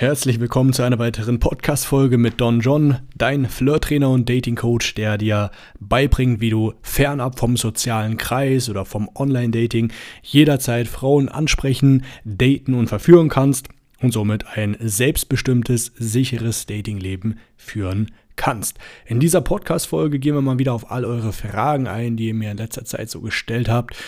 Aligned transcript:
Herzlich 0.00 0.40
willkommen 0.40 0.72
zu 0.72 0.82
einer 0.82 0.98
weiteren 0.98 1.40
Podcast-Folge 1.40 2.16
mit 2.16 2.40
Don 2.40 2.60
John, 2.60 3.00
dein 3.18 3.44
Flirt-Trainer 3.44 4.08
und 4.08 4.30
Dating-Coach, 4.30 4.94
der 4.94 5.18
dir 5.18 5.50
beibringt, 5.78 6.40
wie 6.40 6.48
du 6.48 6.72
fernab 6.80 7.38
vom 7.38 7.58
sozialen 7.58 8.16
Kreis 8.16 8.70
oder 8.70 8.86
vom 8.86 9.10
Online-Dating 9.14 9.92
jederzeit 10.22 10.88
Frauen 10.88 11.28
ansprechen, 11.28 12.06
daten 12.24 12.72
und 12.72 12.86
verführen 12.86 13.28
kannst 13.28 13.68
und 14.00 14.14
somit 14.14 14.46
ein 14.56 14.74
selbstbestimmtes, 14.80 15.92
sicheres 15.98 16.64
Datingleben 16.64 17.38
führen 17.58 18.10
kannst. 18.36 18.78
In 19.04 19.20
dieser 19.20 19.42
Podcast-Folge 19.42 20.18
gehen 20.18 20.34
wir 20.34 20.40
mal 20.40 20.58
wieder 20.58 20.72
auf 20.72 20.90
all 20.90 21.04
eure 21.04 21.34
Fragen 21.34 21.86
ein, 21.86 22.16
die 22.16 22.28
ihr 22.28 22.34
mir 22.34 22.52
in 22.52 22.56
letzter 22.56 22.86
Zeit 22.86 23.10
so 23.10 23.20
gestellt 23.20 23.68
habt. 23.68 23.98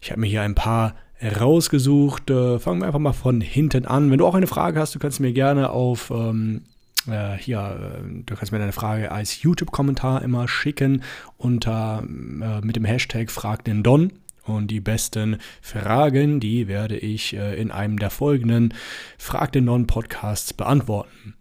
Ich 0.00 0.12
habe 0.12 0.20
mir 0.20 0.28
hier 0.28 0.42
ein 0.42 0.54
paar 0.54 0.94
rausgesucht. 1.22 2.30
Äh, 2.30 2.58
fangen 2.58 2.80
wir 2.80 2.86
einfach 2.86 2.98
mal 2.98 3.12
von 3.12 3.40
hinten 3.40 3.86
an. 3.86 4.10
Wenn 4.10 4.18
du 4.18 4.26
auch 4.26 4.34
eine 4.34 4.46
Frage 4.46 4.80
hast, 4.80 4.94
du 4.94 4.98
kannst 4.98 5.20
mir 5.20 5.32
gerne 5.32 5.70
auf 5.70 6.10
ähm, 6.10 6.62
äh, 7.06 7.36
hier, 7.36 7.98
äh, 7.98 8.22
du 8.24 8.34
kannst 8.34 8.52
mir 8.52 8.58
deine 8.58 8.72
Frage 8.72 9.12
als 9.12 9.42
YouTube-Kommentar 9.42 10.22
immer 10.22 10.48
schicken 10.48 11.02
unter 11.36 12.02
äh, 12.02 12.60
mit 12.64 12.76
dem 12.76 12.84
Hashtag 12.84 13.30
Frag 13.30 13.64
den 13.64 13.82
Don. 13.82 14.12
Und 14.44 14.72
die 14.72 14.80
besten 14.80 15.38
Fragen, 15.60 16.40
die 16.40 16.66
werde 16.66 16.96
ich 16.96 17.36
äh, 17.36 17.54
in 17.60 17.70
einem 17.70 17.98
der 17.98 18.10
folgenden 18.10 18.74
Frag 19.16 19.52
den 19.52 19.66
Don 19.66 19.86
Podcasts 19.86 20.52
beantworten. 20.52 21.34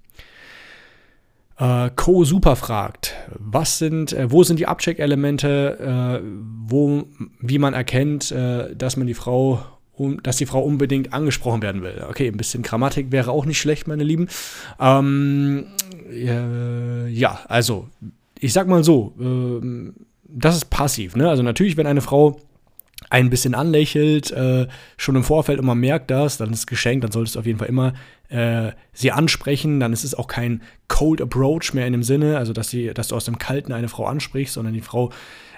Äh, 1.58 1.90
Co 1.96 2.24
Super 2.24 2.56
fragt, 2.56 3.16
was 3.38 3.78
sind, 3.78 4.14
äh, 4.14 4.32
wo 4.32 4.44
sind 4.44 4.60
die 4.60 4.68
Abcheck-Elemente, 4.68 6.22
äh, 6.22 6.26
wo, 6.66 7.04
wie 7.40 7.60
man 7.60 7.74
erkennt, 7.74 8.32
äh, 8.32 8.76
dass 8.76 8.98
man 8.98 9.08
die 9.08 9.14
Frau, 9.14 9.64
dass 10.24 10.38
die 10.38 10.46
Frau 10.46 10.62
unbedingt 10.62 11.14
angesprochen 11.14 11.62
werden 11.62 11.84
will. 11.84 12.04
Okay, 12.10 12.28
ein 12.28 12.38
bisschen 12.38 12.64
Grammatik 12.64 13.12
wäre 13.12 13.32
auch 13.32 13.46
nicht 13.46 13.60
schlecht, 13.60 13.88
meine 13.88 14.04
Lieben. 14.04 14.28
Ähm, 14.80 15.66
ja, 16.10 17.40
also 17.48 17.88
ich 18.40 18.54
sag 18.54 18.68
mal 18.68 18.84
so, 18.84 19.14
ähm, 19.20 19.94
das 20.24 20.56
ist 20.56 20.66
passiv. 20.66 21.16
Ne? 21.16 21.30
Also 21.30 21.44
natürlich, 21.44 21.78
wenn 21.78 21.88
eine 21.88 22.02
Frau 22.02 22.40
ein 23.12 23.30
bisschen 23.30 23.54
anlächelt, 23.54 24.32
äh, 24.32 24.68
schon 24.98 25.18
im 25.18 25.24
Vorfeld 25.24 25.60
und 25.60 25.66
man 25.66 25.78
merkt 25.78 26.10
das, 26.10 26.38
dann 26.38 26.52
ist 26.52 26.60
es 26.60 26.68
geschenkt, 26.68 27.04
dann 27.04 27.12
solltest 27.12 27.36
du 27.36 27.40
auf 27.40 27.46
jeden 27.46 27.60
Fall 27.60 27.68
immer 27.68 27.94
äh, 28.30 28.72
sie 28.94 29.12
ansprechen, 29.12 29.82
dann 29.82 29.92
ist 29.92 30.06
es 30.06 30.16
auch 30.16 30.28
kein 30.28 30.62
Cold 30.88 31.22
Approach 31.22 31.74
mehr 31.74 31.86
in 31.86 31.92
dem 31.92 32.04
Sinne, 32.04 32.38
also 32.38 32.54
dass, 32.54 32.70
sie, 32.70 32.94
dass 32.94 33.10
du 33.10 33.16
aus 33.18 33.26
dem 33.26 33.38
Kalten 33.38 33.74
eine 33.74 33.90
Frau 33.90 34.06
ansprichst, 34.06 34.54
sondern 34.54 34.74
die 34.74 34.82
Frau 34.82 35.12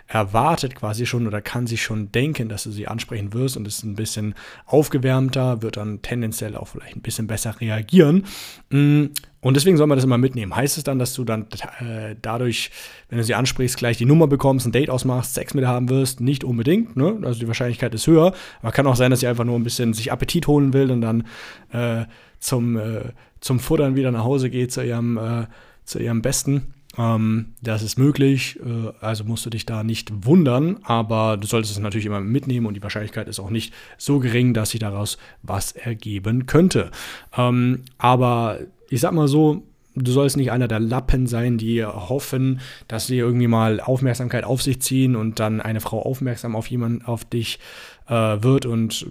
erwartet 0.08 0.76
quasi 0.76 1.06
schon 1.06 1.28
oder 1.28 1.42
kann 1.42 1.66
sich 1.66 1.82
schon 1.82 2.12
denken, 2.12 2.50
dass 2.50 2.64
du 2.64 2.72
sie 2.72 2.88
ansprechen 2.88 3.34
wirst 3.34 3.58
und 3.58 3.68
ist 3.68 3.84
ein 3.84 3.96
bisschen 3.96 4.36
aufgewärmter, 4.66 5.62
wird 5.62 5.78
dann 5.78 6.02
tendenziell 6.02 6.56
auch 6.56 6.68
vielleicht 6.68 6.96
ein 6.96 7.02
bisschen 7.02 7.28
besser 7.28 7.60
reagieren. 7.60 8.26
Mm, 8.70 9.06
und 9.42 9.56
deswegen 9.56 9.76
soll 9.76 9.88
man 9.88 9.98
das 9.98 10.06
immer 10.06 10.18
mitnehmen. 10.18 10.56
Heißt 10.56 10.78
es 10.78 10.84
dann, 10.84 11.00
dass 11.00 11.14
du 11.14 11.26
dann 11.26 11.48
äh, 11.80 12.16
dadurch, 12.22 12.72
wenn 13.10 13.18
du 13.18 13.24
sie 13.24 13.36
ansprichst, 13.36 13.78
gleich 13.78 13.98
die 13.98 14.06
Nummer 14.06 14.28
bekommst, 14.28 14.66
ein 14.66 14.72
Date 14.72 14.90
ausmachst, 14.90 15.34
Sex 15.34 15.54
mit 15.54 15.66
ihr 15.66 15.68
haben 15.68 15.90
wirst? 15.90 16.22
Nicht 16.22 16.44
unbedingt. 16.44 16.96
Ne? 16.96 17.20
Also 17.24 17.40
die 17.40 17.48
Wahrscheinlichkeit 17.48 17.94
ist 17.94 18.08
höher. 18.08 18.34
Aber 18.62 18.72
kann 18.72 18.88
auch 18.88 18.96
sein, 18.96 19.12
dass 19.12 19.20
sie 19.20 19.28
einfach 19.28 19.44
nur 19.44 19.60
ein 19.60 19.64
bisschen 19.64 19.94
sich 19.94 20.12
Appetit 20.12 20.48
holen 20.48 20.72
will 20.74 20.92
und 20.92 21.02
dann 21.02 21.28
äh, 21.72 22.06
zum, 22.40 22.78
äh, 22.78 23.02
zum 23.42 23.60
Futtern 23.60 23.96
wieder 23.96 24.12
nach 24.12 24.24
Hause 24.24 24.50
geht 24.50 24.72
zu 24.72 24.82
ihrem, 24.82 25.18
äh, 25.18 25.48
zu 25.84 26.00
ihrem 26.00 26.22
Besten. 26.22 26.73
Ähm, 26.98 27.54
das 27.62 27.82
ist 27.82 27.98
möglich, 27.98 28.60
äh, 28.64 28.92
also 29.00 29.24
musst 29.24 29.46
du 29.46 29.50
dich 29.50 29.66
da 29.66 29.84
nicht 29.84 30.26
wundern, 30.26 30.80
aber 30.84 31.38
du 31.38 31.48
solltest 31.48 31.74
es 31.74 31.80
natürlich 31.80 32.06
immer 32.06 32.22
mitnehmen 32.22 32.66
und 32.68 32.76
die 32.76 32.84
Wahrscheinlichkeit 32.84 33.28
ist 33.28 33.40
auch 33.40 33.50
nicht 33.50 33.74
so 33.98 34.20
gering, 34.20 34.54
dass 34.54 34.72
sich 34.72 34.80
daraus 34.80 35.18
was 35.42 35.72
ergeben 35.72 36.46
könnte. 36.46 36.92
Ähm, 37.36 37.84
aber 37.98 38.60
ich 38.90 39.02
sag 39.02 39.14
mal 39.14 39.28
so, 39.28 39.64
du 39.96 40.12
sollst 40.12 40.38
nicht 40.38 40.52
einer 40.52 40.68
der 40.68 40.80
Lappen 40.80 41.28
sein, 41.28 41.58
die 41.58 41.84
hoffen, 41.84 42.60
dass 42.88 43.08
sie 43.08 43.18
irgendwie 43.18 43.48
mal 43.48 43.80
Aufmerksamkeit 43.80 44.44
auf 44.44 44.62
sich 44.62 44.82
ziehen 44.82 45.16
und 45.16 45.40
dann 45.40 45.62
eine 45.62 45.82
Frau 45.82 46.02
aufmerksam 46.02 46.56
auf 46.56 46.68
jemanden, 46.68 47.06
auf 47.06 47.26
dich 47.26 47.60
äh, 48.08 48.14
wird 48.14 48.66
und 48.66 49.08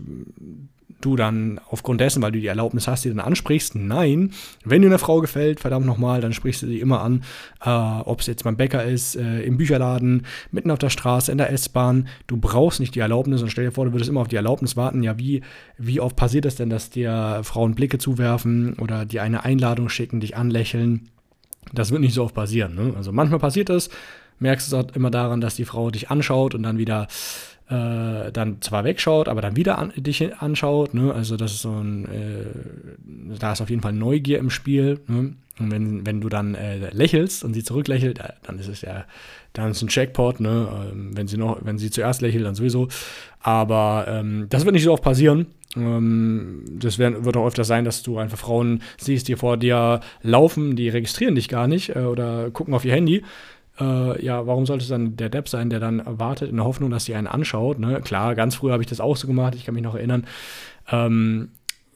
du 1.04 1.16
dann 1.16 1.60
aufgrund 1.68 2.00
dessen, 2.00 2.22
weil 2.22 2.32
du 2.32 2.40
die 2.40 2.46
Erlaubnis 2.46 2.88
hast, 2.88 3.04
die 3.04 3.08
dann 3.08 3.20
ansprichst. 3.20 3.74
Nein, 3.74 4.32
wenn 4.64 4.82
dir 4.82 4.88
eine 4.88 4.98
Frau 4.98 5.20
gefällt, 5.20 5.60
verdammt 5.60 5.86
nochmal, 5.86 6.20
dann 6.20 6.32
sprichst 6.32 6.62
du 6.62 6.66
sie 6.66 6.80
immer 6.80 7.02
an, 7.02 7.22
äh, 7.64 7.68
ob 7.68 8.20
es 8.20 8.26
jetzt 8.26 8.44
beim 8.44 8.56
Bäcker 8.56 8.84
ist, 8.84 9.16
äh, 9.16 9.42
im 9.42 9.56
Bücherladen, 9.56 10.26
mitten 10.50 10.70
auf 10.70 10.78
der 10.78 10.90
Straße, 10.90 11.30
in 11.30 11.38
der 11.38 11.52
S-Bahn. 11.52 12.08
Du 12.26 12.36
brauchst 12.36 12.80
nicht 12.80 12.94
die 12.94 13.00
Erlaubnis 13.00 13.42
und 13.42 13.50
stell 13.50 13.66
dir 13.66 13.72
vor, 13.72 13.84
du 13.84 13.92
würdest 13.92 14.10
immer 14.10 14.20
auf 14.20 14.28
die 14.28 14.36
Erlaubnis 14.36 14.76
warten. 14.76 15.02
Ja, 15.02 15.18
wie, 15.18 15.42
wie 15.78 16.00
oft 16.00 16.16
passiert 16.16 16.46
es 16.46 16.56
denn, 16.56 16.70
dass 16.70 16.90
dir 16.90 17.40
Frauen 17.42 17.74
Blicke 17.74 17.98
zuwerfen 17.98 18.74
oder 18.74 19.04
dir 19.04 19.22
eine 19.22 19.44
Einladung 19.44 19.88
schicken, 19.88 20.20
dich 20.20 20.36
anlächeln? 20.36 21.08
Das 21.72 21.90
wird 21.90 22.00
nicht 22.00 22.14
so 22.14 22.24
oft 22.24 22.34
passieren. 22.34 22.74
Ne? 22.74 22.94
Also 22.96 23.12
manchmal 23.12 23.38
passiert 23.38 23.70
es, 23.70 23.88
merkst 24.38 24.70
du 24.70 24.76
es 24.76 24.84
auch 24.84 24.94
immer 24.94 25.10
daran, 25.10 25.40
dass 25.40 25.54
die 25.54 25.64
Frau 25.64 25.90
dich 25.90 26.10
anschaut 26.10 26.54
und 26.54 26.62
dann 26.62 26.78
wieder 26.78 27.06
äh, 27.72 28.30
dann 28.32 28.60
zwar 28.60 28.84
wegschaut, 28.84 29.28
aber 29.28 29.40
dann 29.40 29.56
wieder 29.56 29.78
an, 29.78 29.92
dich 29.96 30.34
anschaut. 30.40 30.92
Ne? 30.92 31.12
Also 31.12 31.36
das 31.36 31.52
ist 31.52 31.62
so 31.62 31.70
ein, 31.70 32.04
äh, 32.04 33.38
da 33.38 33.52
ist 33.52 33.62
auf 33.62 33.70
jeden 33.70 33.82
Fall 33.82 33.94
Neugier 33.94 34.38
im 34.38 34.50
Spiel. 34.50 35.00
Ne? 35.06 35.34
Und 35.58 35.70
wenn, 35.70 36.04
wenn 36.04 36.20
du 36.20 36.28
dann 36.28 36.54
äh, 36.54 36.90
lächelst 36.90 37.44
und 37.44 37.54
sie 37.54 37.64
zurücklächelt, 37.64 38.18
äh, 38.18 38.32
dann 38.42 38.58
ist 38.58 38.68
es 38.68 38.82
ja, 38.82 39.04
dann 39.52 39.70
ist 39.70 39.82
ein 39.82 39.88
Jackpot, 39.90 40.40
ne? 40.40 40.90
Ähm, 40.92 41.16
wenn 41.16 41.28
sie 41.28 41.36
noch, 41.36 41.58
wenn 41.62 41.78
sie 41.78 41.90
zuerst 41.90 42.22
lächelt, 42.22 42.44
dann 42.44 42.54
sowieso. 42.54 42.88
Aber 43.40 44.06
ähm, 44.08 44.46
das 44.48 44.64
wird 44.64 44.74
nicht 44.74 44.84
so 44.84 44.92
oft 44.92 45.02
passieren. 45.02 45.46
Ähm, 45.76 46.64
das 46.78 46.98
wird, 46.98 47.24
wird 47.24 47.36
auch 47.36 47.46
öfter 47.46 47.64
sein, 47.64 47.84
dass 47.84 48.02
du 48.02 48.18
einfach 48.18 48.38
Frauen 48.38 48.82
siehst, 48.98 49.28
die 49.28 49.36
vor 49.36 49.56
dir 49.56 50.00
laufen, 50.22 50.74
die 50.74 50.88
registrieren 50.88 51.34
dich 51.34 51.48
gar 51.48 51.68
nicht 51.68 51.96
äh, 51.96 52.00
oder 52.00 52.50
gucken 52.50 52.74
auf 52.74 52.84
ihr 52.84 52.94
Handy 52.94 53.22
äh, 53.80 54.24
ja, 54.24 54.46
warum 54.46 54.66
sollte 54.66 54.82
es 54.82 54.88
dann 54.88 55.16
der 55.16 55.28
Depp 55.28 55.48
sein, 55.48 55.70
der 55.70 55.80
dann 55.80 56.02
wartet 56.04 56.50
in 56.50 56.56
der 56.56 56.64
Hoffnung, 56.64 56.90
dass 56.90 57.04
sie 57.04 57.14
einen 57.14 57.26
anschaut? 57.26 57.78
Ne? 57.78 58.00
Klar, 58.02 58.34
ganz 58.34 58.56
früh 58.56 58.70
habe 58.70 58.82
ich 58.82 58.88
das 58.88 59.00
auch 59.00 59.16
so 59.16 59.26
gemacht, 59.26 59.54
ich 59.54 59.64
kann 59.64 59.74
mich 59.74 59.82
noch 59.82 59.94
erinnern. 59.94 60.26
Ähm, 60.90 61.50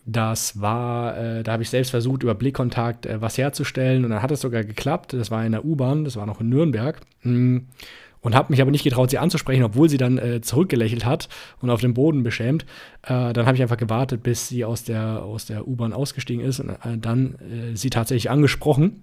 das 0.06 0.60
war, 0.60 1.18
äh, 1.18 1.42
da 1.42 1.52
habe 1.52 1.64
ich 1.64 1.70
selbst 1.70 1.90
versucht, 1.90 2.22
über 2.22 2.34
Blickkontakt 2.34 3.06
äh, 3.06 3.20
was 3.20 3.36
herzustellen 3.36 4.04
und 4.04 4.10
dann 4.10 4.22
hat 4.22 4.30
es 4.30 4.40
sogar 4.40 4.62
geklappt. 4.62 5.12
Das 5.12 5.30
war 5.32 5.44
in 5.44 5.52
der 5.52 5.64
U-Bahn, 5.64 6.04
das 6.04 6.16
war 6.16 6.26
noch 6.26 6.40
in 6.40 6.48
Nürnberg. 6.48 7.00
Mhm. 7.22 7.66
Und 8.20 8.34
habe 8.34 8.52
mich 8.52 8.60
aber 8.60 8.70
nicht 8.70 8.82
getraut, 8.82 9.10
sie 9.10 9.18
anzusprechen, 9.18 9.62
obwohl 9.62 9.88
sie 9.88 9.98
dann 9.98 10.18
äh, 10.18 10.40
zurückgelächelt 10.40 11.04
hat 11.04 11.28
und 11.60 11.70
auf 11.70 11.80
dem 11.80 11.94
Boden 11.94 12.22
beschämt. 12.22 12.64
Äh, 13.02 13.32
dann 13.32 13.46
habe 13.46 13.56
ich 13.56 13.62
einfach 13.62 13.76
gewartet, 13.76 14.22
bis 14.22 14.48
sie 14.48 14.64
aus 14.64 14.84
der, 14.84 15.22
aus 15.22 15.46
der 15.46 15.68
U-Bahn 15.68 15.92
ausgestiegen 15.92 16.44
ist 16.44 16.58
und 16.58 16.70
äh, 16.70 16.98
dann 16.98 17.34
äh, 17.34 17.76
sie 17.76 17.90
tatsächlich 17.90 18.30
angesprochen. 18.30 19.02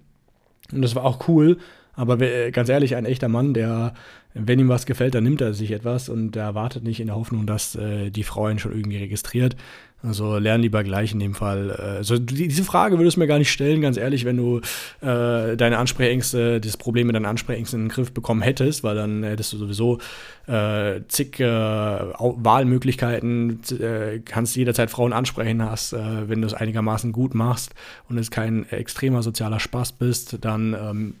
Und 0.72 0.82
das 0.82 0.94
war 0.94 1.04
auch 1.04 1.28
cool, 1.28 1.58
aber 1.96 2.16
ganz 2.50 2.68
ehrlich, 2.68 2.96
ein 2.96 3.06
echter 3.06 3.28
Mann, 3.28 3.54
der, 3.54 3.94
wenn 4.34 4.58
ihm 4.58 4.68
was 4.68 4.86
gefällt, 4.86 5.14
dann 5.14 5.24
nimmt 5.24 5.40
er 5.40 5.54
sich 5.54 5.70
etwas 5.70 6.08
und 6.08 6.32
der 6.32 6.54
wartet 6.54 6.84
nicht 6.84 7.00
in 7.00 7.06
der 7.06 7.16
Hoffnung, 7.16 7.46
dass 7.46 7.76
äh, 7.76 8.10
die 8.10 8.24
Frau 8.24 8.48
ihn 8.48 8.58
schon 8.58 8.72
irgendwie 8.72 8.98
registriert. 8.98 9.56
Also 10.04 10.36
lern 10.36 10.60
lieber 10.60 10.84
gleich 10.84 11.12
in 11.12 11.18
dem 11.18 11.34
Fall. 11.34 11.70
Äh, 11.70 11.82
also 11.82 12.18
diese 12.18 12.62
Frage 12.62 12.98
würdest 12.98 13.16
du 13.16 13.20
mir 13.20 13.26
gar 13.26 13.38
nicht 13.38 13.50
stellen, 13.50 13.80
ganz 13.80 13.96
ehrlich, 13.96 14.26
wenn 14.26 14.36
du 14.36 14.58
äh, 15.00 15.56
deine 15.56 15.78
Ansprechängste, 15.78 16.60
das 16.60 16.76
Problem 16.76 17.06
mit 17.06 17.16
deinen 17.16 17.24
Ansprechängsten 17.24 17.80
in 17.80 17.86
den 17.86 17.92
Griff 17.92 18.12
bekommen 18.12 18.42
hättest, 18.42 18.84
weil 18.84 18.96
dann 18.96 19.22
hättest 19.22 19.54
du 19.54 19.56
sowieso 19.56 19.98
äh, 20.46 21.00
zig 21.08 21.40
äh, 21.40 21.46
Wahlmöglichkeiten, 21.46 23.60
äh, 23.80 24.20
kannst 24.22 24.54
jederzeit 24.56 24.90
Frauen 24.90 25.14
ansprechen 25.14 25.62
hast, 25.62 25.94
äh, 25.94 26.28
wenn 26.28 26.42
du 26.42 26.46
es 26.46 26.54
einigermaßen 26.54 27.12
gut 27.12 27.34
machst 27.34 27.74
und 28.08 28.18
es 28.18 28.30
kein 28.30 28.68
extremer 28.68 29.22
sozialer 29.22 29.60
Spaß 29.60 29.92
bist, 29.92 30.36
dann 30.42 30.76
ähm, 30.78 31.14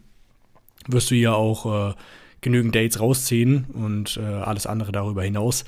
wirst 0.88 1.10
du 1.10 1.14
ja 1.14 1.32
auch 1.32 1.90
äh, 1.90 1.94
genügend 2.40 2.74
Dates 2.74 3.00
rausziehen 3.00 3.64
und 3.72 4.16
äh, 4.16 4.22
alles 4.22 4.66
andere 4.66 4.92
darüber 4.92 5.22
hinaus. 5.22 5.64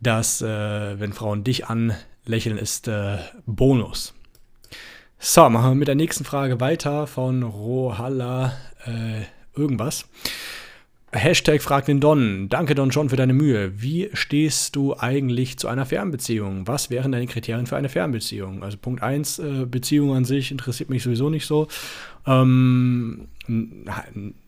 dass, 0.00 0.42
äh, 0.42 1.00
wenn 1.00 1.12
Frauen 1.12 1.44
dich 1.44 1.66
anlächeln, 1.66 2.58
ist 2.58 2.88
äh, 2.88 3.18
Bonus. 3.46 4.14
So, 5.18 5.48
machen 5.50 5.70
wir 5.70 5.74
mit 5.74 5.88
der 5.88 5.96
nächsten 5.96 6.24
Frage 6.24 6.60
weiter 6.60 7.06
von 7.06 7.42
Rohalla 7.42 8.52
äh, 8.86 9.22
irgendwas. 9.58 10.08
Hashtag 11.12 11.62
fragt 11.62 11.88
den 11.88 12.00
Don. 12.00 12.50
Danke 12.50 12.74
Don 12.74 12.90
John 12.90 13.08
für 13.08 13.16
deine 13.16 13.32
Mühe. 13.32 13.80
Wie 13.80 14.10
stehst 14.12 14.76
du 14.76 14.94
eigentlich 14.94 15.58
zu 15.58 15.66
einer 15.66 15.86
Fernbeziehung? 15.86 16.66
Was 16.66 16.90
wären 16.90 17.12
deine 17.12 17.26
Kriterien 17.26 17.66
für 17.66 17.76
eine 17.78 17.88
Fernbeziehung? 17.88 18.62
Also 18.62 18.76
Punkt 18.76 19.02
1, 19.02 19.38
äh, 19.38 19.66
Beziehung 19.66 20.14
an 20.14 20.26
sich 20.26 20.50
interessiert 20.50 20.90
mich 20.90 21.02
sowieso 21.02 21.30
nicht 21.30 21.46
so. 21.46 21.66
Ähm, 22.26 23.28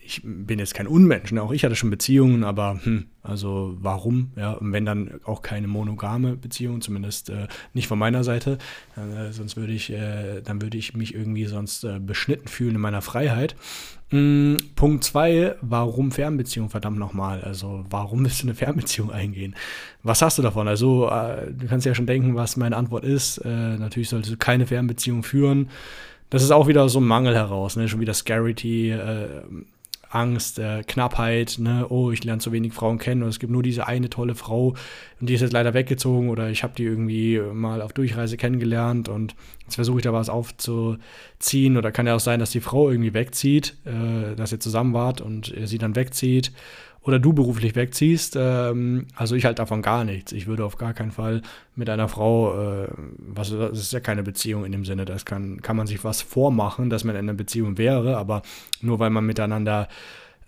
ich 0.00 0.20
bin 0.22 0.58
jetzt 0.58 0.74
kein 0.74 0.86
Unmensch, 0.86 1.32
ne? 1.32 1.42
auch 1.42 1.52
ich 1.52 1.64
hatte 1.64 1.76
schon 1.76 1.88
Beziehungen, 1.88 2.44
aber 2.44 2.78
hm, 2.82 3.06
also 3.22 3.74
warum? 3.80 4.32
Ja, 4.36 4.52
und 4.52 4.72
wenn 4.74 4.84
dann 4.84 5.20
auch 5.24 5.40
keine 5.40 5.66
monogame 5.66 6.36
Beziehung, 6.36 6.82
zumindest 6.82 7.30
äh, 7.30 7.48
nicht 7.72 7.88
von 7.88 7.98
meiner 7.98 8.22
Seite, 8.22 8.58
äh, 8.96 9.32
sonst 9.32 9.56
würde 9.56 9.72
ich, 9.72 9.90
äh, 9.90 10.42
dann 10.42 10.60
würde 10.60 10.76
ich 10.76 10.94
mich 10.94 11.14
irgendwie 11.14 11.46
sonst 11.46 11.84
äh, 11.84 11.98
beschnitten 11.98 12.48
fühlen 12.48 12.74
in 12.74 12.80
meiner 12.82 13.00
Freiheit. 13.00 13.56
Mhm, 14.10 14.56
Punkt 14.74 15.04
zwei, 15.04 15.54
warum 15.60 16.10
Fernbeziehung, 16.10 16.68
verdammt 16.68 16.98
nochmal? 16.98 17.42
Also 17.42 17.84
warum 17.90 18.24
willst 18.24 18.42
du 18.42 18.46
eine 18.46 18.54
Fernbeziehung 18.54 19.12
eingehen? 19.12 19.54
Was 20.02 20.22
hast 20.22 20.38
du 20.38 20.42
davon? 20.42 20.66
Also 20.66 21.08
äh, 21.08 21.52
du 21.52 21.66
kannst 21.66 21.86
ja 21.86 21.94
schon 21.94 22.06
denken, 22.06 22.34
was 22.34 22.56
meine 22.56 22.76
Antwort 22.76 23.04
ist. 23.04 23.38
Äh, 23.38 23.48
natürlich 23.48 24.08
solltest 24.08 24.32
du 24.32 24.36
keine 24.36 24.66
Fernbeziehung 24.66 25.22
führen 25.22 25.68
das 26.30 26.44
ist 26.44 26.52
auch 26.52 26.68
wieder 26.68 26.88
so 26.88 27.00
ein 27.00 27.06
Mangel 27.06 27.34
heraus, 27.34 27.76
ne? 27.76 27.88
schon 27.88 28.00
wieder 28.00 28.14
Scarity, 28.14 28.90
äh, 28.90 29.42
Angst, 30.10 30.58
äh, 30.58 30.82
Knappheit, 30.82 31.56
ne? 31.58 31.86
oh, 31.88 32.10
ich 32.10 32.24
lerne 32.24 32.40
zu 32.40 32.52
wenig 32.52 32.72
Frauen 32.72 32.98
kennen 32.98 33.22
und 33.22 33.28
es 33.28 33.38
gibt 33.38 33.52
nur 33.52 33.62
diese 33.62 33.86
eine 33.86 34.10
tolle 34.10 34.34
Frau 34.34 34.74
und 35.20 35.28
die 35.28 35.34
ist 35.34 35.40
jetzt 35.40 35.52
leider 35.52 35.72
weggezogen 35.72 36.28
oder 36.28 36.50
ich 36.50 36.62
habe 36.62 36.74
die 36.76 36.82
irgendwie 36.82 37.40
mal 37.52 37.80
auf 37.80 37.92
Durchreise 37.92 38.36
kennengelernt 38.36 39.08
und 39.08 39.36
jetzt 39.64 39.76
versuche 39.76 39.98
ich 39.98 40.04
da 40.04 40.12
was 40.12 40.28
aufzuziehen 40.28 41.76
oder 41.76 41.92
kann 41.92 42.06
ja 42.06 42.16
auch 42.16 42.20
sein, 42.20 42.40
dass 42.40 42.50
die 42.50 42.60
Frau 42.60 42.90
irgendwie 42.90 43.14
wegzieht, 43.14 43.76
äh, 43.84 44.34
dass 44.34 44.52
ihr 44.52 44.60
zusammen 44.60 44.94
wart 44.94 45.20
und 45.20 45.54
sie 45.64 45.78
dann 45.78 45.94
wegzieht 45.94 46.52
oder 47.02 47.18
du 47.18 47.32
beruflich 47.32 47.74
wegziehst. 47.74 48.36
Ähm, 48.38 49.06
also 49.14 49.34
ich 49.34 49.44
halt 49.44 49.58
davon 49.58 49.82
gar 49.82 50.04
nichts. 50.04 50.32
Ich 50.32 50.46
würde 50.46 50.64
auf 50.64 50.76
gar 50.76 50.92
keinen 50.94 51.10
Fall 51.12 51.42
mit 51.74 51.88
einer 51.88 52.08
Frau, 52.08 52.82
äh, 52.82 52.88
was 53.18 53.50
das 53.50 53.78
ist 53.78 53.92
ja 53.92 54.00
keine 54.00 54.22
Beziehung 54.22 54.64
in 54.64 54.72
dem 54.72 54.84
Sinne, 54.84 55.04
das 55.04 55.24
kann, 55.24 55.62
kann 55.62 55.76
man 55.76 55.86
sich 55.86 56.04
was 56.04 56.22
vormachen, 56.22 56.90
dass 56.90 57.04
man 57.04 57.14
in 57.14 57.20
einer 57.20 57.34
Beziehung 57.34 57.78
wäre, 57.78 58.16
aber 58.16 58.42
nur 58.80 58.98
weil 58.98 59.10
man 59.10 59.24
miteinander 59.24 59.88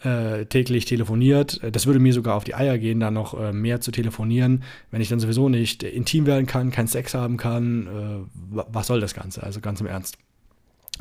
äh, 0.05 0.47
täglich 0.47 0.85
telefoniert. 0.85 1.61
Das 1.73 1.87
würde 1.87 2.01
mir 2.01 2.13
sogar 2.13 2.35
auf 2.35 2.45
die 2.45 2.55
Eier 2.55 2.79
gehen, 2.79 3.01
da 3.01 3.11
noch 3.11 3.39
äh, 3.39 3.53
mehr 3.53 3.81
zu 3.81 3.91
telefonieren, 3.91 4.65
wenn 4.91 5.01
ich 5.01 5.09
dann 5.09 5.21
sowieso 5.21 5.49
nicht 5.49 5.83
intim 5.83 6.27
werden 6.27 6.47
kann, 6.47 6.71
keinen 6.71 6.89
Sex 6.89 7.15
haben 7.15 7.37
kann. 7.37 7.87
Äh, 7.87 8.41
was 8.51 8.89
soll 8.89 9.01
das 9.01 9.15
Ganze? 9.15 9.43
Also 9.43 9.61
ganz 9.61 9.81
im 9.81 9.87
Ernst. 9.87 10.19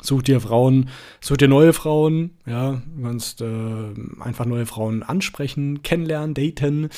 Such 0.02 0.24
dir 0.24 0.42
Frauen, 0.42 0.90
such 1.20 1.38
dir 1.38 1.48
neue 1.48 1.74
Frauen, 1.74 2.32
ja, 2.48 2.82
du 2.96 3.04
kannst 3.04 3.42
äh, 3.42 3.46
einfach 4.20 4.46
neue 4.46 4.66
Frauen 4.66 5.04
ansprechen, 5.04 5.84
kennenlernen, 5.84 6.34
daten, 6.34 6.90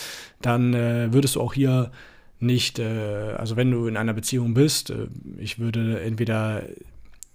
dann 0.41 0.73
äh, 0.73 1.11
würdest 1.11 1.35
du 1.35 1.41
auch 1.41 1.53
hier 1.53 1.91
nicht, 2.39 2.79
äh, 2.79 3.35
also 3.37 3.55
wenn 3.55 3.71
du 3.71 3.87
in 3.87 3.97
einer 3.97 4.13
Beziehung 4.13 4.53
bist, 4.53 4.89
äh, 4.89 5.07
ich 5.37 5.59
würde 5.59 6.01
entweder, 6.01 6.63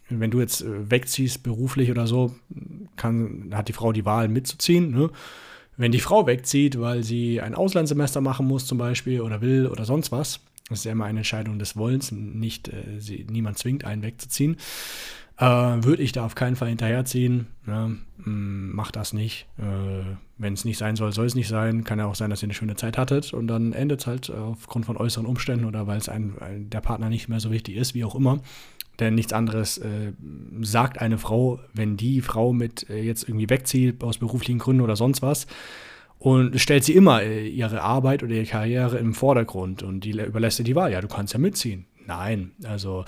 wenn 0.08 0.30
du 0.30 0.40
jetzt 0.40 0.62
äh, 0.62 0.90
wegziehst 0.90 1.42
beruflich 1.42 1.90
oder 1.90 2.06
so, 2.06 2.34
kann, 2.96 3.50
hat 3.52 3.68
die 3.68 3.72
Frau 3.72 3.92
die 3.92 4.04
Wahl 4.04 4.28
mitzuziehen, 4.28 4.90
ne? 4.90 5.10
Wenn 5.76 5.92
die 5.92 6.00
Frau 6.00 6.26
wegzieht, 6.26 6.80
weil 6.80 7.04
sie 7.04 7.40
ein 7.40 7.54
Auslandssemester 7.54 8.20
machen 8.20 8.48
muss 8.48 8.66
zum 8.66 8.78
Beispiel 8.78 9.20
oder 9.20 9.40
will 9.40 9.68
oder 9.68 9.84
sonst 9.84 10.10
was, 10.10 10.40
das 10.68 10.80
ist 10.80 10.84
ja 10.84 10.92
immer 10.92 11.04
eine 11.04 11.20
Entscheidung 11.20 11.58
des 11.58 11.76
Wollens, 11.76 12.12
nicht, 12.12 12.68
äh, 12.68 12.98
sie, 12.98 13.26
niemand 13.30 13.58
zwingt 13.58 13.84
einen 13.84 14.02
wegzuziehen. 14.02 14.56
Äh, 15.38 15.44
Würde 15.44 16.02
ich 16.02 16.12
da 16.12 16.24
auf 16.24 16.34
keinen 16.34 16.56
Fall 16.56 16.68
hinterherziehen. 16.68 17.46
Ne? 17.64 17.96
Mm, 18.18 18.74
macht 18.74 18.96
das 18.96 19.12
nicht. 19.12 19.46
Äh, 19.58 20.16
Wenn 20.36 20.54
es 20.54 20.64
nicht 20.64 20.78
sein 20.78 20.96
soll, 20.96 21.12
soll 21.12 21.26
es 21.26 21.34
nicht 21.34 21.48
sein. 21.48 21.84
Kann 21.84 21.98
ja 21.98 22.06
auch 22.06 22.14
sein, 22.14 22.30
dass 22.30 22.42
ihr 22.42 22.46
eine 22.46 22.54
schöne 22.54 22.76
Zeit 22.76 22.98
hattet 22.98 23.32
und 23.32 23.46
dann 23.46 23.72
endet 23.72 24.00
es 24.00 24.06
halt 24.06 24.30
aufgrund 24.30 24.86
von 24.86 24.96
äußeren 24.96 25.26
Umständen 25.26 25.64
oder 25.64 25.86
weil 25.86 25.98
es 25.98 26.10
der 26.10 26.80
Partner 26.80 27.08
nicht 27.08 27.28
mehr 27.28 27.40
so 27.40 27.50
wichtig 27.50 27.76
ist, 27.76 27.94
wie 27.94 28.04
auch 28.04 28.14
immer. 28.14 28.40
Denn 28.98 29.14
nichts 29.14 29.32
anderes 29.32 29.78
äh, 29.78 30.12
sagt 30.60 31.00
eine 31.00 31.18
Frau, 31.18 31.60
wenn 31.72 31.96
die 31.96 32.20
Frau 32.20 32.52
mit 32.52 32.90
äh, 32.90 33.00
jetzt 33.00 33.28
irgendwie 33.28 33.48
wegzieht 33.48 34.02
aus 34.02 34.18
beruflichen 34.18 34.58
Gründen 34.58 34.82
oder 34.82 34.96
sonst 34.96 35.22
was, 35.22 35.46
und 36.18 36.60
stellt 36.60 36.82
sie 36.82 36.94
immer 36.94 37.22
äh, 37.22 37.46
ihre 37.46 37.82
Arbeit 37.82 38.24
oder 38.24 38.34
ihre 38.34 38.44
Karriere 38.44 38.98
im 38.98 39.14
Vordergrund 39.14 39.84
und 39.84 40.00
die 40.00 40.10
überlässt 40.10 40.58
ihr 40.58 40.64
die 40.64 40.74
Wahl. 40.74 40.90
Ja, 40.90 41.00
du 41.00 41.06
kannst 41.06 41.32
ja 41.32 41.38
mitziehen. 41.38 41.86
Nein, 42.06 42.52
also 42.64 43.04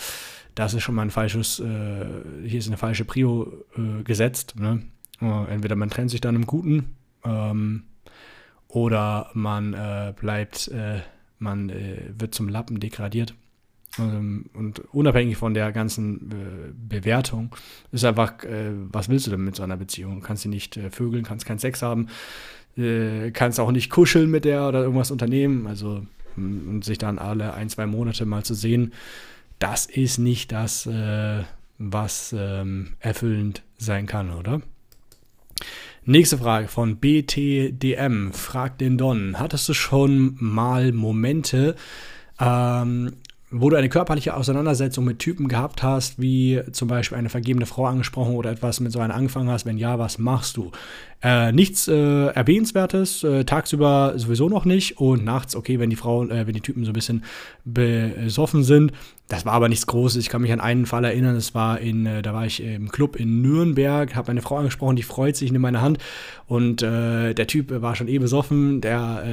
das 0.60 0.74
ist 0.74 0.82
schon 0.82 0.94
mal 0.94 1.02
ein 1.02 1.10
falsches, 1.10 1.58
äh, 1.58 2.04
hier 2.44 2.58
ist 2.58 2.66
eine 2.66 2.76
falsche 2.76 3.06
Prio 3.06 3.50
äh, 3.76 4.02
gesetzt. 4.02 4.56
Ne? 4.60 4.82
Äh, 5.22 5.52
entweder 5.52 5.74
man 5.74 5.88
trennt 5.88 6.10
sich 6.10 6.20
dann 6.20 6.36
im 6.36 6.46
Guten 6.46 6.96
ähm, 7.24 7.84
oder 8.68 9.30
man 9.32 9.72
äh, 9.72 10.12
bleibt, 10.14 10.68
äh, 10.68 10.98
man 11.38 11.70
äh, 11.70 12.02
wird 12.16 12.34
zum 12.34 12.50
Lappen 12.50 12.78
degradiert. 12.78 13.34
Ähm, 13.98 14.50
und 14.52 14.80
unabhängig 14.92 15.38
von 15.38 15.54
der 15.54 15.72
ganzen 15.72 16.74
Bewertung 16.88 17.56
ist 17.90 18.04
einfach, 18.04 18.34
was 18.92 19.08
willst 19.08 19.26
du 19.26 19.30
denn 19.30 19.42
mit 19.42 19.56
so 19.56 19.62
einer 19.62 19.78
Beziehung? 19.78 20.20
Du 20.20 20.26
kannst 20.26 20.42
sie 20.42 20.50
nicht 20.50 20.78
vögeln, 20.90 21.24
kannst 21.24 21.46
keinen 21.46 21.58
Sex 21.58 21.82
haben, 21.82 22.08
kannst 23.32 23.58
auch 23.58 23.72
nicht 23.72 23.90
kuscheln 23.90 24.30
mit 24.30 24.44
der 24.44 24.68
oder 24.68 24.82
irgendwas 24.82 25.10
unternehmen. 25.10 25.66
Also 25.66 26.02
und 26.36 26.84
sich 26.84 26.98
dann 26.98 27.18
alle 27.18 27.54
ein, 27.54 27.68
zwei 27.68 27.86
Monate 27.86 28.24
mal 28.26 28.44
zu 28.44 28.54
sehen, 28.54 28.92
das 29.60 29.86
ist 29.86 30.18
nicht 30.18 30.50
das, 30.50 30.86
äh, 30.86 31.44
was 31.78 32.34
ähm, 32.36 32.94
erfüllend 32.98 33.62
sein 33.78 34.06
kann, 34.06 34.32
oder? 34.32 34.60
Nächste 36.04 36.38
Frage 36.38 36.66
von 36.68 36.96
BTDM. 36.96 38.32
Fragt 38.32 38.80
den 38.80 38.98
Don. 38.98 39.38
Hattest 39.38 39.68
du 39.68 39.74
schon 39.74 40.36
mal 40.40 40.92
Momente, 40.92 41.76
ähm, 42.40 43.12
wo 43.50 43.68
du 43.68 43.76
eine 43.76 43.88
körperliche 43.88 44.34
Auseinandersetzung 44.34 45.04
mit 45.04 45.18
Typen 45.18 45.48
gehabt 45.48 45.82
hast, 45.82 46.20
wie 46.20 46.60
zum 46.72 46.88
Beispiel 46.88 47.18
eine 47.18 47.28
vergebene 47.28 47.66
Frau 47.66 47.84
angesprochen 47.84 48.34
oder 48.34 48.50
etwas 48.50 48.80
mit 48.80 48.92
so 48.92 49.00
einer 49.00 49.14
angefangen 49.14 49.50
hast, 49.50 49.66
wenn 49.66 49.76
ja, 49.76 49.98
was 49.98 50.18
machst 50.18 50.56
du? 50.56 50.70
Äh, 51.22 51.52
nichts 51.52 51.86
äh, 51.86 52.26
Erwähnenswertes, 52.26 53.24
äh, 53.24 53.44
tagsüber 53.44 54.14
sowieso 54.16 54.48
noch 54.48 54.64
nicht 54.64 54.98
und 54.98 55.24
nachts, 55.24 55.54
okay, 55.54 55.78
wenn 55.80 55.90
die 55.90 55.96
Frauen, 55.96 56.30
äh, 56.30 56.46
wenn 56.46 56.54
die 56.54 56.60
Typen 56.60 56.84
so 56.84 56.92
ein 56.92 56.94
bisschen 56.94 57.24
besoffen 57.64 58.62
sind. 58.62 58.92
Das 59.31 59.47
war 59.47 59.55
aber 59.55 59.71
nichts 59.71 59.87
Großes. 59.87 60.21
Ich 60.21 60.29
kann 60.29 60.43
mich 60.43 60.53
an 60.53 60.61
einen 60.61 60.85
Fall 60.85 61.05
erinnern, 61.05 61.35
das 61.35 61.55
war 61.55 61.81
in, 61.81 62.05
äh, 62.05 62.21
da 62.21 62.35
war 62.35 62.44
ich 62.44 62.62
im 62.62 62.91
Club 62.91 63.17
in 63.17 63.41
Nürnberg, 63.41 64.15
habe 64.15 64.31
eine 64.31 64.43
Frau 64.43 64.59
angesprochen, 64.59 64.97
die 64.97 65.03
freut 65.03 65.37
sich, 65.37 65.50
in 65.50 65.61
meine 65.61 65.81
Hand 65.81 65.99
und 66.47 66.82
äh, 66.82 67.32
der 67.32 67.47
Typ 67.47 67.71
war 67.81 67.97
schon 67.97 68.09
eh 68.09 68.19
besoffen, 68.19 68.82
der 68.82 69.25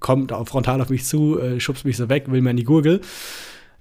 kommt 0.00 0.32
auch 0.32 0.46
frontal 0.46 0.80
auf 0.80 0.90
mich 0.90 1.04
zu, 1.04 1.38
schubst 1.58 1.84
mich 1.84 1.96
so 1.96 2.08
weg, 2.08 2.30
will 2.30 2.42
mir 2.42 2.50
in 2.50 2.56
die 2.56 2.64
Gurgel. 2.64 3.00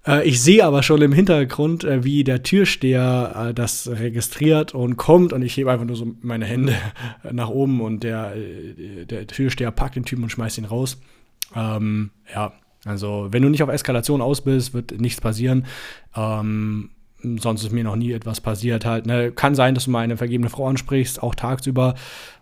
Äh, 0.05 0.27
ich 0.27 0.41
sehe 0.41 0.63
aber 0.65 0.83
schon 0.83 1.01
im 1.01 1.13
Hintergrund, 1.13 1.83
äh, 1.83 2.03
wie 2.03 2.23
der 2.23 2.43
Türsteher 2.43 3.49
äh, 3.49 3.53
das 3.53 3.89
registriert 3.89 4.73
und 4.73 4.97
kommt 4.97 5.33
und 5.33 5.41
ich 5.41 5.55
hebe 5.57 5.71
einfach 5.71 5.85
nur 5.85 5.95
so 5.95 6.13
meine 6.21 6.45
Hände 6.45 6.75
nach 7.31 7.49
oben 7.49 7.81
und 7.81 8.03
der, 8.03 8.33
der 8.35 9.27
Türsteher 9.27 9.71
packt 9.71 9.95
den 9.95 10.05
Typen 10.05 10.23
und 10.23 10.29
schmeißt 10.29 10.57
ihn 10.57 10.65
raus. 10.65 10.99
Ähm, 11.55 12.11
ja, 12.33 12.53
also 12.85 13.27
wenn 13.31 13.43
du 13.43 13.49
nicht 13.49 13.63
auf 13.63 13.69
Eskalation 13.69 14.21
aus 14.21 14.41
bist, 14.41 14.73
wird 14.73 14.99
nichts 14.99 15.21
passieren. 15.21 15.65
Ähm, 16.15 16.89
sonst 17.39 17.63
ist 17.63 17.71
mir 17.71 17.83
noch 17.83 17.95
nie 17.95 18.11
etwas 18.11 18.41
passiert 18.41 18.85
halt. 18.85 19.05
Ne? 19.05 19.31
Kann 19.31 19.55
sein, 19.55 19.75
dass 19.75 19.85
du 19.85 19.91
mal 19.91 20.01
eine 20.01 20.17
vergebene 20.17 20.49
Frau 20.49 20.67
ansprichst, 20.67 21.23
auch 21.23 21.35
tagsüber. 21.35 21.95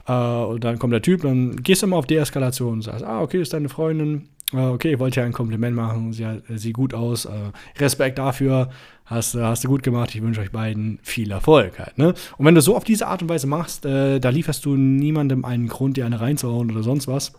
Äh, 0.07 0.13
und 0.13 0.63
dann 0.63 0.79
kommt 0.79 0.93
der 0.93 1.01
Typ, 1.01 1.21
dann 1.21 1.57
gehst 1.57 1.81
du 1.81 1.87
immer 1.87 1.97
auf 1.97 2.07
Deeskalation 2.07 2.73
und 2.73 2.81
sagst, 2.81 3.05
ah, 3.05 3.21
okay, 3.21 3.41
ist 3.41 3.53
deine 3.53 3.69
Freundin, 3.69 4.29
Ah, 4.53 4.71
okay, 4.71 4.93
ich 4.93 4.99
wollte 4.99 5.21
ja 5.21 5.25
ein 5.25 5.31
Kompliment 5.31 5.75
machen. 5.75 6.11
Sie 6.11 6.23
äh, 6.23 6.41
sieht 6.49 6.73
gut 6.73 6.93
aus. 6.93 7.25
Äh, 7.25 7.51
Respekt 7.79 8.17
dafür. 8.17 8.69
Hast, 9.05 9.35
hast 9.35 9.63
du 9.63 9.67
gut 9.67 9.83
gemacht. 9.83 10.13
Ich 10.13 10.21
wünsche 10.21 10.41
euch 10.41 10.51
beiden 10.51 10.99
viel 11.03 11.31
Erfolg 11.31 11.79
halt. 11.79 11.97
Ne? 11.97 12.13
Und 12.37 12.45
wenn 12.45 12.55
du 12.55 12.61
so 12.61 12.75
auf 12.75 12.83
diese 12.83 13.07
Art 13.07 13.21
und 13.21 13.29
Weise 13.29 13.47
machst, 13.47 13.85
äh, 13.85 14.19
da 14.19 14.29
lieferst 14.29 14.65
du 14.65 14.75
niemandem 14.75 15.45
einen 15.45 15.67
Grund, 15.67 15.97
dir 15.97 16.05
eine 16.05 16.19
reinzuhauen 16.19 16.71
oder 16.71 16.83
sonst 16.83 17.07
was. 17.07 17.33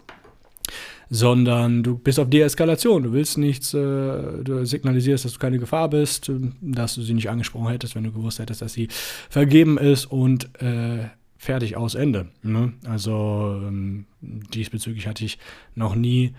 Sondern 1.14 1.82
du 1.82 1.98
bist 1.98 2.18
auf 2.18 2.30
Deeskalation. 2.30 3.02
Du 3.02 3.12
willst 3.12 3.36
nichts, 3.36 3.74
äh, 3.74 3.78
du 3.78 4.64
signalisierst, 4.64 5.26
dass 5.26 5.34
du 5.34 5.38
keine 5.38 5.58
Gefahr 5.58 5.90
bist, 5.90 6.32
dass 6.62 6.94
du 6.94 7.02
sie 7.02 7.12
nicht 7.12 7.28
angesprochen 7.28 7.68
hättest, 7.68 7.94
wenn 7.94 8.04
du 8.04 8.12
gewusst 8.12 8.38
hättest, 8.38 8.62
dass 8.62 8.72
sie 8.72 8.88
vergeben 9.28 9.76
ist 9.76 10.06
und 10.06 10.48
äh, 10.62 11.10
fertig 11.36 11.76
aus 11.76 11.96
Ende. 11.96 12.28
Ne? 12.42 12.72
Also 12.86 13.60
ähm, 13.62 14.06
diesbezüglich 14.22 15.06
hatte 15.06 15.24
ich 15.24 15.38
noch 15.74 15.94
nie 15.94 16.34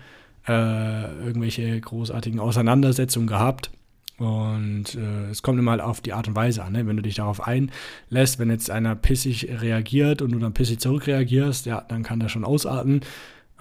äh, 0.48 1.24
irgendwelche 1.24 1.80
großartigen 1.80 2.40
Auseinandersetzungen 2.40 3.26
gehabt. 3.26 3.70
Und 4.18 4.94
äh, 4.94 5.30
es 5.30 5.42
kommt 5.42 5.58
immer 5.58 5.84
auf 5.84 6.00
die 6.00 6.12
Art 6.12 6.28
und 6.28 6.36
Weise 6.36 6.64
an, 6.64 6.72
ne? 6.72 6.86
wenn 6.86 6.96
du 6.96 7.02
dich 7.02 7.16
darauf 7.16 7.46
einlässt, 7.46 8.38
wenn 8.38 8.48
jetzt 8.50 8.70
einer 8.70 8.94
pissig 8.94 9.48
reagiert 9.60 10.22
und 10.22 10.32
du 10.32 10.38
dann 10.38 10.54
pissig 10.54 10.80
zurückreagierst, 10.80 11.66
ja, 11.66 11.84
dann 11.88 12.02
kann 12.02 12.20
das 12.20 12.32
schon 12.32 12.44
ausarten. 12.44 13.00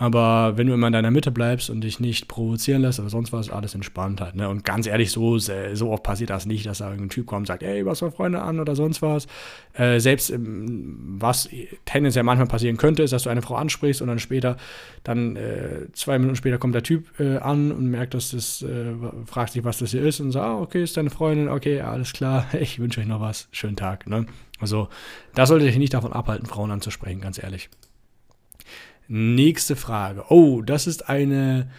Aber 0.04 0.58
wenn 0.58 0.68
du 0.68 0.74
immer 0.74 0.88
in 0.88 0.94
deiner 0.94 1.12
Mitte 1.12 1.32
bleibst 1.32 1.70
und 1.70 1.80
dich 1.80 2.02
nicht 2.02 2.28
provozieren 2.28 2.82
lässt 2.82 3.00
oder 3.00 3.08
sonst 3.08 3.32
was, 3.32 3.50
alles 3.50 3.74
entspannt 3.74 4.20
halt. 4.20 4.36
Ne? 4.36 4.50
Und 4.50 4.66
ganz 4.66 4.86
ehrlich, 4.86 5.12
so, 5.12 5.38
so 5.38 5.92
oft 5.92 6.04
passiert 6.04 6.30
das 6.30 6.46
nicht, 6.46 6.66
dass 6.66 6.80
da 6.80 6.90
irgendein 6.90 7.08
Typ 7.08 7.26
kommt 7.26 7.44
und 7.44 7.46
sagt, 7.46 7.64
ey, 7.64 7.86
was 7.86 8.00
für 8.00 8.12
Freunde 8.12 8.42
an 8.42 8.60
oder 8.60 8.76
sonst 8.76 9.02
was. 9.02 9.28
Äh, 9.72 10.02
selbst 10.02 10.34
was 10.36 11.48
tendenziell 11.86 12.26
manchmal 12.26 12.50
passieren 12.50 12.76
könnte, 12.76 13.02
ist, 13.02 13.14
dass 13.14 13.24
du 13.24 13.30
eine 13.30 13.42
Frau 13.42 13.56
ansprichst 13.56 14.02
und 14.02 14.10
dann 14.10 14.20
später, 14.20 14.58
dann 15.06 15.38
äh, 15.38 15.88
zwei 15.94 16.20
Minuten 16.20 16.36
später 16.36 16.58
kommt 16.58 16.76
der 16.76 16.84
Typ 16.84 17.18
äh, 17.22 17.38
an 17.38 17.72
und 17.72 17.90
merkt, 17.90 18.14
dass 18.14 18.32
das, 18.32 18.62
äh, 18.62 18.96
fragt 19.26 19.54
sich, 19.54 19.64
was 19.64 19.78
das 19.78 19.92
hier 19.92 20.04
ist 20.04 20.20
und 20.20 20.34
sagt, 20.34 20.46
ah, 20.46 20.60
okay, 20.60 20.84
ist 20.84 20.98
deine 20.98 21.12
Freundin, 21.12 21.48
okay, 21.48 21.80
alles 21.80 22.12
klar, 22.12 22.46
ich 22.60 22.78
wünsche 22.78 23.00
euch 23.00 23.08
noch 23.08 23.22
was, 23.22 23.48
schönen 23.54 23.78
Tag. 23.78 24.06
Ne? 24.06 24.26
Also, 24.60 24.90
da 25.34 25.46
sollte 25.46 25.66
ich 25.66 25.78
nicht 25.78 25.94
davon 25.94 26.12
abhalten, 26.12 26.46
Frauen 26.46 26.72
anzusprechen, 26.72 27.22
ganz 27.22 27.42
ehrlich. 27.42 27.70
Nächste 29.08 29.76
Frage. 29.76 30.26
Oh, 30.30 30.62
das 30.62 30.88
ist 30.88 31.10
eine. 31.10 31.70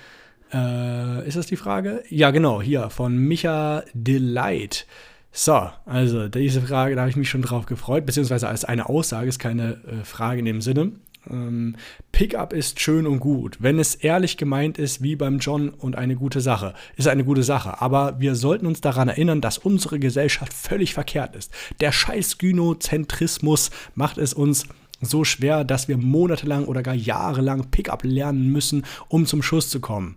Äh, 0.52 1.26
ist 1.26 1.36
das 1.36 1.46
die 1.46 1.56
Frage? 1.56 2.02
Ja, 2.08 2.30
genau, 2.30 2.62
hier 2.62 2.90
von 2.90 3.16
Micha 3.16 3.82
Delight. 3.92 4.86
So, 5.32 5.68
also 5.84 6.28
diese 6.28 6.62
Frage, 6.62 6.94
da 6.94 7.00
habe 7.00 7.10
ich 7.10 7.16
mich 7.16 7.28
schon 7.28 7.42
drauf 7.42 7.66
gefreut, 7.66 8.06
beziehungsweise 8.06 8.46
als 8.46 8.64
eine 8.64 8.88
Aussage, 8.88 9.28
ist 9.28 9.40
keine 9.40 9.80
äh, 9.84 10.04
Frage 10.04 10.38
in 10.38 10.44
dem 10.44 10.60
Sinne. 10.60 10.92
Ähm, 11.28 11.76
Pickup 12.12 12.52
ist 12.52 12.80
schön 12.80 13.06
und 13.06 13.18
gut. 13.18 13.56
Wenn 13.60 13.78
es 13.78 13.94
ehrlich 13.94 14.36
gemeint 14.36 14.78
ist, 14.78 15.02
wie 15.02 15.16
beim 15.16 15.38
John 15.38 15.70
und 15.70 15.96
eine 15.96 16.16
gute 16.16 16.40
Sache, 16.40 16.74
ist 16.96 17.08
eine 17.08 17.24
gute 17.24 17.42
Sache. 17.42 17.80
Aber 17.80 18.20
wir 18.20 18.34
sollten 18.34 18.66
uns 18.66 18.80
daran 18.80 19.08
erinnern, 19.08 19.40
dass 19.40 19.58
unsere 19.58 19.98
Gesellschaft 19.98 20.52
völlig 20.52 20.94
verkehrt 20.94 21.34
ist. 21.34 21.52
Der 21.80 21.92
scheiß 21.92 22.38
Gynozentrismus 22.38 23.70
macht 23.94 24.18
es 24.18 24.34
uns 24.34 24.66
so 25.00 25.24
schwer, 25.24 25.64
dass 25.64 25.88
wir 25.88 25.96
monatelang 25.96 26.64
oder 26.64 26.82
gar 26.82 26.94
jahrelang 26.94 27.70
Pickup 27.70 28.04
lernen 28.04 28.50
müssen, 28.50 28.84
um 29.08 29.26
zum 29.26 29.42
Schuss 29.42 29.68
zu 29.68 29.80
kommen. 29.80 30.16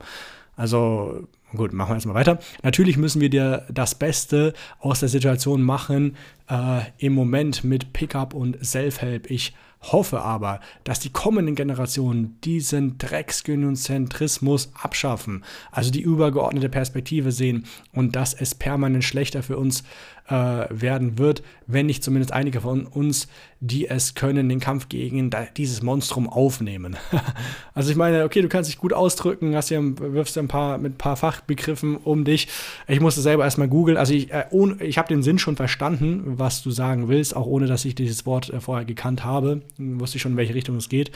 Also 0.56 1.28
Gut, 1.56 1.72
machen 1.72 1.92
wir 1.92 1.96
jetzt 1.96 2.06
mal 2.06 2.14
weiter. 2.14 2.40
Natürlich 2.62 2.98
müssen 2.98 3.22
wir 3.22 3.30
dir 3.30 3.66
das 3.72 3.96
Beste 3.96 4.54
aus 4.80 5.00
der 5.00 5.08
Situation 5.08 5.62
machen, 5.62 6.18
äh, 6.50 6.82
im 6.98 7.14
Moment 7.14 7.64
mit 7.64 7.94
Pickup 7.94 8.34
und 8.34 8.64
Self-Help. 8.66 9.32
Ich 9.32 9.54
hoffe 9.92 10.22
aber, 10.22 10.60
dass 10.84 11.00
die 11.00 11.10
kommenden 11.10 11.56
Generationen 11.56 12.38
diesen 12.44 12.98
Drecksgynozentrismus 12.98 14.72
abschaffen, 14.74 15.44
also 15.72 15.92
die 15.92 16.02
übergeordnete 16.02 16.70
Perspektive 16.70 17.32
sehen 17.32 17.66
und 17.94 18.16
dass 18.16 18.34
es 18.34 18.56
permanent 18.56 19.04
schlechter 19.04 19.44
für 19.44 19.58
uns 19.58 19.84
äh, 20.30 20.66
werden 20.70 21.18
wird, 21.18 21.42
wenn 21.68 21.86
nicht 21.86 22.04
zumindest 22.04 22.34
einige 22.34 22.62
von 22.62 22.86
uns, 22.86 23.28
die 23.60 23.88
es 23.88 24.14
können, 24.14 24.50
den 24.50 24.60
Kampf 24.60 24.90
gegen 24.90 25.32
dieses 25.56 25.82
Monstrum 25.82 26.30
aufnehmen. 26.30 26.98
also 27.74 27.90
ich 27.90 27.96
meine, 27.98 28.24
okay, 28.24 28.42
du 28.42 28.50
kannst 28.50 28.70
dich 28.70 28.78
gut 28.78 28.94
ausdrücken, 28.94 29.56
hast 29.56 29.70
hier, 29.70 29.82
wirfst 29.98 30.38
ein 30.38 30.48
paar 30.48 30.78
mit 30.78 30.94
ein 30.94 30.98
paar 30.98 31.16
Fachbegriffen 31.16 31.98
um 31.98 32.24
dich. 32.24 32.48
Ich 32.88 33.00
musste 33.00 33.22
selber 33.22 33.46
erstmal 33.46 33.68
googeln. 33.68 33.98
Also 33.98 34.14
ich, 34.14 34.32
äh, 34.32 34.46
ich 34.80 34.98
habe 34.98 35.08
den 35.08 35.24
Sinn 35.24 35.40
schon 35.40 35.56
verstanden, 35.56 36.24
was 36.26 36.62
du 36.62 36.72
sagen 36.72 37.08
willst, 37.08 37.36
auch 37.36 37.46
ohne 37.46 37.68
dass 37.68 37.86
ich 37.86 37.96
dieses 37.96 38.26
Wort 38.26 38.50
äh, 38.50 38.60
vorher 38.60 38.86
gekannt 38.86 39.24
habe. 39.24 39.62
Wusste 39.78 40.18
ich 40.18 40.22
schon, 40.22 40.34
in 40.34 40.38
welche 40.38 40.56
Richtung 40.56 40.76
es 40.78 40.90
geht. 40.90 41.12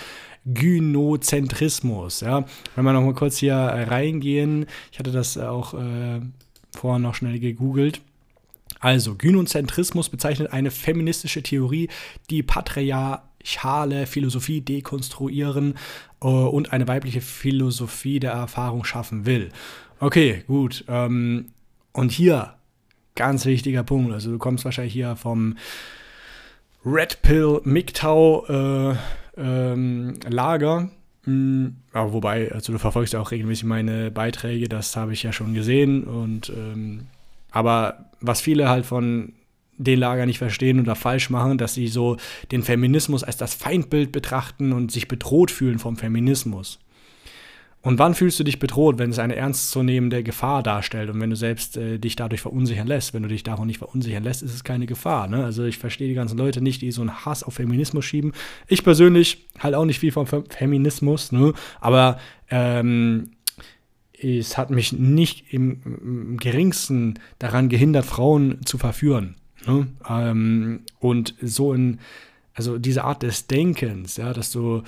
Gynozentrismus, 0.46 2.22
ja. 2.22 2.46
Wenn 2.76 2.86
wir 2.86 2.94
noch 2.94 3.02
mal 3.02 3.14
kurz 3.14 3.38
hier 3.38 3.56
reingehen, 3.56 4.66
ich 4.92 5.00
hatte 5.00 5.12
das 5.12 5.38
auch 5.38 5.74
äh, 5.74 6.22
vorher 6.76 7.00
noch 7.00 7.16
schnell 7.16 7.40
gegoogelt. 7.40 8.02
Also, 8.80 9.16
Gynozentrismus 9.16 10.10
bezeichnet 10.10 10.54
eine 10.54 10.72
feministische 10.72 11.44
Theorie, 11.44 11.90
die 12.30 12.42
patriarchale 12.42 14.08
Philosophie 14.08 14.62
dekonstruieren 14.62 15.76
äh, 16.22 16.28
und 16.28 16.74
eine 16.74 16.88
weibliche 16.88 17.22
Philosophie 17.22 18.20
der 18.20 18.32
Erfahrung 18.32 18.84
schaffen 18.84 19.26
will. 19.26 19.50
Okay, 20.00 20.44
gut. 20.48 20.84
Ähm, 20.88 21.52
und 21.94 22.12
hier, 22.12 22.56
ganz 23.16 23.46
wichtiger 23.46 23.84
Punkt. 23.84 24.14
Also, 24.14 24.32
du 24.32 24.40
kommst 24.40 24.66
wahrscheinlich 24.66 24.94
hier 24.94 25.16
vom 25.16 25.58
Red 26.86 27.22
Pill 27.22 27.62
MGTOW 27.64 28.50
äh, 28.50 28.96
ähm, 29.38 30.14
Lager. 30.28 30.90
Mhm, 31.26 31.76
aber 31.94 32.14
wobei, 32.14 32.52
also 32.52 32.74
du 32.74 32.80
verfolgst 32.80 33.14
ja 33.14 33.20
auch 33.20 33.32
regelmäßig 33.32 33.66
meine 33.66 34.10
Beiträge, 34.10 34.68
das 34.68 34.96
habe 34.96 35.14
ich 35.14 35.22
ja 35.22 35.32
schon 35.32 35.54
gesehen 35.54 36.04
und 36.04 36.50
ähm, 36.50 37.08
aber 37.52 38.06
was 38.22 38.42
viele 38.42 38.70
halt 38.70 38.86
von 38.86 39.34
den 39.78 40.00
Lager 40.00 40.26
nicht 40.26 40.40
verstehen 40.40 40.80
oder 40.80 40.96
falsch 40.96 41.30
machen, 41.30 41.58
dass 41.58 41.74
sie 41.74 41.88
so 41.88 42.18
den 42.52 42.64
Feminismus 42.64 43.24
als 43.24 43.38
das 43.38 43.54
Feindbild 43.54 44.12
betrachten 44.12 44.74
und 44.74 44.92
sich 44.92 45.08
bedroht 45.08 45.52
fühlen 45.52 45.80
vom 45.80 45.98
Feminismus. 45.98 46.80
Und 47.84 47.98
wann 47.98 48.14
fühlst 48.14 48.40
du 48.40 48.44
dich 48.44 48.60
bedroht, 48.60 49.00
wenn 49.00 49.10
es 49.10 49.18
eine 49.18 49.36
ernstzunehmende 49.36 50.22
Gefahr 50.22 50.62
darstellt 50.62 51.10
und 51.10 51.20
wenn 51.20 51.32
du 51.32 51.36
selbst 51.36 51.78
äh, 51.78 51.98
dich 51.98 52.16
dadurch 52.16 52.42
verunsichern 52.42 52.86
lässt? 52.86 53.14
Wenn 53.14 53.24
du 53.24 53.30
dich 53.30 53.44
davon 53.44 53.66
nicht 53.66 53.80
verunsichern 53.80 54.24
lässt, 54.24 54.44
ist 54.44 54.54
es 54.54 54.64
keine 54.64 54.86
Gefahr. 54.86 55.28
Ne? 55.28 55.44
Also 55.44 55.64
ich 55.64 55.80
verstehe 55.80 56.08
die 56.08 56.14
ganzen 56.14 56.38
Leute 56.38 56.62
nicht, 56.62 56.82
die 56.82 56.92
so 56.92 57.02
einen 57.02 57.26
Hass 57.26 57.44
auf 57.44 57.56
Feminismus 57.56 58.06
schieben. 58.06 58.34
Ich 58.68 58.84
persönlich 58.84 59.48
halt 59.58 59.74
auch 59.74 59.86
nicht 59.86 60.00
viel 60.00 60.12
vom 60.12 60.28
Feminismus, 60.28 61.32
ne? 61.32 61.54
aber 61.80 62.20
ähm, 62.50 63.32
es 64.22 64.58
hat 64.60 64.70
mich 64.70 64.94
nicht 64.94 65.52
im, 65.52 65.82
im 65.84 66.38
geringsten 66.38 67.16
daran 67.40 67.70
gehindert, 67.70 68.06
Frauen 68.06 68.60
zu 68.64 68.78
verführen. 68.78 69.36
Ne? 69.66 69.88
Ähm, 70.08 70.82
und 71.00 71.34
so 71.42 71.74
in, 71.74 72.00
also 72.54 72.78
diese 72.78 73.04
Art 73.04 73.24
des 73.24 73.48
Denkens, 73.48 74.18
ja, 74.18 74.34
dass 74.34 74.52
du, 74.52 74.84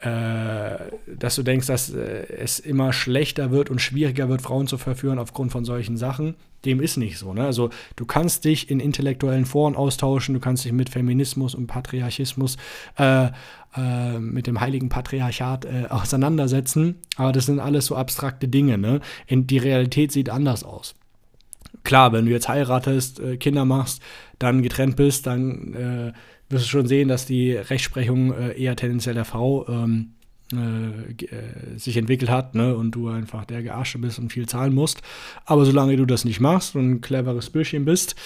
dass 0.00 1.34
du 1.34 1.42
denkst, 1.42 1.66
dass 1.66 1.90
äh, 1.90 2.26
es 2.38 2.58
immer 2.58 2.92
schlechter 2.92 3.50
wird 3.50 3.68
und 3.68 3.80
schwieriger 3.80 4.28
wird, 4.30 4.40
Frauen 4.40 4.66
zu 4.66 4.78
verführen 4.78 5.18
aufgrund 5.18 5.52
von 5.52 5.66
solchen 5.66 5.98
Sachen, 5.98 6.36
dem 6.64 6.80
ist 6.80 6.96
nicht 6.96 7.18
so. 7.18 7.34
Ne? 7.34 7.44
Also 7.44 7.68
du 7.96 8.06
kannst 8.06 8.44
dich 8.44 8.70
in 8.70 8.80
intellektuellen 8.80 9.44
Foren 9.44 9.76
austauschen, 9.76 10.34
du 10.34 10.40
kannst 10.40 10.64
dich 10.64 10.72
mit 10.72 10.88
Feminismus 10.88 11.54
und 11.54 11.66
Patriarchismus, 11.66 12.56
äh, 12.98 13.28
äh, 13.76 14.18
mit 14.18 14.46
dem 14.46 14.60
heiligen 14.60 14.88
Patriarchat 14.88 15.66
äh, 15.66 15.86
auseinandersetzen, 15.90 16.96
aber 17.16 17.32
das 17.32 17.46
sind 17.46 17.60
alles 17.60 17.86
so 17.86 17.94
abstrakte 17.94 18.48
Dinge. 18.48 18.78
Ne? 18.78 19.00
In, 19.26 19.46
die 19.46 19.58
Realität 19.58 20.12
sieht 20.12 20.30
anders 20.30 20.64
aus. 20.64 20.94
Klar, 21.84 22.12
wenn 22.12 22.26
du 22.26 22.30
jetzt 22.30 22.48
heiratest, 22.48 23.20
äh, 23.20 23.36
Kinder 23.36 23.64
machst, 23.64 24.02
dann 24.38 24.62
getrennt 24.62 24.96
bist, 24.96 25.26
dann 25.26 25.74
äh, 25.74 26.12
wirst 26.50 26.66
du 26.66 26.68
schon 26.68 26.86
sehen, 26.86 27.08
dass 27.08 27.26
die 27.26 27.52
Rechtsprechung 27.52 28.32
äh, 28.32 28.60
eher 28.60 28.76
tendenziell 28.76 29.14
der 29.14 29.24
Frau 29.24 29.66
ähm, 29.68 30.12
äh, 30.52 31.12
äh, 31.12 31.78
sich 31.78 31.96
entwickelt 31.96 32.28
hat 32.28 32.56
ne, 32.56 32.74
und 32.74 32.90
du 32.90 33.08
einfach 33.08 33.44
der 33.44 33.62
Gearsche 33.62 33.98
bist 33.98 34.18
und 34.18 34.32
viel 34.32 34.48
zahlen 34.48 34.74
musst. 34.74 35.00
Aber 35.46 35.64
solange 35.64 35.96
du 35.96 36.06
das 36.06 36.24
nicht 36.24 36.40
machst 36.40 36.74
und 36.74 36.90
ein 36.90 37.00
cleveres 37.00 37.50
Bürschchen 37.50 37.84
bist, 37.84 38.16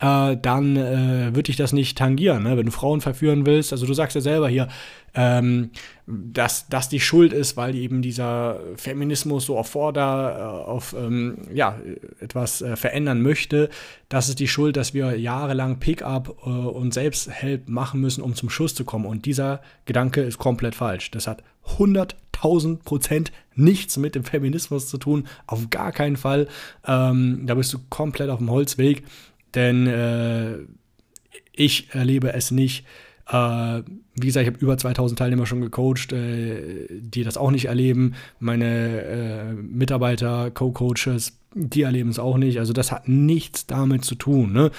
äh, 0.00 0.36
dann 0.36 0.76
äh, 0.76 1.34
wird 1.34 1.48
dich 1.48 1.56
das 1.56 1.72
nicht 1.72 1.96
tangieren. 1.96 2.42
Ne? 2.42 2.56
Wenn 2.56 2.66
du 2.66 2.72
Frauen 2.72 3.00
verführen 3.00 3.46
willst, 3.46 3.72
also 3.72 3.86
du 3.86 3.94
sagst 3.94 4.14
ja 4.14 4.20
selber 4.20 4.48
hier, 4.48 4.68
ähm, 5.14 5.70
dass 6.06 6.68
das 6.68 6.88
die 6.88 7.00
Schuld 7.00 7.32
ist, 7.32 7.56
weil 7.56 7.74
eben 7.74 8.00
dieser 8.00 8.60
Feminismus 8.76 9.46
so 9.46 9.58
auf 9.58 9.68
Vorder, 9.68 10.36
äh, 10.38 10.68
auf 10.68 10.94
ähm, 10.98 11.38
ja, 11.52 11.78
etwas 12.20 12.62
äh, 12.62 12.76
verändern 12.76 13.20
möchte. 13.20 13.68
Das 14.08 14.28
ist 14.28 14.40
die 14.40 14.48
Schuld, 14.48 14.76
dass 14.76 14.94
wir 14.94 15.18
jahrelang 15.18 15.80
Pickup 15.80 16.36
äh, 16.44 16.48
und 16.48 16.94
Selbsthelp 16.94 17.68
machen 17.68 18.00
müssen, 18.00 18.22
um 18.22 18.34
zum 18.34 18.50
Schuss 18.50 18.74
zu 18.74 18.84
kommen. 18.84 19.06
Und 19.06 19.26
dieser 19.26 19.60
Gedanke 19.84 20.22
ist 20.22 20.38
komplett 20.38 20.74
falsch. 20.74 21.10
Das 21.10 21.26
hat 21.26 21.42
100.000 21.78 22.82
Prozent 22.84 23.32
nichts 23.54 23.96
mit 23.98 24.14
dem 24.14 24.24
Feminismus 24.24 24.88
zu 24.88 24.96
tun. 24.96 25.26
Auf 25.46 25.68
gar 25.70 25.92
keinen 25.92 26.16
Fall. 26.16 26.48
Ähm, 26.86 27.42
da 27.46 27.54
bist 27.54 27.72
du 27.74 27.78
komplett 27.90 28.30
auf 28.30 28.38
dem 28.38 28.50
Holzweg. 28.50 29.04
Denn 29.54 29.86
äh, 29.86 30.58
ich 31.52 31.88
erlebe 31.92 32.32
es 32.32 32.50
nicht. 32.50 32.84
Äh, 33.28 33.82
wie 34.14 34.26
gesagt, 34.26 34.42
ich 34.42 34.52
habe 34.52 34.62
über 34.64 34.76
2000 34.76 35.18
Teilnehmer 35.18 35.46
schon 35.46 35.60
gecoacht, 35.60 36.12
äh, 36.12 36.86
die 36.90 37.22
das 37.22 37.36
auch 37.36 37.50
nicht 37.50 37.66
erleben. 37.66 38.14
Meine 38.38 39.02
äh, 39.02 39.52
Mitarbeiter, 39.54 40.50
Co-Coaches, 40.50 41.38
die 41.54 41.82
erleben 41.82 42.10
es 42.10 42.18
auch 42.18 42.36
nicht. 42.36 42.58
Also 42.58 42.72
das 42.72 42.92
hat 42.92 43.08
nichts 43.08 43.66
damit 43.66 44.04
zu 44.04 44.14
tun. 44.14 44.52
Ne? 44.52 44.70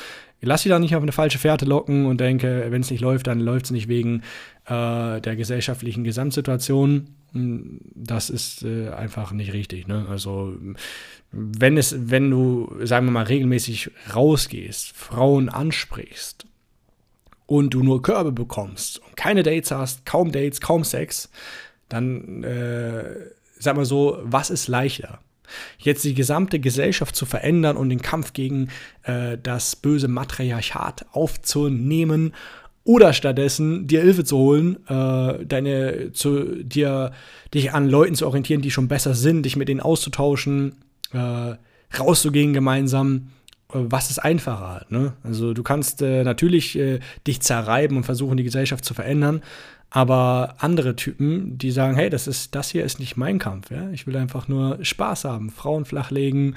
Lass 0.42 0.63
dich 0.63 0.70
da 0.70 0.80
nicht 0.80 0.96
auf 0.96 1.04
eine 1.04 1.12
falsche 1.12 1.38
Fährte 1.38 1.66
locken 1.66 2.06
und 2.06 2.20
denke, 2.20 2.68
wenn 2.70 2.82
es 2.82 2.92
nicht 2.92 3.01
läuft, 3.01 3.28
dann 3.28 3.40
läuft 3.40 3.66
es 3.66 3.72
nicht 3.72 3.88
wegen 3.88 4.24
äh, 4.66 5.22
der 5.22 5.36
gesellschaftlichen 5.36 6.04
Gesamtsituation. 6.04 7.08
Das 7.34 8.30
ist 8.30 8.64
äh, 8.64 8.90
einfach 8.90 9.32
nicht 9.32 9.54
richtig. 9.54 9.88
Ne? 9.88 10.06
Also 10.10 10.56
wenn 11.32 11.78
es, 11.78 11.96
wenn 12.10 12.30
du, 12.30 12.76
sagen 12.84 13.06
wir 13.06 13.12
mal, 13.12 13.24
regelmäßig 13.24 13.92
rausgehst, 14.14 14.96
Frauen 14.96 15.48
ansprichst 15.48 16.46
und 17.46 17.74
du 17.74 17.84
nur 17.84 18.02
Körbe 18.02 18.32
bekommst 18.32 19.00
und 19.00 19.16
keine 19.16 19.44
Dates 19.44 19.72
hast, 19.72 20.06
kaum 20.06 20.32
Dates, 20.32 20.60
kaum 20.60 20.84
Sex, 20.84 21.30
dann 21.88 22.44
äh, 22.44 23.16
sag 23.58 23.76
mal 23.76 23.86
so, 23.86 24.20
was 24.24 24.50
ist 24.50 24.68
leichter? 24.68 25.20
Jetzt 25.78 26.04
die 26.04 26.14
gesamte 26.14 26.60
Gesellschaft 26.60 27.16
zu 27.16 27.26
verändern 27.26 27.78
und 27.78 27.90
den 27.90 28.02
Kampf 28.02 28.34
gegen 28.34 28.70
äh, 29.04 29.38
das 29.38 29.76
böse 29.76 30.08
Matriarchat 30.08 31.06
aufzunehmen 31.12 32.34
oder 32.84 33.14
stattdessen 33.14 33.88
dir 33.88 34.02
Hilfe 34.02 34.24
zu 34.24 34.38
holen, 34.38 34.78
äh, 34.88 35.46
deine, 35.46 36.12
zu, 36.14 36.64
dir, 36.64 37.12
dich 37.54 37.74
an 37.74 37.88
Leuten 37.88 38.16
zu 38.16 38.26
orientieren, 38.26 38.62
die 38.62 38.72
schon 38.72 38.88
besser 38.88 39.14
sind, 39.14 39.44
dich 39.44 39.56
mit 39.56 39.70
denen 39.70 39.82
auszutauschen, 39.82 40.76
äh, 41.14 41.56
rauszugehen 41.98 42.54
gemeinsam, 42.54 43.30
äh, 43.72 43.78
was 43.78 44.10
ist 44.10 44.20
einfacher 44.20 44.86
ne? 44.90 45.14
Also 45.24 45.54
du 45.54 45.62
kannst 45.64 46.02
äh, 46.02 46.24
natürlich 46.24 46.78
äh, 46.78 47.00
dich 47.28 47.42
zerreiben 47.42 47.98
und 47.98 48.04
versuchen, 48.04 48.38
die 48.38 48.44
Gesellschaft 48.44 48.84
zu 48.84 48.94
verändern, 48.94 49.42
aber 49.92 50.56
andere 50.60 50.96
Typen, 50.96 51.58
die 51.58 51.70
sagen, 51.70 51.96
hey, 51.96 52.10
das 52.10 52.26
ist, 52.26 52.56
das 52.56 52.70
hier 52.70 52.84
ist 52.84 53.00
nicht 53.00 53.18
mein 53.18 53.38
Kampf, 53.38 53.70
ja? 53.70 53.90
Ich 53.92 54.08
will 54.08 54.16
einfach 54.16 54.48
nur 54.48 54.84
Spaß 54.84 55.26
haben, 55.26 55.52
Frauen 55.52 55.86
flachlegen, 55.86 56.56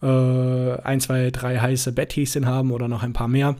äh, 0.00 0.06
ein, 0.06 1.00
zwei, 1.00 1.30
drei 1.30 1.58
heiße 1.58 1.92
Betthäschen 1.92 2.46
haben 2.46 2.70
oder 2.70 2.88
noch 2.88 3.02
ein 3.02 3.12
paar 3.12 3.28
mehr. 3.28 3.56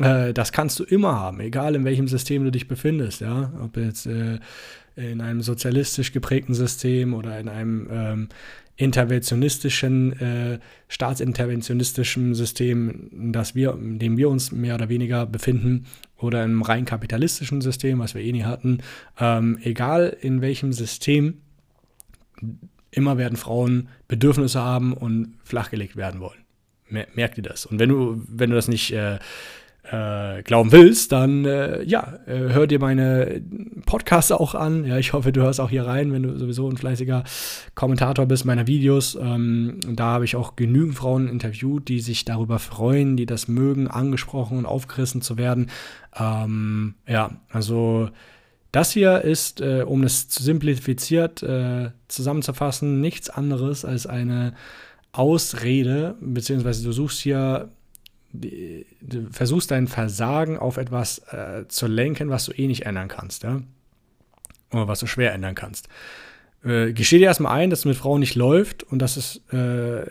Äh, 0.00 0.32
das 0.34 0.52
kannst 0.52 0.78
du 0.78 0.84
immer 0.84 1.18
haben, 1.18 1.40
egal 1.40 1.74
in 1.74 1.84
welchem 1.84 2.08
System 2.08 2.44
du 2.44 2.50
dich 2.50 2.68
befindest, 2.68 3.20
ja. 3.20 3.52
Ob 3.62 3.76
jetzt 3.76 4.06
äh, 4.06 4.38
in 4.96 5.20
einem 5.20 5.42
sozialistisch 5.42 6.12
geprägten 6.12 6.54
System 6.54 7.14
oder 7.14 7.38
in 7.38 7.48
einem 7.48 7.88
ähm, 7.90 8.28
interventionistischen, 8.76 10.12
äh, 10.20 10.58
staatsinterventionistischen 10.88 12.34
System, 12.34 13.32
das 13.32 13.54
wir, 13.54 13.74
in 13.74 13.98
dem 13.98 14.16
wir 14.16 14.28
uns 14.28 14.52
mehr 14.52 14.76
oder 14.76 14.88
weniger 14.88 15.26
befinden, 15.26 15.86
oder 16.16 16.44
im 16.44 16.62
rein 16.62 16.84
kapitalistischen 16.84 17.60
System, 17.60 17.98
was 17.98 18.14
wir 18.14 18.22
eh 18.22 18.32
nie 18.32 18.44
hatten, 18.44 18.78
ähm, 19.18 19.58
egal 19.62 20.16
in 20.20 20.40
welchem 20.40 20.72
System, 20.72 21.38
immer 22.90 23.18
werden 23.18 23.36
Frauen 23.36 23.88
Bedürfnisse 24.06 24.60
haben 24.60 24.92
und 24.94 25.34
flachgelegt 25.44 25.96
werden 25.96 26.20
wollen. 26.20 26.38
Merkt 26.88 27.36
ihr 27.36 27.42
das? 27.42 27.66
Und 27.66 27.78
wenn 27.78 27.90
du, 27.90 28.22
wenn 28.28 28.50
du 28.50 28.56
das 28.56 28.68
nicht 28.68 28.92
äh, 28.92 29.18
äh, 29.90 30.42
glauben 30.42 30.72
willst, 30.72 31.12
dann 31.12 31.44
äh, 31.44 31.82
ja, 31.82 32.18
äh, 32.26 32.52
hör 32.52 32.66
dir 32.66 32.78
meine 32.78 33.40
Podcasts 33.86 34.30
auch 34.32 34.54
an. 34.54 34.84
Ja, 34.84 34.98
ich 34.98 35.12
hoffe, 35.12 35.32
du 35.32 35.42
hörst 35.42 35.60
auch 35.60 35.70
hier 35.70 35.86
rein, 35.86 36.12
wenn 36.12 36.22
du 36.22 36.38
sowieso 36.38 36.68
ein 36.68 36.76
fleißiger 36.76 37.24
Kommentator 37.74 38.26
bist 38.26 38.44
meiner 38.44 38.66
Videos. 38.66 39.16
Ähm, 39.20 39.80
da 39.88 40.04
habe 40.04 40.24
ich 40.24 40.36
auch 40.36 40.56
genügend 40.56 40.96
Frauen 40.96 41.28
interviewt, 41.28 41.88
die 41.88 42.00
sich 42.00 42.24
darüber 42.24 42.58
freuen, 42.58 43.16
die 43.16 43.26
das 43.26 43.48
mögen, 43.48 43.88
angesprochen 43.88 44.58
und 44.58 44.66
aufgerissen 44.66 45.22
zu 45.22 45.38
werden. 45.38 45.70
Ähm, 46.18 46.94
ja, 47.06 47.30
also 47.50 48.10
das 48.72 48.92
hier 48.92 49.22
ist, 49.22 49.62
äh, 49.62 49.84
um 49.86 50.02
es 50.02 50.28
zu 50.28 50.42
simplifiziert 50.42 51.42
äh, 51.42 51.90
zusammenzufassen, 52.08 53.00
nichts 53.00 53.30
anderes 53.30 53.86
als 53.86 54.06
eine 54.06 54.52
Ausrede, 55.12 56.16
beziehungsweise 56.20 56.84
du 56.84 56.92
suchst 56.92 57.20
hier 57.20 57.70
du 58.40 59.30
versuchst 59.30 59.70
dein 59.70 59.88
Versagen 59.88 60.58
auf 60.58 60.76
etwas 60.76 61.18
äh, 61.30 61.66
zu 61.68 61.86
lenken, 61.86 62.30
was 62.30 62.46
du 62.46 62.52
eh 62.52 62.66
nicht 62.66 62.86
ändern 62.86 63.08
kannst, 63.08 63.42
ja? 63.42 63.62
Oder 64.72 64.88
was 64.88 65.00
du 65.00 65.06
schwer 65.06 65.32
ändern 65.32 65.54
kannst. 65.54 65.88
Äh, 66.64 66.92
gesteh 66.92 67.18
dir 67.18 67.26
erstmal 67.26 67.58
ein, 67.58 67.70
dass 67.70 67.80
es 67.80 67.84
mit 67.84 67.96
Frauen 67.96 68.20
nicht 68.20 68.34
läuft 68.34 68.82
und 68.82 69.00
dass 69.00 69.16
es, 69.16 69.40
äh, 69.52 70.02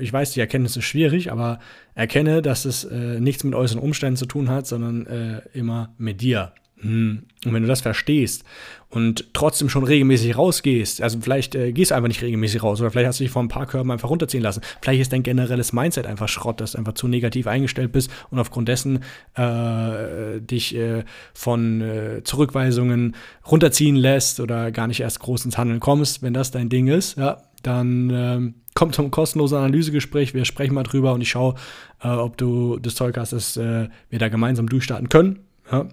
ich 0.00 0.12
weiß, 0.12 0.32
die 0.32 0.40
Erkenntnis 0.40 0.76
ist 0.76 0.84
schwierig, 0.84 1.30
aber 1.30 1.60
erkenne, 1.94 2.40
dass 2.40 2.64
es 2.64 2.84
äh, 2.84 3.20
nichts 3.20 3.44
mit 3.44 3.54
äußeren 3.54 3.82
Umständen 3.82 4.16
zu 4.16 4.26
tun 4.26 4.48
hat, 4.48 4.66
sondern 4.66 5.06
äh, 5.06 5.42
immer 5.52 5.94
mit 5.98 6.22
dir. 6.22 6.52
Hm. 6.82 7.22
Und 7.44 7.54
wenn 7.54 7.62
du 7.62 7.68
das 7.68 7.80
verstehst 7.80 8.44
und 8.88 9.32
trotzdem 9.32 9.68
schon 9.68 9.84
regelmäßig 9.84 10.36
rausgehst, 10.36 11.02
also 11.02 11.18
vielleicht 11.20 11.54
äh, 11.54 11.72
gehst 11.72 11.90
du 11.90 11.94
einfach 11.94 12.08
nicht 12.08 12.22
regelmäßig 12.22 12.62
raus 12.62 12.80
oder 12.80 12.90
vielleicht 12.90 13.08
hast 13.08 13.20
du 13.20 13.24
dich 13.24 13.30
vor 13.30 13.42
ein 13.42 13.48
paar 13.48 13.66
Körben 13.66 13.90
einfach 13.90 14.10
runterziehen 14.10 14.42
lassen. 14.42 14.62
Vielleicht 14.80 15.00
ist 15.00 15.12
dein 15.12 15.22
generelles 15.22 15.72
Mindset 15.72 16.06
einfach 16.06 16.28
Schrott, 16.28 16.60
dass 16.60 16.72
du 16.72 16.78
einfach 16.78 16.94
zu 16.94 17.08
negativ 17.08 17.46
eingestellt 17.46 17.92
bist 17.92 18.10
und 18.30 18.38
aufgrund 18.38 18.68
dessen 18.68 19.00
äh, 19.34 20.40
dich 20.40 20.74
äh, 20.74 21.04
von 21.34 21.80
äh, 21.80 22.22
Zurückweisungen 22.24 23.14
runterziehen 23.50 23.96
lässt 23.96 24.40
oder 24.40 24.70
gar 24.70 24.86
nicht 24.86 25.00
erst 25.00 25.20
groß 25.20 25.44
ins 25.44 25.58
Handeln 25.58 25.80
kommst. 25.80 26.22
Wenn 26.22 26.34
das 26.34 26.50
dein 26.50 26.68
Ding 26.68 26.88
ist, 26.88 27.16
ja, 27.16 27.42
dann 27.62 28.10
ähm, 28.10 28.54
kommt 28.74 28.94
zum 28.94 29.10
kostenlosen 29.10 29.58
Analysegespräch. 29.58 30.32
Wir 30.34 30.46
sprechen 30.46 30.74
mal 30.74 30.82
drüber 30.82 31.12
und 31.12 31.20
ich 31.20 31.30
schaue, 31.30 31.54
äh, 32.02 32.08
ob 32.08 32.38
du 32.38 32.78
das 32.78 32.94
Zeug 32.94 33.16
hast, 33.18 33.32
dass 33.32 33.56
äh, 33.56 33.88
wir 34.08 34.18
da 34.18 34.28
gemeinsam 34.28 34.68
durchstarten 34.68 35.10
können. 35.10 35.40
Ja 35.70 35.88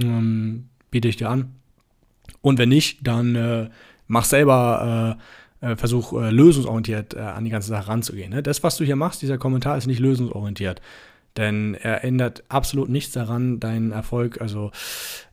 ähm, 0.00 0.68
biete 0.90 1.08
ich 1.08 1.16
dir 1.16 1.30
an. 1.30 1.54
Und 2.40 2.58
wenn 2.58 2.68
nicht, 2.68 3.06
dann 3.06 3.34
äh, 3.34 3.70
mach 4.06 4.24
selber, 4.24 5.18
äh, 5.18 5.22
äh, 5.62 5.76
versuch 5.76 6.12
äh, 6.12 6.30
lösungsorientiert 6.30 7.14
äh, 7.14 7.20
an 7.20 7.44
die 7.44 7.50
ganze 7.50 7.68
Sache 7.68 7.88
ranzugehen. 7.88 8.30
Ne? 8.30 8.42
Das, 8.42 8.62
was 8.62 8.76
du 8.76 8.84
hier 8.84 8.96
machst, 8.96 9.22
dieser 9.22 9.38
Kommentar 9.38 9.78
ist 9.78 9.86
nicht 9.86 10.00
lösungsorientiert. 10.00 10.82
Denn 11.36 11.74
er 11.74 12.04
ändert 12.04 12.44
absolut 12.48 12.88
nichts 12.88 13.12
daran, 13.12 13.58
deinen 13.58 13.90
Erfolg 13.92 14.40
also 14.40 14.70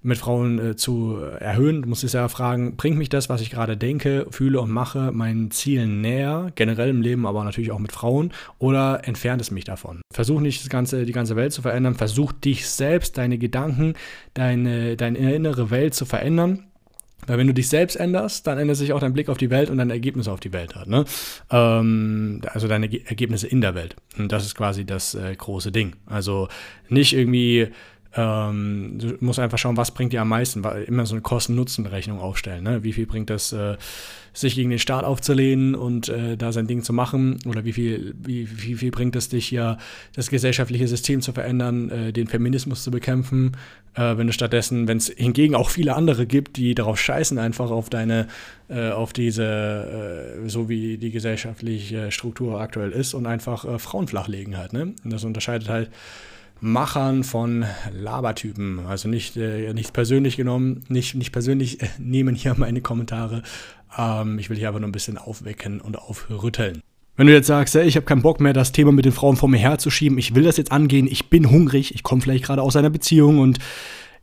mit 0.02 0.18
Frauen 0.18 0.60
äh, 0.60 0.76
zu 0.76 1.18
erhöhen. 1.40 1.82
Du 1.82 1.90
musst 1.90 2.04
dich 2.04 2.14
ja 2.14 2.28
fragen, 2.30 2.78
bringt 2.78 2.98
mich 2.98 3.10
das, 3.10 3.28
was 3.28 3.42
ich 3.42 3.50
gerade 3.50 3.76
denke, 3.76 4.28
fühle 4.30 4.62
und 4.62 4.72
mache, 4.72 5.12
meinen 5.12 5.52
Zielen 5.52 6.00
näher, 6.02 6.52
generell 6.56 6.90
im 6.90 7.02
Leben, 7.02 7.26
aber 7.26 7.44
natürlich 7.44 7.72
auch 7.72 7.80
mit 7.80 7.92
Frauen, 7.92 8.32
oder 8.60 9.08
entfernt 9.08 9.42
es 9.42 9.52
mich 9.52 9.66
davon? 9.66 10.02
Versuch 10.14 10.40
nicht 10.40 10.62
das 10.62 10.70
ganze, 10.70 11.06
die 11.06 11.12
ganze 11.12 11.36
Welt 11.36 11.52
zu 11.52 11.62
verändern, 11.62 11.96
versuch 11.96 12.32
dich 12.32 12.68
selbst, 12.70 13.18
deine 13.18 13.38
Gedanken, 13.38 13.96
deine, 14.34 14.96
deine 14.96 15.34
innere 15.34 15.70
Welt 15.70 15.94
zu 15.94 16.06
verändern 16.06 16.69
weil 17.30 17.38
wenn 17.38 17.48
du 17.48 17.54
dich 17.54 17.70
selbst 17.70 17.96
änderst, 17.96 18.48
dann 18.48 18.58
ändert 18.58 18.78
sich 18.78 18.92
auch 18.92 19.00
dein 19.00 19.14
Blick 19.14 19.30
auf 19.30 19.38
die 19.38 19.50
Welt 19.50 19.70
und 19.70 19.78
deine 19.78 19.94
Ergebnisse 19.94 20.32
auf 20.32 20.40
die 20.40 20.52
Welt 20.52 20.76
hat. 20.76 20.88
Ne? 20.88 21.06
Ähm, 21.52 22.42
also 22.52 22.68
deine 22.68 22.86
Ergebnisse 23.06 23.48
in 23.48 23.62
der 23.62 23.76
Welt. 23.76 23.96
Und 24.18 24.32
das 24.32 24.46
ist 24.46 24.56
quasi 24.56 24.84
das 24.84 25.14
äh, 25.14 25.36
große 25.36 25.72
Ding. 25.72 25.96
Also 26.08 26.48
nicht 26.90 27.14
irgendwie 27.14 27.70
ähm, 28.16 28.98
du 28.98 29.14
musst 29.20 29.40
einfach 29.40 29.58
schauen, 29.58 29.78
was 29.78 29.92
bringt 29.92 30.14
dir 30.14 30.22
am 30.22 30.30
meisten. 30.30 30.64
Immer 30.64 31.06
so 31.06 31.14
eine 31.14 31.22
Kosten-Nutzen-Rechnung 31.22 32.20
aufstellen. 32.20 32.64
Ne? 32.64 32.84
Wie 32.84 32.94
viel 32.94 33.06
bringt 33.06 33.30
es, 33.30 33.54
äh, 33.54 33.78
sich 34.34 34.56
gegen 34.56 34.72
den 34.72 34.80
Staat 34.80 35.04
aufzulehnen 35.04 35.76
und 35.76 36.10
äh, 36.10 36.36
da 36.36 36.52
sein 36.52 36.66
Ding 36.66 36.82
zu 36.82 36.92
machen? 36.92 37.40
Oder 37.46 37.66
wie 37.66 37.74
viel, 37.74 38.16
wie, 38.20 38.48
wie 38.64 38.76
viel 38.76 38.90
bringt 38.90 39.16
es 39.16 39.30
dich 39.30 39.52
ja, 39.52 39.78
das 40.16 40.30
gesellschaftliche 40.30 40.88
System 40.88 41.22
zu 41.22 41.34
verändern, 41.34 41.90
äh, 41.90 42.12
den 42.12 42.28
Feminismus 42.28 42.84
zu 42.84 42.90
bekämpfen? 42.90 43.56
Äh, 43.94 44.18
wenn 44.18 44.26
du 44.26 44.34
stattdessen, 44.34 44.88
wenn 44.88 44.98
es 44.98 45.10
hingegen 45.10 45.54
auch 45.54 45.70
viele 45.70 45.96
andere 45.96 46.26
gibt, 46.26 46.58
die 46.58 46.74
darauf 46.74 47.00
scheißen, 47.00 47.38
einfach 47.38 47.70
auf 47.70 47.92
deine, 47.92 48.28
äh, 48.70 48.90
auf 48.90 49.14
diese, 49.14 50.40
äh, 50.44 50.50
so 50.50 50.68
wie 50.68 50.98
die 50.98 51.12
gesellschaftliche 51.12 52.12
Struktur 52.12 52.60
aktuell 52.60 52.92
ist 52.92 53.14
und 53.14 53.28
einfach 53.28 53.80
Frauen 53.80 54.08
flachlegen 54.08 54.58
halt. 54.58 54.74
Ne? 54.74 54.94
Und 55.04 55.14
das 55.14 55.24
unterscheidet 55.24 55.70
halt 55.70 55.92
Machern 56.62 57.24
von 57.24 57.66
Labertypen. 57.92 58.86
Also 58.88 59.08
nicht, 59.08 59.38
äh, 59.38 59.74
nicht 59.74 59.94
persönlich 59.94 60.38
genommen, 60.38 60.84
nicht, 60.90 61.16
nicht 61.16 61.32
persönlich 61.32 61.82
äh, 61.82 61.88
nehmen 61.98 62.36
hier 62.36 62.56
meine 62.58 62.82
Kommentare. 62.82 63.44
Ähm, 63.98 64.40
ich 64.40 64.50
will 64.50 64.58
hier 64.58 64.70
aber 64.70 64.80
nur 64.80 64.90
ein 64.90 64.94
bisschen 64.94 65.18
aufwecken 65.18 65.82
und 65.82 65.98
aufrütteln. 65.98 66.82
Wenn 67.16 67.28
du 67.28 67.34
jetzt 67.34 67.48
sagst, 67.48 67.76
ich 67.76 67.96
habe 67.96 68.06
keinen 68.06 68.22
Bock 68.22 68.40
mehr, 68.40 68.54
das 68.54 68.72
Thema 68.72 68.92
mit 68.94 69.04
den 69.04 69.12
Frauen 69.12 69.36
vor 69.36 69.50
mir 69.50 69.58
herzuschieben, 69.58 70.18
ich 70.18 70.36
will 70.36 70.44
das 70.44 70.56
jetzt 70.56 70.72
angehen, 70.72 71.06
ich 71.06 71.30
bin 71.30 71.50
hungrig, 71.50 71.94
ich 71.94 72.04
komme 72.04 72.22
vielleicht 72.22 72.46
gerade 72.46 72.62
aus 72.62 72.78
einer 72.78 72.90
Beziehung 72.90 73.40
und 73.40 73.60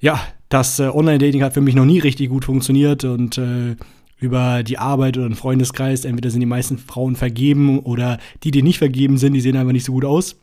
ja, 0.01 0.21
das 0.49 0.79
äh, 0.79 0.89
Online-Dating 0.89 1.43
hat 1.43 1.55
für 1.55 1.61
mich 1.61 1.75
noch 1.75 1.85
nie 1.85 1.99
richtig 1.99 2.31
gut 2.31 2.47
funktioniert 2.47 3.05
und 3.05 3.37
äh, 3.37 3.77
über 4.19 4.63
die 4.63 4.79
Arbeit 4.79 5.17
oder 5.17 5.27
einen 5.27 5.35
Freundeskreis, 5.35 6.05
entweder 6.05 6.31
sind 6.31 6.41
die 6.41 6.47
meisten 6.47 6.79
Frauen 6.79 7.17
vergeben 7.17 7.81
oder 7.81 8.19
die, 8.45 8.51
die 8.51 8.63
nicht 8.63 8.79
vergeben 8.79 9.19
sind, 9.19 9.35
die 9.35 9.41
sehen 9.41 9.57
einfach 9.57 9.73
nicht 9.73 9.85
so 9.85 9.93
gut 9.93 10.05
aus. 10.05 10.37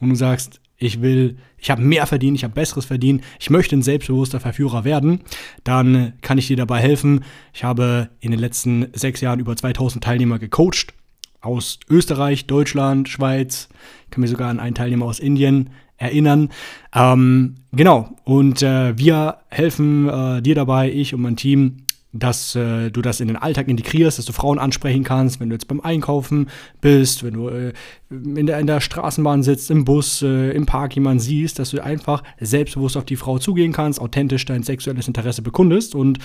Und 0.00 0.08
du 0.08 0.14
sagst, 0.16 0.59
ich 0.80 1.02
will, 1.02 1.36
ich 1.58 1.70
habe 1.70 1.82
mehr 1.82 2.06
verdient, 2.06 2.36
ich 2.36 2.42
habe 2.42 2.54
besseres 2.54 2.86
verdient, 2.86 3.22
ich 3.38 3.50
möchte 3.50 3.76
ein 3.76 3.82
selbstbewusster 3.82 4.40
Verführer 4.40 4.84
werden, 4.84 5.20
dann 5.62 6.14
kann 6.22 6.38
ich 6.38 6.48
dir 6.48 6.56
dabei 6.56 6.80
helfen. 6.80 7.22
Ich 7.52 7.62
habe 7.62 8.08
in 8.20 8.30
den 8.30 8.40
letzten 8.40 8.88
sechs 8.94 9.20
Jahren 9.20 9.38
über 9.38 9.54
2000 9.54 10.02
Teilnehmer 10.02 10.38
gecoacht 10.38 10.94
aus 11.42 11.78
Österreich, 11.88 12.46
Deutschland, 12.46 13.08
Schweiz. 13.08 13.68
Ich 14.04 14.10
kann 14.10 14.22
mir 14.22 14.28
sogar 14.28 14.48
an 14.50 14.58
einen 14.58 14.74
Teilnehmer 14.74 15.06
aus 15.06 15.20
Indien 15.20 15.70
erinnern. 15.98 16.48
Ähm, 16.94 17.56
genau, 17.72 18.16
und 18.24 18.62
äh, 18.62 18.96
wir 18.98 19.38
helfen 19.48 20.08
äh, 20.08 20.42
dir 20.42 20.54
dabei, 20.54 20.90
ich 20.90 21.14
und 21.14 21.20
mein 21.20 21.36
Team, 21.36 21.76
dass 22.12 22.56
äh, 22.56 22.90
du 22.90 23.02
das 23.02 23.20
in 23.20 23.28
den 23.28 23.36
Alltag 23.36 23.68
integrierst, 23.68 24.18
dass 24.18 24.24
du 24.24 24.32
Frauen 24.32 24.58
ansprechen 24.58 25.04
kannst, 25.04 25.38
wenn 25.38 25.48
du 25.48 25.54
jetzt 25.54 25.68
beim 25.68 25.80
Einkaufen 25.80 26.48
bist, 26.80 27.22
wenn 27.22 27.34
du 27.34 27.48
äh, 27.48 27.72
in, 28.10 28.46
der, 28.46 28.58
in 28.58 28.66
der 28.66 28.80
Straßenbahn 28.80 29.42
sitzt, 29.42 29.70
im 29.70 29.84
Bus, 29.84 30.22
äh, 30.22 30.50
im 30.50 30.66
Park 30.66 30.94
jemanden 30.96 31.20
siehst, 31.20 31.58
dass 31.58 31.70
du 31.70 31.82
einfach 31.82 32.22
selbstbewusst 32.40 32.96
auf 32.96 33.04
die 33.04 33.16
Frau 33.16 33.38
zugehen 33.38 33.72
kannst, 33.72 34.00
authentisch 34.00 34.44
dein 34.44 34.62
sexuelles 34.62 35.06
Interesse 35.06 35.42
bekundest 35.42 35.94
und 35.94 36.18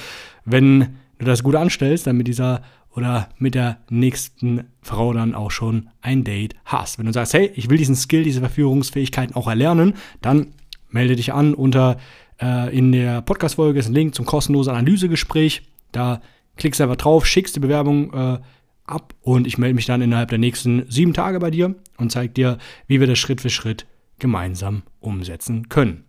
wenn 0.44 0.96
du 1.20 1.26
das 1.26 1.44
gut 1.44 1.56
anstellst, 1.56 2.08
dann 2.08 2.18
mit 2.18 2.28
dieser 2.28 2.62
oder 2.96 3.30
mit 3.38 3.56
der 3.56 3.78
nächsten 3.90 4.64
Frau 4.82 5.12
dann 5.14 5.36
auch 5.36 5.52
schon 5.52 5.90
ein 6.02 6.24
Date 6.24 6.56
hast. 6.64 6.98
Wenn 6.98 7.06
du 7.06 7.14
sagst, 7.14 7.34
hey, 7.34 7.52
ich 7.56 7.70
will 7.70 7.78
diesen 7.78 7.96
Skill, 7.96 8.24
diese 8.24 8.40
Verführungsfähigkeiten 8.40 9.36
auch 9.36 9.48
erlernen, 9.48 9.96
dann 10.22 10.54
melde 10.90 11.18
dich 11.18 11.34
an 11.34 11.54
unter 11.54 11.98
äh, 12.42 12.76
in 12.76 12.92
der 12.92 13.22
Podcast-Folge 13.22 13.80
ist 13.80 13.88
ein 13.88 13.94
Link 13.94 14.16
zum 14.16 14.26
kostenlosen 14.26 14.74
Analysegespräch 14.74 15.64
da 15.96 16.22
klickst 16.58 16.80
du 16.80 16.84
einfach 16.84 16.98
drauf, 16.98 17.26
schickst 17.26 17.56
die 17.56 17.60
Bewerbung 17.60 18.14
äh, 18.14 18.40
ab 18.86 19.14
und 19.22 19.48
ich 19.48 19.58
melde 19.58 19.76
mich 19.76 19.86
dann 19.86 20.02
innerhalb 20.02 20.30
der 20.30 20.38
nächsten 20.38 20.90
sieben 20.90 21.14
Tage 21.14 21.40
bei 21.40 21.52
dir 21.52 21.76
und 21.98 22.12
zeige 22.12 22.34
dir, 22.34 22.58
wie 22.88 23.00
wir 23.00 23.08
das 23.08 23.20
Schritt 23.20 23.42
für 23.42 23.50
Schritt 23.50 23.86
gemeinsam 24.20 24.84
umsetzen 25.00 25.70
können. 25.70 26.06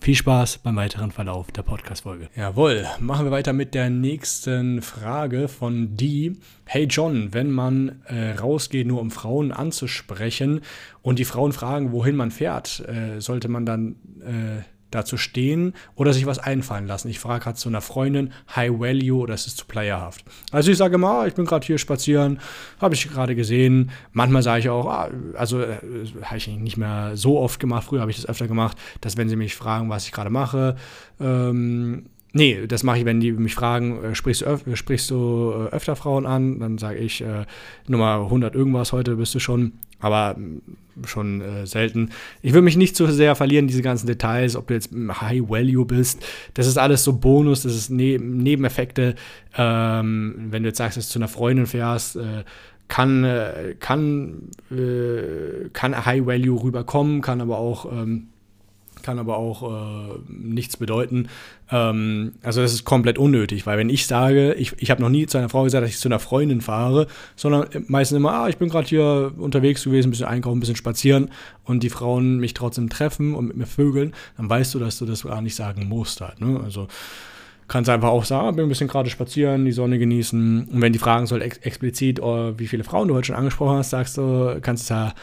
Viel 0.00 0.14
Spaß 0.14 0.58
beim 0.58 0.76
weiteren 0.76 1.10
Verlauf 1.10 1.50
der 1.50 1.62
Podcast-Folge. 1.62 2.28
Jawohl, 2.36 2.86
machen 3.00 3.26
wir 3.26 3.32
weiter 3.32 3.52
mit 3.52 3.74
der 3.74 3.90
nächsten 3.90 4.80
Frage 4.80 5.48
von 5.48 5.96
die. 5.96 6.38
Hey 6.66 6.84
John, 6.84 7.34
wenn 7.34 7.50
man 7.50 8.02
äh, 8.06 8.30
rausgeht, 8.30 8.86
nur 8.86 9.00
um 9.00 9.10
Frauen 9.10 9.50
anzusprechen 9.50 10.60
und 11.02 11.18
die 11.18 11.24
Frauen 11.24 11.52
fragen, 11.52 11.90
wohin 11.90 12.14
man 12.14 12.30
fährt, 12.30 12.80
äh, 12.88 13.20
sollte 13.20 13.48
man 13.48 13.66
dann 13.66 13.96
äh, 14.20 14.62
dazu 14.90 15.16
stehen 15.16 15.74
oder 15.94 16.12
sich 16.12 16.26
was 16.26 16.38
einfallen 16.38 16.86
lassen. 16.86 17.08
Ich 17.08 17.18
frage 17.18 17.44
gerade 17.44 17.56
zu 17.56 17.68
einer 17.68 17.80
Freundin, 17.80 18.32
High 18.54 18.78
Value 18.78 19.20
oder 19.20 19.34
ist 19.34 19.46
es 19.46 19.56
zu 19.56 19.66
playerhaft? 19.66 20.24
Also 20.50 20.70
ich 20.70 20.78
sage 20.78 20.94
immer, 20.94 21.26
ich 21.26 21.34
bin 21.34 21.44
gerade 21.44 21.66
hier 21.66 21.78
spazieren, 21.78 22.40
habe 22.80 22.94
ich 22.94 23.08
gerade 23.08 23.34
gesehen. 23.34 23.90
Manchmal 24.12 24.42
sage 24.42 24.60
ich 24.60 24.68
auch, 24.68 24.86
ah, 24.86 25.10
also 25.34 25.60
äh, 25.60 25.78
habe 26.22 26.36
ich 26.36 26.48
nicht 26.48 26.76
mehr 26.76 27.12
so 27.14 27.38
oft 27.38 27.60
gemacht, 27.60 27.84
früher 27.84 28.00
habe 28.00 28.10
ich 28.10 28.16
das 28.16 28.26
öfter 28.26 28.48
gemacht, 28.48 28.76
dass 29.00 29.16
wenn 29.16 29.28
sie 29.28 29.36
mich 29.36 29.54
fragen, 29.54 29.90
was 29.90 30.06
ich 30.06 30.12
gerade 30.12 30.30
mache, 30.30 30.76
ähm, 31.20 32.06
Nee, 32.34 32.66
das 32.66 32.82
mache 32.82 32.98
ich, 32.98 33.04
wenn 33.04 33.20
die 33.20 33.32
mich 33.32 33.54
fragen, 33.54 34.04
äh, 34.04 34.14
sprichst 34.14 34.42
du, 34.42 34.46
öf 34.46 34.62
sprichst 34.74 35.10
du 35.10 35.50
äh, 35.50 35.74
öfter 35.74 35.96
Frauen 35.96 36.26
an? 36.26 36.60
Dann 36.60 36.78
sage 36.78 36.98
ich 36.98 37.22
äh, 37.22 37.46
Nummer 37.86 38.20
100 38.24 38.54
irgendwas, 38.54 38.92
heute 38.92 39.16
bist 39.16 39.34
du 39.34 39.38
schon, 39.38 39.72
aber 40.00 40.38
mm, 40.38 40.60
schon 41.06 41.40
äh, 41.40 41.66
selten. 41.66 42.10
Ich 42.42 42.52
will 42.52 42.62
mich 42.62 42.76
nicht 42.76 42.96
zu 42.96 43.06
sehr 43.06 43.34
verlieren, 43.34 43.66
diese 43.66 43.82
ganzen 43.82 44.06
Details, 44.06 44.56
ob 44.56 44.66
du 44.68 44.74
jetzt 44.74 44.90
High 44.92 45.48
Value 45.48 45.84
bist. 45.84 46.24
Das 46.54 46.66
ist 46.66 46.78
alles 46.78 47.04
so 47.04 47.14
Bonus, 47.14 47.62
das 47.62 47.74
ist 47.74 47.90
ne 47.90 48.18
Nebeneffekte. 48.18 49.14
Ähm, 49.56 50.48
wenn 50.50 50.62
du 50.62 50.68
jetzt 50.68 50.78
sagst, 50.78 50.96
dass 50.96 51.06
du 51.08 51.12
zu 51.12 51.18
einer 51.18 51.28
Freundin 51.28 51.66
fährst, 51.66 52.16
äh, 52.16 52.44
kann, 52.88 53.22
äh, 53.22 53.76
kann, 53.78 54.48
kann 55.74 56.06
High 56.06 56.26
Value 56.26 56.62
rüberkommen, 56.62 57.20
kann 57.20 57.40
aber 57.40 57.58
auch. 57.58 57.92
Ähm, 57.92 58.28
kann 59.08 59.18
aber 59.18 59.38
auch 59.38 59.62
äh, 59.62 60.18
nichts 60.28 60.76
bedeuten. 60.76 61.28
Ähm, 61.70 62.32
also 62.42 62.60
das 62.60 62.74
ist 62.74 62.84
komplett 62.84 63.16
unnötig, 63.16 63.64
weil 63.64 63.78
wenn 63.78 63.88
ich 63.88 64.06
sage, 64.06 64.52
ich, 64.52 64.74
ich 64.76 64.90
habe 64.90 65.00
noch 65.00 65.08
nie 65.08 65.24
zu 65.24 65.38
einer 65.38 65.48
Frau 65.48 65.62
gesagt, 65.62 65.82
dass 65.82 65.90
ich 65.90 65.98
zu 65.98 66.08
einer 66.08 66.18
Freundin 66.18 66.60
fahre, 66.60 67.06
sondern 67.34 67.68
meistens 67.86 68.18
immer, 68.18 68.34
ah, 68.34 68.48
ich 68.50 68.58
bin 68.58 68.68
gerade 68.68 68.86
hier 68.86 69.32
unterwegs 69.38 69.82
gewesen, 69.84 70.08
ein 70.08 70.10
bisschen 70.10 70.26
einkaufen, 70.26 70.58
ein 70.58 70.60
bisschen 70.60 70.76
spazieren 70.76 71.30
und 71.64 71.82
die 71.82 71.88
Frauen 71.88 72.36
mich 72.36 72.52
trotzdem 72.52 72.90
treffen 72.90 73.34
und 73.34 73.46
mit 73.46 73.56
mir 73.56 73.64
vögeln, 73.64 74.12
dann 74.36 74.50
weißt 74.50 74.74
du, 74.74 74.78
dass 74.78 74.98
du 74.98 75.06
das 75.06 75.22
gar 75.22 75.40
nicht 75.40 75.54
sagen 75.54 75.88
musst 75.88 76.20
halt. 76.20 76.42
Ne? 76.42 76.60
Also 76.62 76.86
kannst 77.66 77.88
einfach 77.88 78.10
auch 78.10 78.26
sagen, 78.26 78.56
bin 78.56 78.66
ein 78.66 78.68
bisschen 78.68 78.88
gerade 78.88 79.08
spazieren, 79.08 79.64
die 79.64 79.72
Sonne 79.72 79.98
genießen. 79.98 80.68
Und 80.68 80.82
wenn 80.82 80.92
die 80.92 80.98
fragen 80.98 81.24
soll 81.24 81.40
ex 81.40 81.56
explizit, 81.58 82.20
oh, 82.20 82.52
wie 82.58 82.66
viele 82.66 82.84
Frauen 82.84 83.08
du 83.08 83.14
heute 83.14 83.28
schon 83.28 83.36
angesprochen 83.36 83.78
hast, 83.78 83.88
sagst 83.88 84.18
du, 84.18 84.58
kannst 84.60 84.90
du 84.90 84.94
ja 84.94 85.14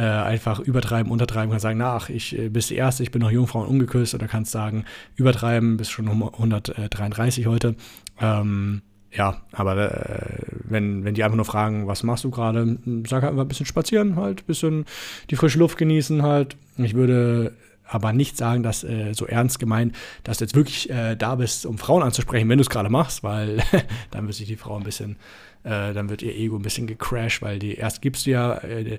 äh, 0.00 0.04
einfach 0.04 0.60
übertreiben, 0.60 1.12
untertreiben, 1.12 1.50
kannst 1.50 1.62
sagen, 1.62 1.78
na, 1.78 1.96
ach, 1.96 2.08
ich 2.08 2.38
äh, 2.38 2.48
bist 2.48 2.70
die 2.70 2.76
Erste, 2.76 3.02
ich 3.02 3.10
bin 3.10 3.20
noch 3.20 3.30
Jungfrau 3.30 3.60
und 3.60 3.68
ungeküsst, 3.68 4.14
oder 4.14 4.28
kannst 4.28 4.50
sagen, 4.50 4.86
übertreiben, 5.16 5.76
bist 5.76 5.90
schon 5.90 6.08
133 6.08 7.46
heute. 7.46 7.76
Ähm, 8.18 8.80
ja, 9.12 9.42
aber 9.52 9.76
äh, 9.76 10.38
wenn, 10.64 11.04
wenn 11.04 11.14
die 11.14 11.22
einfach 11.22 11.36
nur 11.36 11.44
fragen, 11.44 11.86
was 11.86 12.02
machst 12.02 12.24
du 12.24 12.30
gerade, 12.30 12.78
sag 13.06 13.22
halt 13.22 13.32
einfach 13.32 13.44
ein 13.44 13.48
bisschen 13.48 13.66
spazieren 13.66 14.16
halt, 14.16 14.40
ein 14.40 14.46
bisschen 14.46 14.86
die 15.28 15.36
frische 15.36 15.58
Luft 15.58 15.76
genießen 15.76 16.22
halt. 16.22 16.56
Ich 16.78 16.94
würde 16.94 17.52
aber 17.84 18.14
nicht 18.14 18.38
sagen, 18.38 18.62
dass 18.62 18.84
äh, 18.84 19.12
so 19.12 19.26
ernst 19.26 19.58
gemeint, 19.58 19.94
dass 20.24 20.38
du 20.38 20.44
jetzt 20.44 20.54
wirklich 20.54 20.88
äh, 20.88 21.14
da 21.14 21.34
bist, 21.34 21.66
um 21.66 21.76
Frauen 21.76 22.02
anzusprechen, 22.02 22.48
wenn 22.48 22.56
du 22.56 22.62
es 22.62 22.70
gerade 22.70 22.88
machst, 22.88 23.22
weil 23.22 23.62
dann 24.12 24.26
wird 24.26 24.36
sich 24.36 24.46
die 24.46 24.56
Frau 24.56 24.78
ein 24.78 24.84
bisschen, 24.84 25.16
äh, 25.64 25.92
dann 25.92 26.08
wird 26.08 26.22
ihr 26.22 26.34
Ego 26.34 26.56
ein 26.56 26.62
bisschen 26.62 26.86
gecrashed, 26.86 27.42
weil 27.42 27.58
die 27.58 27.74
erst 27.74 28.00
gibst 28.00 28.24
du 28.24 28.30
ja 28.30 28.54
äh, 28.58 28.98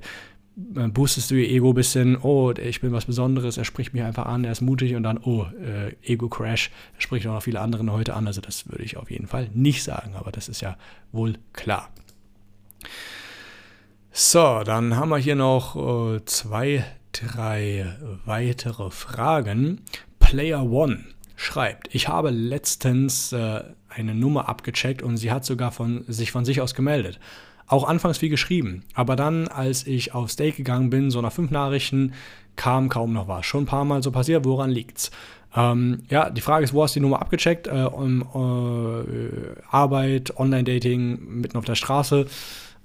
boostest 0.94 1.32
du 1.32 1.36
ihr 1.36 1.50
Ego 1.50 1.70
ein 1.70 1.76
bisschen, 1.76 2.18
oh, 2.18 2.52
ich 2.52 2.82
bin 2.82 2.92
was 2.92 3.06
Besonderes, 3.06 3.58
er 3.58 3.66
spricht 3.66 3.94
mich 3.94 4.04
einfach 4.04 4.26
an, 4.26 4.44
er 4.44 4.52
ist 4.52 4.62
mutig 4.62 4.96
und 4.96 5.04
dann, 5.04 5.18
oh, 5.18 5.46
äh, 5.62 5.94
Ego-Crash, 6.04 6.72
er 6.96 7.02
spricht 7.02 7.28
auch 7.28 7.34
noch 7.34 7.44
viele 7.44 7.60
andere 7.60 7.90
heute 7.92 8.14
an. 8.14 8.28
Also 8.28 8.42
das 8.42 8.70
würde 8.70 8.84
ich 8.84 8.98
auf 8.98 9.12
jeden 9.12 9.28
Fall 9.28 9.50
nicht 9.54 9.84
sagen, 9.84 10.16
aber 10.16 10.32
das 10.32 10.50
ist 10.50 10.62
ja 10.62 10.78
wohl 11.12 11.36
klar. 11.54 11.90
So, 14.12 14.64
dann 14.66 14.98
haben 14.98 15.10
wir 15.10 15.18
hier 15.18 15.36
noch 15.36 15.76
äh, 16.16 16.26
zwei, 16.26 16.86
drei 17.12 17.96
weitere 18.26 18.92
Fragen. 18.92 19.82
Player 20.20 20.64
One 20.64 21.06
schreibt, 21.36 21.94
ich 21.94 22.08
habe 22.08 22.30
letztens 22.30 23.32
äh, 23.32 23.64
eine 23.90 24.16
Nummer 24.16 24.48
abgecheckt 24.48 25.02
und 25.02 25.18
sie 25.18 25.32
hat 25.32 25.46
sogar 25.46 25.72
von, 25.72 26.04
sich 26.08 26.32
von 26.32 26.46
sich 26.46 26.62
aus 26.62 26.76
gemeldet. 26.76 27.20
Auch 27.72 27.88
anfangs 27.88 28.18
viel 28.18 28.28
geschrieben. 28.28 28.84
Aber 28.96 29.16
dann, 29.16 29.48
als 29.48 29.88
ich 29.88 30.14
aufs 30.14 30.36
Date 30.36 30.58
gegangen 30.58 30.90
bin, 30.90 31.10
so 31.10 31.22
nach 31.22 31.32
fünf 31.32 31.52
Nachrichten, 31.52 32.12
kam 32.58 32.90
kaum 32.90 33.14
noch 33.14 33.30
was. 33.30 33.46
Schon 33.46 33.64
ein 33.64 33.66
paar 33.66 33.86
Mal 33.86 34.04
so 34.04 34.12
passiert, 34.12 34.44
woran 34.44 34.70
liegt's? 34.70 35.10
Ähm, 35.56 36.00
ja, 36.10 36.30
die 36.30 36.42
Frage 36.42 36.66
ist, 36.66 36.74
wo 36.74 36.84
hast 36.84 36.98
du 36.98 37.00
die 37.00 37.04
Nummer 37.04 37.22
abgecheckt? 37.22 37.68
Äh, 37.68 37.86
um, 37.86 38.24
äh, 38.24 39.62
Arbeit, 39.70 40.38
Online-Dating, 40.38 41.40
mitten 41.40 41.58
auf 41.58 41.64
der 41.64 41.76
Straße. 41.76 42.26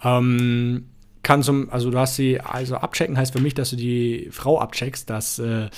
Ähm, 0.05 0.85
kann 1.26 1.42
zum, 1.42 1.70
also 1.70 1.90
du 1.90 1.98
hast 1.98 2.14
sie, 2.14 2.40
also 2.40 2.76
abchecken 2.76 3.18
heißt 3.18 3.32
für 3.32 3.40
mich, 3.40 3.52
dass 3.52 3.70
du 3.70 3.76
die 3.76 4.28
Frau 4.30 4.60
abcheckst, 4.60 5.10
dass, 5.10 5.40
äh, 5.40 5.68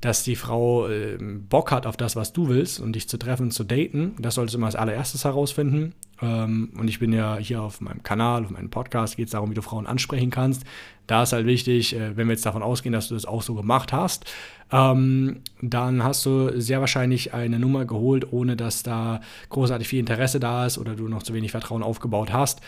dass 0.00 0.24
die 0.24 0.34
Frau 0.34 0.88
äh, 0.88 1.16
Bock 1.20 1.70
hat 1.70 1.86
auf 1.86 1.96
das, 1.96 2.16
was 2.16 2.32
du 2.32 2.48
willst 2.48 2.80
und 2.80 2.94
dich 2.94 3.08
zu 3.08 3.16
treffen, 3.16 3.52
zu 3.52 3.62
daten. 3.62 4.16
Das 4.18 4.34
solltest 4.34 4.54
du 4.54 4.58
immer 4.58 4.66
als 4.66 4.74
allererstes 4.74 5.24
herausfinden. 5.24 5.94
Ähm, 6.20 6.72
und 6.76 6.88
ich 6.88 6.98
bin 6.98 7.12
ja 7.12 7.36
hier 7.36 7.62
auf 7.62 7.80
meinem 7.80 8.02
Kanal, 8.02 8.44
auf 8.44 8.50
meinem 8.50 8.68
Podcast, 8.68 9.16
geht 9.16 9.26
es 9.26 9.30
darum, 9.30 9.50
wie 9.50 9.54
du 9.54 9.62
Frauen 9.62 9.86
ansprechen 9.86 10.30
kannst. 10.30 10.64
Da 11.06 11.22
ist 11.22 11.32
halt 11.32 11.46
wichtig, 11.46 11.94
äh, 11.94 12.16
wenn 12.16 12.26
wir 12.26 12.32
jetzt 12.32 12.44
davon 12.44 12.64
ausgehen, 12.64 12.92
dass 12.92 13.06
du 13.06 13.14
das 13.14 13.26
auch 13.26 13.42
so 13.42 13.54
gemacht 13.54 13.92
hast, 13.92 14.24
ähm, 14.72 15.42
dann 15.62 16.02
hast 16.02 16.26
du 16.26 16.60
sehr 16.60 16.80
wahrscheinlich 16.80 17.32
eine 17.32 17.60
Nummer 17.60 17.84
geholt, 17.84 18.32
ohne 18.32 18.56
dass 18.56 18.82
da 18.82 19.20
großartig 19.50 19.86
viel 19.86 20.00
Interesse 20.00 20.40
da 20.40 20.66
ist 20.66 20.78
oder 20.78 20.96
du 20.96 21.06
noch 21.06 21.22
zu 21.22 21.32
wenig 21.32 21.52
Vertrauen 21.52 21.84
aufgebaut 21.84 22.32
hast. 22.32 22.60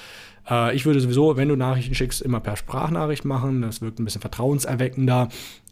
Äh, 0.48 0.74
ich 0.74 0.86
würde 0.86 1.00
sowieso, 1.00 1.36
wenn 1.36 1.48
du 1.48 1.56
Nachrichten 1.56 1.94
schickst, 1.94 2.22
immer 2.22 2.40
per 2.40 2.56
Sprachnachricht 2.56 3.24
machen. 3.24 3.62
Das 3.62 3.80
wirkt 3.80 3.98
ein 3.98 4.04
bisschen 4.04 4.20
vertrauenserweckender. 4.20 5.28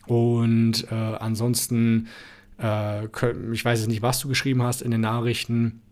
Und 0.06 0.86
äh, 0.90 0.94
ansonsten, 0.94 2.08
äh, 2.60 3.04
ich 3.52 3.64
weiß 3.64 3.80
jetzt 3.80 3.88
nicht, 3.88 4.02
was 4.02 4.20
du 4.20 4.28
geschrieben 4.28 4.62
hast 4.62 4.82
in 4.82 4.90
den 4.90 5.00
Nachrichten. 5.00 5.82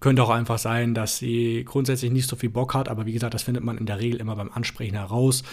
Könnte 0.00 0.22
auch 0.22 0.30
einfach 0.30 0.58
sein, 0.58 0.94
dass 0.94 1.18
sie 1.18 1.64
grundsätzlich 1.64 2.10
nicht 2.10 2.28
so 2.28 2.34
viel 2.34 2.50
Bock 2.50 2.74
hat, 2.74 2.88
aber 2.88 3.06
wie 3.06 3.12
gesagt, 3.12 3.34
das 3.34 3.44
findet 3.44 3.62
man 3.62 3.78
in 3.78 3.86
der 3.86 4.00
Regel 4.00 4.20
immer 4.20 4.34
beim 4.34 4.50
Ansprechen 4.50 4.96
heraus. 4.96 5.44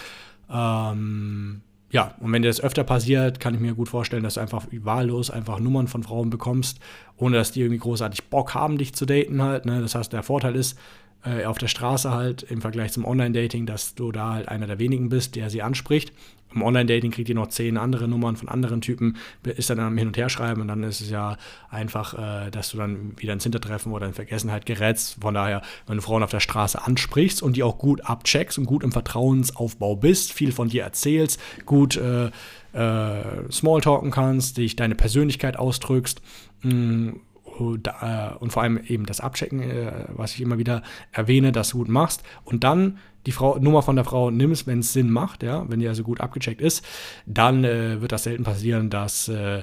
Ähm, 0.50 1.60
ja, 1.92 2.14
und 2.20 2.32
wenn 2.32 2.42
dir 2.42 2.48
das 2.48 2.60
öfter 2.60 2.84
passiert, 2.84 3.40
kann 3.40 3.54
ich 3.54 3.60
mir 3.60 3.74
gut 3.74 3.88
vorstellen, 3.88 4.22
dass 4.22 4.34
du 4.34 4.40
einfach 4.40 4.66
wahllos 4.72 5.30
einfach 5.30 5.58
Nummern 5.58 5.88
von 5.88 6.02
Frauen 6.02 6.30
bekommst, 6.30 6.78
ohne 7.16 7.36
dass 7.36 7.52
die 7.52 7.60
irgendwie 7.60 7.78
großartig 7.78 8.24
Bock 8.28 8.54
haben, 8.54 8.78
dich 8.78 8.94
zu 8.94 9.06
daten 9.06 9.42
halt. 9.42 9.66
Ne? 9.66 9.80
Das 9.80 9.94
heißt, 9.94 10.12
der 10.12 10.22
Vorteil 10.22 10.54
ist, 10.56 10.78
äh, 11.24 11.44
auf 11.44 11.58
der 11.58 11.68
Straße 11.68 12.10
halt 12.10 12.42
im 12.44 12.60
Vergleich 12.60 12.92
zum 12.92 13.04
Online-Dating, 13.04 13.66
dass 13.66 13.94
du 13.94 14.12
da 14.12 14.34
halt 14.34 14.48
einer 14.48 14.66
der 14.66 14.78
wenigen 14.78 15.08
bist, 15.08 15.36
der 15.36 15.50
sie 15.50 15.62
anspricht. 15.62 16.12
Im 16.52 16.62
Online-Dating 16.62 17.12
kriegt 17.12 17.28
ihr 17.28 17.34
noch 17.34 17.48
zehn 17.48 17.76
andere 17.76 18.08
Nummern 18.08 18.36
von 18.36 18.48
anderen 18.48 18.80
Typen, 18.80 19.16
ist 19.44 19.70
dann 19.70 19.78
am 19.78 19.96
Hin- 19.96 20.08
und 20.08 20.16
Herschreiben 20.16 20.60
und 20.60 20.68
dann 20.68 20.82
ist 20.82 21.00
es 21.00 21.10
ja 21.10 21.36
einfach, 21.70 22.14
äh, 22.14 22.50
dass 22.50 22.70
du 22.70 22.78
dann 22.78 23.12
wieder 23.18 23.32
ins 23.32 23.44
Hintertreffen 23.44 23.92
oder 23.92 24.06
in 24.06 24.14
Vergessenheit 24.14 24.66
gerätst. 24.66 25.18
Von 25.20 25.34
daher, 25.34 25.62
wenn 25.86 25.96
du 25.96 26.02
Frauen 26.02 26.22
auf 26.22 26.30
der 26.30 26.40
Straße 26.40 26.82
ansprichst 26.82 27.42
und 27.42 27.56
die 27.56 27.62
auch 27.62 27.78
gut 27.78 28.04
abcheckst 28.04 28.58
und 28.58 28.64
gut 28.64 28.82
im 28.82 28.90
Vertrauensaufbau 28.90 29.94
bist, 29.96 30.32
viel 30.32 30.50
von 30.50 30.68
dir 30.68 30.82
erzählst, 30.82 31.40
gut 31.66 31.96
äh, 31.96 32.30
äh, 32.72 33.50
Smalltalken 33.50 34.10
kannst, 34.10 34.56
dich 34.56 34.74
deine 34.74 34.96
Persönlichkeit 34.96 35.56
ausdrückst, 35.56 36.20
mh, 36.62 36.74
mm, 36.74 37.20
und, 37.60 37.86
äh, 37.86 38.30
und 38.38 38.52
vor 38.52 38.62
allem 38.62 38.78
eben 38.78 39.06
das 39.06 39.20
Abchecken, 39.20 39.62
äh, 39.62 40.06
was 40.08 40.34
ich 40.34 40.40
immer 40.40 40.58
wieder 40.58 40.82
erwähne, 41.12 41.52
dass 41.52 41.70
du 41.70 41.78
gut 41.78 41.88
machst 41.88 42.22
und 42.44 42.64
dann 42.64 42.98
die 43.26 43.32
Frau, 43.32 43.58
Nummer 43.58 43.82
von 43.82 43.96
der 43.96 44.04
Frau 44.04 44.30
nimmst, 44.30 44.66
wenn 44.66 44.80
es 44.80 44.92
Sinn 44.92 45.10
macht, 45.10 45.42
ja, 45.42 45.68
wenn 45.68 45.80
die 45.80 45.88
also 45.88 46.02
gut 46.02 46.20
abgecheckt 46.20 46.60
ist, 46.60 46.84
dann 47.26 47.64
äh, 47.64 48.00
wird 48.00 48.12
das 48.12 48.24
selten 48.24 48.44
passieren, 48.44 48.88
dass 48.88 49.28
äh, 49.28 49.62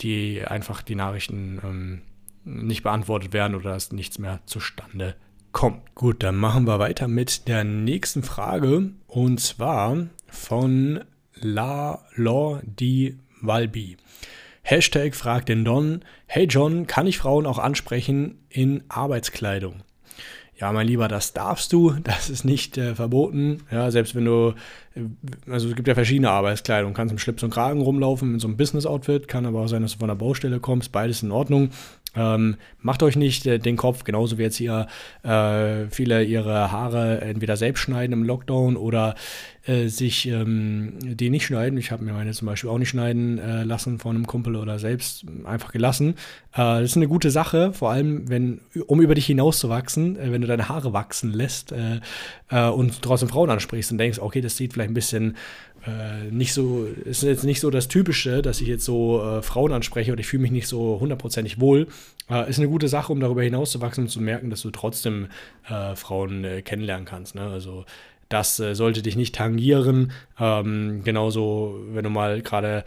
die 0.00 0.42
einfach 0.42 0.82
die 0.82 0.94
Nachrichten 0.94 1.60
ähm, 1.62 2.02
nicht 2.44 2.82
beantwortet 2.82 3.32
werden 3.32 3.54
oder 3.54 3.70
dass 3.70 3.92
nichts 3.92 4.18
mehr 4.18 4.40
zustande 4.46 5.14
kommt. 5.52 5.94
Gut, 5.94 6.22
dann 6.22 6.36
machen 6.36 6.66
wir 6.66 6.78
weiter 6.78 7.08
mit 7.08 7.46
der 7.46 7.64
nächsten 7.64 8.22
Frage 8.22 8.90
und 9.06 9.40
zwar 9.40 9.96
von 10.26 11.00
La 11.34 12.04
Law 12.16 12.60
Di 12.64 13.18
Valbi. 13.40 13.96
Hashtag 14.66 15.14
fragt 15.14 15.50
den 15.50 15.62
Don, 15.62 16.00
hey 16.26 16.46
John, 16.46 16.86
kann 16.86 17.06
ich 17.06 17.18
Frauen 17.18 17.44
auch 17.44 17.58
ansprechen 17.58 18.38
in 18.48 18.82
Arbeitskleidung? 18.88 19.82
Ja, 20.56 20.72
mein 20.72 20.86
Lieber, 20.86 21.06
das 21.06 21.34
darfst 21.34 21.70
du, 21.74 21.90
das 22.02 22.30
ist 22.30 22.46
nicht 22.46 22.78
äh, 22.78 22.94
verboten. 22.94 23.58
Ja, 23.70 23.90
selbst 23.90 24.14
wenn 24.14 24.24
du, 24.24 24.54
äh, 24.94 25.00
also 25.50 25.68
es 25.68 25.76
gibt 25.76 25.86
ja 25.86 25.94
verschiedene 25.94 26.30
Arbeitskleidung. 26.30 26.92
Du 26.92 26.96
kannst 26.96 27.12
im 27.12 27.18
Schlips 27.18 27.42
und 27.42 27.50
Kragen 27.50 27.82
rumlaufen 27.82 28.32
in 28.32 28.40
so 28.40 28.48
einem 28.48 28.56
Business-Outfit, 28.56 29.28
kann 29.28 29.44
aber 29.44 29.60
auch 29.60 29.68
sein, 29.68 29.82
dass 29.82 29.92
du 29.92 29.98
von 29.98 30.08
der 30.08 30.14
Baustelle 30.14 30.60
kommst, 30.60 30.92
beides 30.92 31.22
in 31.22 31.30
Ordnung. 31.30 31.68
Ähm, 32.16 32.56
macht 32.80 33.02
euch 33.02 33.16
nicht 33.16 33.46
äh, 33.46 33.58
den 33.58 33.76
Kopf, 33.76 34.04
genauso 34.04 34.38
wie 34.38 34.42
jetzt 34.42 34.56
hier 34.56 34.86
äh, 35.22 35.86
viele 35.90 36.24
ihre 36.24 36.70
Haare 36.70 37.20
entweder 37.20 37.56
selbst 37.56 37.80
schneiden 37.80 38.12
im 38.12 38.24
Lockdown 38.24 38.76
oder 38.76 39.14
äh, 39.66 39.88
sich 39.88 40.26
ähm, 40.28 40.98
die 41.00 41.30
nicht 41.30 41.46
schneiden. 41.46 41.78
Ich 41.78 41.90
habe 41.90 42.04
mir 42.04 42.12
meine 42.12 42.32
zum 42.32 42.46
Beispiel 42.46 42.70
auch 42.70 42.78
nicht 42.78 42.90
schneiden 42.90 43.38
äh, 43.38 43.64
lassen 43.64 43.98
von 43.98 44.14
einem 44.14 44.26
Kumpel 44.26 44.56
oder 44.56 44.78
selbst 44.78 45.24
einfach 45.44 45.72
gelassen. 45.72 46.10
Äh, 46.52 46.80
das 46.80 46.90
ist 46.90 46.96
eine 46.96 47.08
gute 47.08 47.30
Sache, 47.30 47.72
vor 47.72 47.90
allem 47.90 48.28
wenn, 48.28 48.60
um 48.86 49.00
über 49.00 49.14
dich 49.14 49.26
hinauszuwachsen, 49.26 50.18
äh, 50.18 50.32
wenn 50.32 50.42
du 50.42 50.46
deine 50.46 50.68
Haare 50.68 50.92
wachsen 50.92 51.32
lässt 51.32 51.74
und 52.50 53.02
trotzdem 53.02 53.28
Frauen 53.28 53.50
ansprichst 53.50 53.90
und 53.90 53.98
denkst, 53.98 54.18
okay, 54.18 54.40
das 54.40 54.56
sieht 54.56 54.74
vielleicht 54.74 54.90
ein 54.90 54.94
bisschen 54.94 55.36
äh, 55.86 56.30
nicht 56.30 56.54
so, 56.54 56.84
ist 56.86 57.22
jetzt 57.22 57.44
nicht 57.44 57.60
so 57.60 57.70
das 57.70 57.88
Typische, 57.88 58.40
dass 58.42 58.60
ich 58.60 58.68
jetzt 58.68 58.84
so 58.84 59.22
äh, 59.22 59.42
Frauen 59.42 59.72
anspreche 59.72 60.12
und 60.12 60.18
ich 60.18 60.26
fühle 60.26 60.42
mich 60.42 60.50
nicht 60.50 60.66
so 60.68 60.98
hundertprozentig 61.00 61.60
wohl. 61.60 61.88
Äh, 62.30 62.48
ist 62.48 62.58
eine 62.58 62.68
gute 62.68 62.88
Sache, 62.88 63.12
um 63.12 63.20
darüber 63.20 63.42
hinaus 63.42 63.70
zu 63.70 63.80
wachsen 63.80 64.02
und 64.02 64.08
zu 64.08 64.20
merken, 64.20 64.50
dass 64.50 64.62
du 64.62 64.70
trotzdem 64.70 65.28
äh, 65.68 65.94
Frauen 65.94 66.44
äh, 66.44 66.62
kennenlernen 66.62 67.04
kannst. 67.04 67.34
Ne? 67.34 67.42
Also 67.42 67.84
das 68.30 68.58
äh, 68.60 68.74
sollte 68.74 69.02
dich 69.02 69.16
nicht 69.16 69.34
tangieren. 69.34 70.12
Ähm, 70.40 71.02
genauso, 71.04 71.78
wenn 71.92 72.04
du 72.04 72.10
mal 72.10 72.40
gerade 72.40 72.84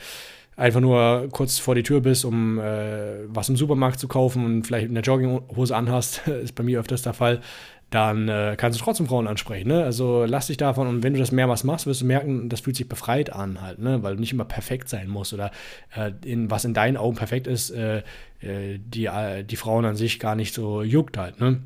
einfach 0.55 0.79
nur 0.79 1.27
kurz 1.29 1.59
vor 1.59 1.75
die 1.75 1.83
Tür 1.83 2.01
bist, 2.01 2.25
um 2.25 2.57
was 2.57 3.47
im 3.47 3.55
Supermarkt 3.55 3.99
zu 3.99 4.07
kaufen 4.07 4.43
und 4.43 4.63
vielleicht 4.63 4.89
eine 4.89 5.01
Jogginghose 5.01 5.75
anhast, 5.75 6.27
ist 6.43 6.55
bei 6.55 6.63
mir 6.63 6.79
öfters 6.79 7.03
der 7.03 7.13
Fall, 7.13 7.41
dann 7.89 8.27
äh, 8.27 8.55
kannst 8.57 8.79
du 8.79 8.83
trotzdem 8.83 9.07
Frauen 9.07 9.27
ansprechen. 9.27 9.69
Ne? 9.69 9.83
Also 9.83 10.25
lass 10.25 10.47
dich 10.47 10.57
davon 10.57 10.87
und 10.87 11.03
wenn 11.03 11.13
du 11.13 11.19
das 11.19 11.31
mehrmals 11.31 11.63
machst, 11.63 11.85
wirst 11.85 12.01
du 12.01 12.05
merken, 12.05 12.49
das 12.49 12.61
fühlt 12.61 12.75
sich 12.75 12.89
befreit 12.89 13.31
an 13.31 13.61
halt, 13.61 13.79
ne? 13.79 14.03
weil 14.03 14.15
du 14.15 14.19
nicht 14.19 14.33
immer 14.33 14.45
perfekt 14.45 14.89
sein 14.89 15.07
musst 15.07 15.33
oder 15.33 15.51
äh, 15.95 16.11
in, 16.25 16.51
was 16.51 16.65
in 16.65 16.73
deinen 16.73 16.97
Augen 16.97 17.15
perfekt 17.15 17.47
ist, 17.47 17.69
äh, 17.69 17.99
äh 18.41 18.77
die, 18.79 19.05
äh, 19.05 19.43
die 19.43 19.55
Frauen 19.55 19.85
an 19.85 19.95
sich 19.95 20.19
gar 20.19 20.35
nicht 20.35 20.53
so 20.53 20.81
juckt 20.81 21.17
halt. 21.17 21.39
Ne? 21.39 21.61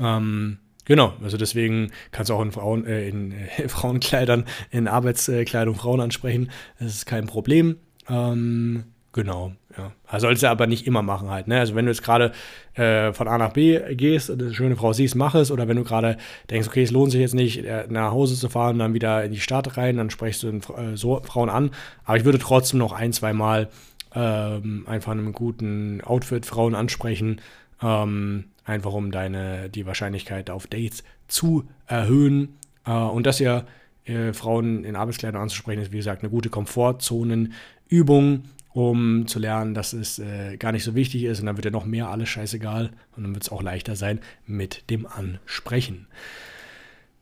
Ähm, 0.00 0.58
Genau, 0.84 1.14
also 1.22 1.36
deswegen 1.36 1.92
kannst 2.10 2.30
du 2.30 2.34
auch 2.34 2.42
in, 2.42 2.50
Frauen, 2.50 2.84
äh, 2.86 3.08
in 3.08 3.34
Frauenkleidern, 3.68 4.44
in 4.70 4.88
Arbeitskleidung 4.88 5.76
Frauen 5.76 6.00
ansprechen. 6.00 6.50
Das 6.78 6.92
ist 6.92 7.06
kein 7.06 7.26
Problem. 7.26 7.76
Ähm, 8.08 8.84
Genau, 9.14 9.52
ja. 9.76 9.92
Also 10.06 10.26
sollst 10.26 10.42
du 10.42 10.48
aber 10.48 10.66
nicht 10.66 10.86
immer 10.86 11.02
machen 11.02 11.28
halt. 11.28 11.46
Ne? 11.46 11.58
Also 11.58 11.74
wenn 11.74 11.84
du 11.84 11.92
jetzt 11.92 12.02
gerade 12.02 12.32
äh, 12.74 13.12
von 13.12 13.28
A 13.28 13.36
nach 13.36 13.52
B 13.52 13.78
gehst 13.94 14.30
und 14.30 14.40
eine 14.40 14.54
schöne 14.54 14.74
Frau 14.74 14.94
siehst, 14.94 15.16
mach 15.16 15.34
es. 15.34 15.50
Oder 15.50 15.68
wenn 15.68 15.76
du 15.76 15.84
gerade 15.84 16.16
denkst, 16.48 16.66
okay, 16.66 16.82
es 16.82 16.90
lohnt 16.90 17.12
sich 17.12 17.20
jetzt 17.20 17.34
nicht, 17.34 17.62
äh, 17.62 17.86
nach 17.90 18.10
Hause 18.10 18.36
zu 18.36 18.48
fahren, 18.48 18.78
dann 18.78 18.94
wieder 18.94 19.22
in 19.22 19.32
die 19.32 19.40
Stadt 19.40 19.76
rein, 19.76 19.98
dann 19.98 20.08
sprichst 20.08 20.42
du 20.42 20.48
äh, 20.48 20.96
so 20.96 21.20
Frauen 21.24 21.50
an. 21.50 21.72
Aber 22.04 22.16
ich 22.16 22.24
würde 22.24 22.38
trotzdem 22.38 22.78
noch 22.78 22.92
ein, 22.92 23.12
zwei 23.12 23.34
Mal 23.34 23.68
ähm, 24.14 24.84
einfach 24.86 25.12
in 25.12 25.18
einem 25.18 25.32
guten 25.32 26.00
Outfit 26.00 26.46
Frauen 26.46 26.74
ansprechen. 26.74 27.42
Ähm, 27.82 28.44
einfach 28.64 28.94
um 28.94 29.10
deine, 29.10 29.68
die 29.68 29.84
Wahrscheinlichkeit 29.84 30.48
auf 30.48 30.66
Dates 30.66 31.04
zu 31.28 31.64
erhöhen. 31.86 32.56
Äh, 32.86 32.92
und 32.92 33.26
dass 33.26 33.40
ihr 33.40 33.66
äh, 34.06 34.32
Frauen 34.32 34.84
in 34.84 34.96
Arbeitskleidern 34.96 35.42
anzusprechen, 35.42 35.82
ist 35.82 35.92
wie 35.92 35.98
gesagt 35.98 36.22
eine 36.22 36.30
gute 36.30 36.48
Komfortzonenübung 36.48 38.44
um 38.72 39.26
zu 39.26 39.38
lernen, 39.38 39.74
dass 39.74 39.92
es 39.92 40.18
äh, 40.18 40.56
gar 40.56 40.72
nicht 40.72 40.84
so 40.84 40.94
wichtig 40.94 41.24
ist 41.24 41.40
und 41.40 41.46
dann 41.46 41.56
wird 41.56 41.66
ja 41.66 41.70
noch 41.70 41.84
mehr 41.84 42.08
alles 42.08 42.28
scheißegal 42.28 42.90
und 43.16 43.22
dann 43.22 43.34
wird 43.34 43.44
es 43.44 43.52
auch 43.52 43.62
leichter 43.62 43.96
sein 43.96 44.20
mit 44.46 44.88
dem 44.90 45.06
Ansprechen. 45.06 46.06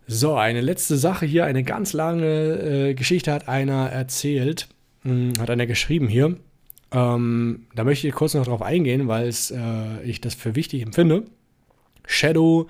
So, 0.06 0.34
eine 0.34 0.60
letzte 0.60 0.96
Sache 0.96 1.26
hier, 1.26 1.44
eine 1.44 1.62
ganz 1.62 1.92
lange 1.92 2.26
äh, 2.26 2.94
Geschichte 2.94 3.32
hat 3.32 3.48
einer 3.48 3.90
erzählt, 3.90 4.68
mh, 5.04 5.12
hm, 5.12 5.32
hat 5.40 5.50
einer 5.50 5.66
geschrieben 5.66 6.08
hier. 6.08 6.36
Ähm, 6.92 7.66
da 7.74 7.84
möchte 7.84 8.08
ich 8.08 8.14
kurz 8.14 8.34
noch 8.34 8.44
drauf 8.44 8.62
eingehen, 8.62 9.06
weil 9.06 9.28
äh, 9.28 10.02
ich 10.02 10.20
das 10.20 10.34
für 10.34 10.56
wichtig 10.56 10.82
empfinde. 10.82 11.24
Shadow 12.06 12.66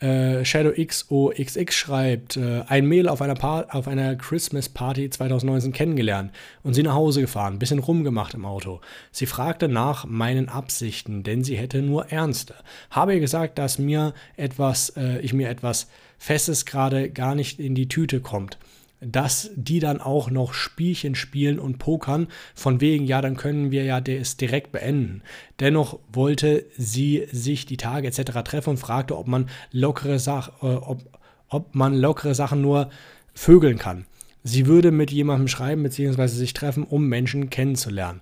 äh, 0.00 0.44
ShadowXOXX 0.44 1.74
schreibt, 1.74 2.36
äh, 2.36 2.62
ein 2.68 2.86
Mail 2.86 3.08
auf 3.08 3.22
einer, 3.22 3.36
auf 3.74 3.88
einer 3.88 4.14
Christmas 4.16 4.68
Party 4.68 5.08
2019 5.08 5.72
kennengelernt 5.72 6.32
und 6.62 6.74
sie 6.74 6.82
nach 6.82 6.94
Hause 6.94 7.20
gefahren, 7.20 7.58
bisschen 7.58 7.78
rumgemacht 7.78 8.34
im 8.34 8.44
Auto. 8.44 8.80
Sie 9.10 9.26
fragte 9.26 9.68
nach 9.68 10.04
meinen 10.04 10.48
Absichten, 10.48 11.22
denn 11.22 11.44
sie 11.44 11.56
hätte 11.56 11.82
nur 11.82 12.06
ernste. 12.12 12.54
Habe 12.90 13.14
ihr 13.14 13.20
gesagt, 13.20 13.58
dass 13.58 13.78
mir 13.78 14.12
etwas, 14.36 14.90
äh, 14.90 15.18
ich 15.20 15.32
mir 15.32 15.48
etwas 15.48 15.88
Festes 16.18 16.66
gerade 16.66 17.10
gar 17.10 17.34
nicht 17.34 17.58
in 17.58 17.74
die 17.74 17.88
Tüte 17.88 18.20
kommt 18.20 18.58
dass 19.00 19.50
die 19.56 19.78
dann 19.78 20.00
auch 20.00 20.30
noch 20.30 20.54
Spielchen 20.54 21.14
spielen 21.14 21.58
und 21.58 21.78
pokern, 21.78 22.28
von 22.54 22.80
wegen, 22.80 23.04
ja, 23.04 23.20
dann 23.20 23.36
können 23.36 23.70
wir 23.70 23.84
ja 23.84 24.00
das 24.00 24.36
direkt 24.36 24.72
beenden. 24.72 25.22
Dennoch 25.60 25.98
wollte 26.10 26.64
sie 26.76 27.26
sich 27.30 27.66
die 27.66 27.76
Tage 27.76 28.08
etc. 28.08 28.42
treffen 28.44 28.70
und 28.70 28.76
fragte, 28.78 29.16
ob 29.16 29.28
man 29.28 29.48
lockere, 29.70 30.18
Sach 30.18 30.62
äh, 30.62 30.66
ob, 30.66 31.02
ob 31.48 31.74
man 31.74 31.94
lockere 31.94 32.34
Sachen 32.34 32.62
nur 32.62 32.90
vögeln 33.34 33.78
kann. 33.78 34.06
Sie 34.42 34.66
würde 34.66 34.92
mit 34.92 35.10
jemandem 35.10 35.48
schreiben 35.48 35.82
bzw. 35.82 36.26
sich 36.28 36.54
treffen, 36.54 36.84
um 36.84 37.06
Menschen 37.06 37.50
kennenzulernen. 37.50 38.20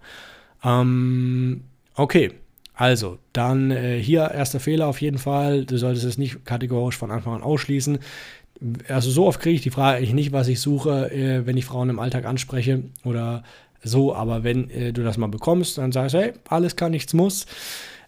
Ähm, 0.64 1.64
okay. 1.94 2.32
Also, 2.76 3.18
dann 3.32 3.70
äh, 3.70 4.02
hier 4.02 4.32
erster 4.32 4.58
Fehler 4.58 4.88
auf 4.88 5.00
jeden 5.00 5.18
Fall. 5.18 5.64
Du 5.64 5.78
solltest 5.78 6.04
es 6.06 6.18
nicht 6.18 6.44
kategorisch 6.44 6.96
von 6.96 7.12
Anfang 7.12 7.34
an 7.34 7.42
ausschließen 7.42 8.00
also 8.88 9.10
so 9.10 9.26
oft 9.26 9.40
kriege 9.40 9.56
ich 9.56 9.62
die 9.62 9.70
Frage 9.70 9.98
eigentlich 9.98 10.14
nicht, 10.14 10.32
was 10.32 10.48
ich 10.48 10.60
suche, 10.60 11.10
äh, 11.10 11.46
wenn 11.46 11.56
ich 11.56 11.64
Frauen 11.64 11.90
im 11.90 11.98
Alltag 11.98 12.24
anspreche 12.24 12.84
oder 13.04 13.42
so, 13.82 14.14
aber 14.14 14.44
wenn 14.44 14.70
äh, 14.70 14.92
du 14.92 15.02
das 15.02 15.18
mal 15.18 15.28
bekommst, 15.28 15.78
dann 15.78 15.92
sagst 15.92 16.14
du, 16.14 16.18
hey, 16.18 16.32
alles 16.48 16.76
kann, 16.76 16.92
nichts 16.92 17.12
muss. 17.12 17.46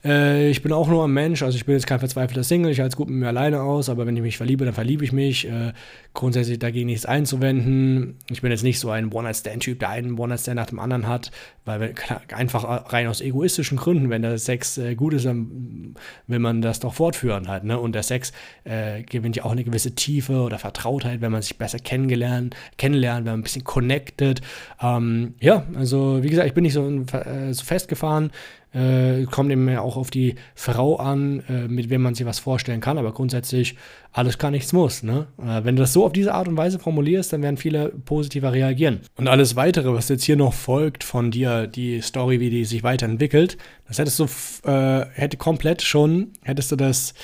Äh, 0.05 0.51
ich 0.51 0.63
bin 0.63 0.73
auch 0.73 0.89
nur 0.89 1.05
ein 1.05 1.13
Mensch, 1.13 1.43
also 1.43 1.57
ich 1.57 1.65
bin 1.65 1.75
jetzt 1.75 1.87
kein 1.87 1.99
verzweifelter 1.99 2.45
Single, 2.45 2.71
ich 2.71 2.81
halte 2.81 2.91
es 2.91 2.97
gut 2.97 3.09
mit 3.09 3.19
mir 3.19 3.29
alleine 3.29 3.63
aus, 3.63 3.89
aber 3.89 4.07
wenn 4.07 4.17
ich 4.17 4.23
mich 4.23 4.37
verliebe, 4.37 4.65
dann 4.65 4.75
verliebe 4.75 5.05
ich 5.05 5.13
mich. 5.13 5.49
Äh, 5.49 5.73
grundsätzlich 6.17 6.59
dagegen 6.59 6.87
nichts 6.87 7.07
einzuwenden. 7.07 8.17
Ich 8.31 8.43
bin 8.43 8.51
jetzt 8.51 8.65
nicht 8.65 8.81
so 8.81 8.91
ein 8.91 9.13
One-Night-Stand-Typ, 9.13 9.79
der 9.79 9.91
einen 9.91 10.19
One-Night-Stand 10.19 10.57
nach 10.57 10.67
dem 10.67 10.81
anderen 10.81 11.07
hat, 11.07 11.31
weil 11.65 11.79
wenn, 11.79 11.95
einfach 12.35 12.93
rein 12.93 13.07
aus 13.07 13.21
egoistischen 13.21 13.77
Gründen, 13.77 14.11
wenn 14.11 14.23
der 14.23 14.39
Sex 14.39 14.79
äh, 14.79 14.95
gut 14.95 15.15
ist, 15.15 15.27
dann 15.27 15.95
will 16.27 16.39
man 16.39 16.63
das 16.63 16.81
doch 16.81 16.95
fortführen 16.95 17.49
halt. 17.49 17.65
Ne? 17.65 17.79
Und 17.79 17.95
der 17.95 18.03
Sex 18.03 18.33
äh, 18.65 19.03
gewinnt 19.03 19.37
ja 19.37 19.45
auch 19.45 19.53
eine 19.53 19.63
gewisse 19.63 19.95
Tiefe 19.95 20.41
oder 20.41 20.59
Vertrautheit, 20.59 21.21
wenn 21.21 21.31
man 21.31 21.43
sich 21.43 21.59
besser 21.59 21.79
kennengelernt, 21.79 22.57
kennenlernt, 22.79 23.27
wenn 23.27 23.33
man 23.33 23.41
ein 23.41 23.45
bisschen 23.45 23.65
connected. 23.65 24.41
Ähm, 24.83 25.35
ja, 25.39 25.65
also 25.75 26.23
wie 26.23 26.31
gesagt, 26.31 26.49
ich 26.49 26.55
bin 26.55 26.63
nicht 26.63 26.73
so, 26.73 26.89
äh, 26.89 27.53
so 27.53 27.65
festgefahren. 27.65 28.31
Äh, 28.77 29.25
kommt 29.31 29.51
eben 29.51 29.75
auch 29.77 29.97
auf 29.97 30.11
die 30.11 30.35
Frau 30.55 30.97
an, 30.97 31.43
äh, 31.49 31.67
mit 31.67 31.89
wem 31.89 32.03
man 32.03 32.15
sich 32.15 32.27
was 32.27 32.39
vorstellen 32.39 32.83
kann, 32.83 32.99
aber 32.99 33.13
grundsätzlich 33.13 33.75
alles 34.13 34.37
kann, 34.37 34.53
nichts 34.53 34.75
muss. 34.75 35.03
Ne? 35.03 35.29
Äh, 35.39 35.65
wenn 35.65 35.77
du 35.77 35.83
das 35.83 35.95
so 35.95 36.05
auf 36.05 36.13
diese 36.13 36.35
Art 36.35 36.47
und 36.47 36.59
Weise 36.59 36.79
formulierst, 36.79 37.33
dann 37.33 37.43
werden 37.43 37.57
viele 37.57 37.89
positiver 37.89 38.53
reagieren. 38.53 39.01
Und 39.17 39.29
alles 39.29 39.57
weitere, 39.57 39.95
was 39.95 40.11
jetzt 40.11 40.25
hier 40.25 40.37
noch 40.37 40.53
folgt 40.53 41.05
von 41.05 41.31
dir, 41.31 41.67
die 41.67 42.03
Story, 42.03 42.39
wie 42.39 42.51
die 42.51 42.67
sich 42.67 42.83
weiterentwickelt, 42.83 43.57
das 43.89 43.99
hättest 43.99 44.19
du, 44.19 44.25
äh, 44.71 45.07
hätte 45.15 45.39
komplett 45.39 45.81
schon, 45.81 46.33
hättest 46.43 46.71
du 46.71 46.77
das 46.77 47.15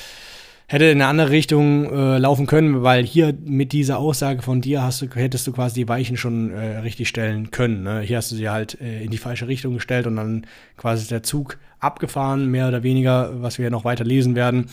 hätte 0.66 0.86
in 0.86 1.00
eine 1.00 1.06
andere 1.06 1.30
Richtung 1.30 1.84
äh, 1.84 2.18
laufen 2.18 2.46
können, 2.46 2.82
weil 2.82 3.04
hier 3.04 3.34
mit 3.44 3.72
dieser 3.72 3.98
Aussage 3.98 4.42
von 4.42 4.60
dir 4.60 4.82
hast 4.82 5.02
du, 5.02 5.06
hättest 5.14 5.46
du 5.46 5.52
quasi 5.52 5.74
die 5.74 5.88
Weichen 5.88 6.16
schon 6.16 6.50
äh, 6.50 6.78
richtig 6.78 7.08
stellen 7.08 7.50
können. 7.50 7.82
Ne? 7.82 8.00
Hier 8.00 8.16
hast 8.16 8.32
du 8.32 8.36
sie 8.36 8.48
halt 8.48 8.80
äh, 8.80 9.04
in 9.04 9.10
die 9.10 9.18
falsche 9.18 9.48
Richtung 9.48 9.74
gestellt 9.74 10.06
und 10.06 10.16
dann 10.16 10.46
quasi 10.76 11.08
der 11.08 11.22
Zug 11.22 11.58
abgefahren, 11.78 12.50
mehr 12.50 12.68
oder 12.68 12.82
weniger, 12.82 13.42
was 13.42 13.58
wir 13.58 13.70
noch 13.70 13.84
weiter 13.84 14.04
lesen 14.04 14.34
werden. 14.34 14.66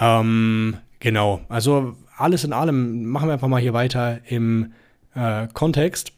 Ähm, 0.00 0.76
genau, 1.00 1.40
also 1.48 1.96
alles 2.16 2.44
in 2.44 2.52
allem 2.52 3.04
machen 3.04 3.28
wir 3.28 3.34
einfach 3.34 3.48
mal 3.48 3.60
hier 3.60 3.74
weiter 3.74 4.20
im 4.26 4.72
äh, 5.14 5.48
Kontext. 5.52 6.12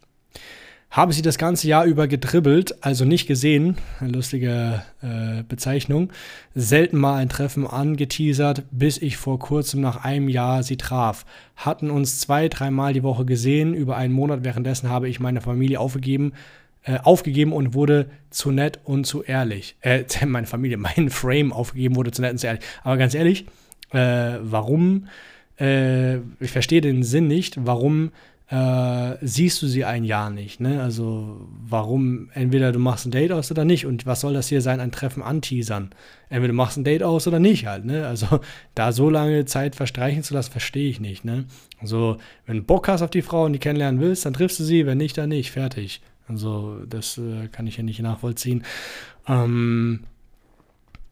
Habe 0.91 1.13
sie 1.13 1.23
das 1.23 1.39
ganze 1.39 1.69
Jahr 1.69 1.85
über 1.85 2.09
gedribbelt, 2.09 2.83
also 2.83 3.05
nicht 3.05 3.29
gesehen, 3.29 3.77
eine 4.01 4.11
lustige 4.11 4.83
äh, 5.03 5.45
Bezeichnung, 5.45 6.11
selten 6.57 6.99
mal 6.99 7.15
ein 7.17 7.29
Treffen 7.29 7.65
angeteasert, 7.65 8.65
bis 8.73 8.99
ich 8.99 9.17
vor 9.17 9.39
kurzem 9.39 9.81
nach 9.81 10.03
einem 10.03 10.29
Jahr 10.29 10.65
sie 10.65 10.77
traf. 10.77 11.25
Hatten 11.55 11.91
uns 11.91 12.19
zwei, 12.19 12.49
dreimal 12.49 12.93
die 12.93 13.05
Woche 13.05 13.25
gesehen, 13.25 13.73
über 13.73 13.97
einen 13.97 14.13
Monat 14.13 14.43
währenddessen 14.43 14.89
habe 14.89 15.09
ich 15.09 15.21
meine 15.21 15.41
Familie 15.41 15.79
aufgegeben, 15.79 16.33
äh, 16.83 16.99
aufgegeben 16.99 17.53
und 17.53 17.73
wurde 17.73 18.11
zu 18.31 18.51
nett 18.51 18.81
und 18.83 19.07
zu 19.07 19.23
ehrlich. 19.23 19.77
Äh, 19.83 20.05
meine 20.27 20.49
Familie, 20.49 20.77
mein 20.77 21.09
Frame 21.09 21.53
aufgegeben 21.53 21.95
wurde 21.95 22.11
zu 22.11 22.21
nett 22.21 22.33
und 22.33 22.39
zu 22.39 22.49
ehrlich. 22.49 22.65
Aber 22.83 22.97
ganz 22.97 23.15
ehrlich, 23.15 23.47
äh, 23.93 24.39
warum, 24.43 25.07
äh, 25.61 26.17
ich 26.17 26.51
verstehe 26.51 26.81
den 26.81 27.05
Sinn 27.05 27.29
nicht, 27.29 27.65
warum 27.65 28.11
äh, 28.51 29.17
siehst 29.21 29.63
du 29.63 29.69
sie 29.69 29.85
ein 29.85 30.03
Jahr 30.03 30.29
nicht. 30.29 30.59
Ne? 30.59 30.83
Also 30.83 31.47
warum, 31.49 32.31
entweder 32.35 32.73
du 32.73 32.81
machst 32.81 33.07
ein 33.07 33.13
Date 33.13 33.31
aus 33.31 33.51
oder 33.51 33.65
nicht. 33.65 33.87
Und 33.87 34.07
was 34.07 34.21
soll 34.21 34.35
das 34.35 34.49
hier 34.49 34.61
sein, 34.61 34.81
ein 34.81 34.91
Treffen 34.91 35.23
anteasern? 35.23 35.91
Entweder 36.29 36.49
du 36.49 36.55
machst 36.55 36.77
ein 36.77 36.83
Date 36.83 37.05
aus 37.05 37.29
oder 37.29 37.39
nicht 37.39 37.67
halt. 37.67 37.85
Ne? 37.85 38.07
Also 38.07 38.41
da 38.75 38.91
so 38.91 39.09
lange 39.09 39.45
Zeit 39.45 39.77
verstreichen 39.77 40.25
zu 40.25 40.35
lassen, 40.35 40.51
verstehe 40.51 40.91
ich 40.91 41.01
nicht. 41.01 41.25
Ne? 41.25 41.45
Also 41.79 42.17
wenn 42.45 42.57
du 42.57 42.63
Bock 42.63 42.89
hast 42.89 43.03
auf 43.03 43.11
die 43.11 43.23
Frau 43.23 43.45
und 43.45 43.53
die 43.53 43.61
kennenlernen 43.61 44.01
willst, 44.01 44.27
dann 44.27 44.35
triffst 44.35 44.59
du 44.59 44.65
sie, 44.65 44.85
wenn 44.85 44.99
nicht, 44.99 45.17
dann 45.17 45.29
nicht. 45.29 45.53
Fertig. 45.53 46.03
Also 46.27 46.81
das 46.89 47.19
äh, 47.19 47.47
kann 47.53 47.69
ich 47.69 47.77
ja 47.77 47.85
nicht 47.85 48.01
nachvollziehen. 48.01 48.65
Ähm, 49.29 50.01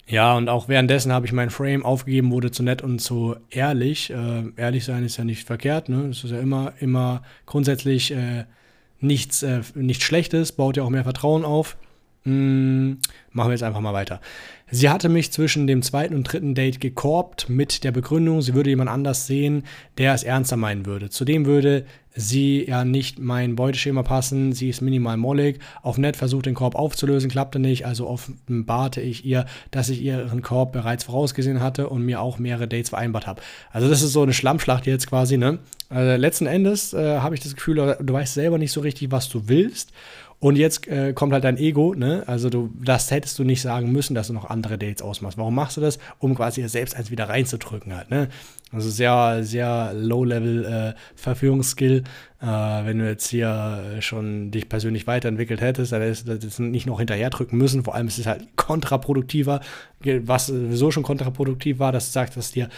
ja, 0.09 0.35
und 0.37 0.49
auch 0.49 0.69
währenddessen 0.69 1.13
habe 1.13 1.27
ich 1.27 1.33
mein 1.33 1.51
Frame 1.51 1.85
aufgegeben, 1.85 2.31
wurde 2.31 2.51
zu 2.51 2.63
nett 2.63 2.83
und 2.83 2.99
zu 2.99 3.37
ehrlich. 3.51 4.11
Äh, 4.11 4.45
ehrlich 4.57 4.85
sein 4.85 5.05
ist 5.05 5.19
ja 5.19 5.25
nicht 5.25 5.47
verkehrt, 5.47 5.89
ne? 5.91 6.09
Das 6.09 6.25
ist 6.25 6.31
ja 6.31 6.41
immer, 6.41 6.73
immer 6.81 7.23
grundsätzlich 7.45 8.13
äh, 8.13 8.45
nichts, 9.01 9.43
äh, 9.43 9.61
nichts 9.75 10.05
Schlechtes, 10.05 10.53
baut 10.53 10.79
ja 10.79 10.83
auch 10.83 10.91
mehr 10.91 11.05
Vertrauen 11.05 11.45
auf. 11.45 11.77
Hm, 12.29 12.99
machen 13.33 13.49
wir 13.49 13.53
jetzt 13.55 13.63
einfach 13.63 13.81
mal 13.81 13.95
weiter. 13.95 14.21
Sie 14.71 14.91
hatte 14.91 15.09
mich 15.09 15.33
zwischen 15.33 15.67
dem 15.67 15.81
zweiten 15.81 16.15
und 16.15 16.25
dritten 16.25 16.55
Date 16.55 16.79
gekorbt 16.79 17.49
mit 17.49 17.85
der 17.85 17.91
Begründung, 17.91 18.43
sie 18.43 18.53
würde 18.53 18.69
jemand 18.69 18.91
anders 18.91 19.27
sehen, 19.27 19.63
der 19.97 20.13
es 20.13 20.25
ernster 20.25 20.59
meinen 20.59 20.85
würde. 20.85 21.09
Zudem 21.09 21.47
würde 21.47 21.87
sie 22.15 22.67
ja 22.69 22.85
nicht 22.85 23.19
mein 23.19 23.57
Beuteschema 23.57 24.03
passen, 24.03 24.53
sie 24.53 24.69
ist 24.69 24.83
minimal 24.83 25.17
mollig. 25.17 25.59
Auf 25.81 25.97
nett 25.97 26.17
versucht 26.17 26.45
den 26.45 26.55
Korb 26.55 26.75
aufzulösen, 26.75 27.31
klappte 27.31 27.59
nicht, 27.59 27.87
also 27.87 28.07
offenbarte 28.09 29.01
ich 29.01 29.25
ihr, 29.25 29.47
dass 29.71 29.89
ich 29.89 30.03
ihren 30.03 30.43
Korb 30.43 30.73
bereits 30.73 31.05
vorausgesehen 31.05 31.61
hatte 31.61 31.89
und 31.89 32.05
mir 32.05 32.21
auch 32.21 32.39
mehrere 32.39 32.69
Dates 32.69 32.91
vereinbart 32.91 33.27
habe. 33.27 33.41
Also 33.73 33.89
das 33.89 34.03
ist 34.03 34.13
so 34.13 34.23
eine 34.23 34.35
Schlammschlacht 34.35 34.87
jetzt 34.87 35.07
quasi, 35.07 35.39
ne? 35.39 35.61
Also 35.89 36.21
letzten 36.21 36.45
Endes 36.45 36.93
äh, 36.93 37.21
habe 37.21 37.35
ich 37.35 37.41
das 37.41 37.55
Gefühl, 37.55 37.97
du 37.99 38.13
weißt 38.13 38.35
selber 38.35 38.59
nicht 38.59 38.73
so 38.73 38.83
richtig, 38.83 39.11
was 39.11 39.31
du 39.31 39.49
willst 39.49 39.93
Und 40.41 40.57
jetzt 40.57 40.87
äh, 40.87 41.13
kommt 41.13 41.33
halt 41.33 41.43
dein 41.43 41.57
Ego, 41.57 41.95
ne? 41.95 42.23
Also 42.27 42.49
du, 42.49 42.71
das 42.81 43.11
hättest 43.11 43.39
du 43.41 43.45
nicht 43.45 43.61
sagen 43.61 43.91
müssen, 43.91 44.15
dass 44.15 44.29
du 44.29 44.33
noch 44.33 44.49
andere 44.49 44.79
Dates 44.79 45.03
ausmachst. 45.03 45.37
Warum 45.37 45.55
machst 45.55 45.77
du 45.77 45.81
das? 45.81 45.99
Um 46.21 46.37
quasi 46.37 46.67
selbst 46.69 46.95
eins 46.95 47.11
wieder 47.11 47.29
reinzudrücken 47.29 47.95
halt, 47.97 48.11
ne? 48.11 48.29
Also 48.71 48.91
sehr, 48.91 49.45
sehr 49.45 49.93
low-level 49.95 50.65
äh, 50.65 50.95
Verführungsskill. 51.15 52.05
Äh, 52.41 52.47
wenn 52.47 52.99
du 52.99 53.09
jetzt 53.09 53.29
hier 53.29 53.97
schon 54.01 54.51
dich 54.51 54.69
persönlich 54.69 55.07
weiterentwickelt 55.07 55.61
hättest, 55.61 55.93
dann 55.93 56.03
hättest 56.03 56.29
du 56.29 56.39
das 56.39 56.59
nicht 56.59 56.87
noch 56.87 56.99
hinterher 56.99 57.31
drücken 57.31 57.57
müssen. 57.57 57.85
Vor 57.85 57.95
allem 57.95 58.09
ist 58.09 58.19
es 58.19 58.27
halt 58.27 58.57
kontraproduktiver, 58.57 59.61
was 60.01 60.47
sowieso 60.47 60.91
schon 60.91 61.03
kontraproduktiv 61.03 61.79
war, 61.79 61.93
dass 61.93 62.07
du 62.07 62.13
sagst, 62.13 62.37
dass 62.37 62.53
dir 62.53 62.69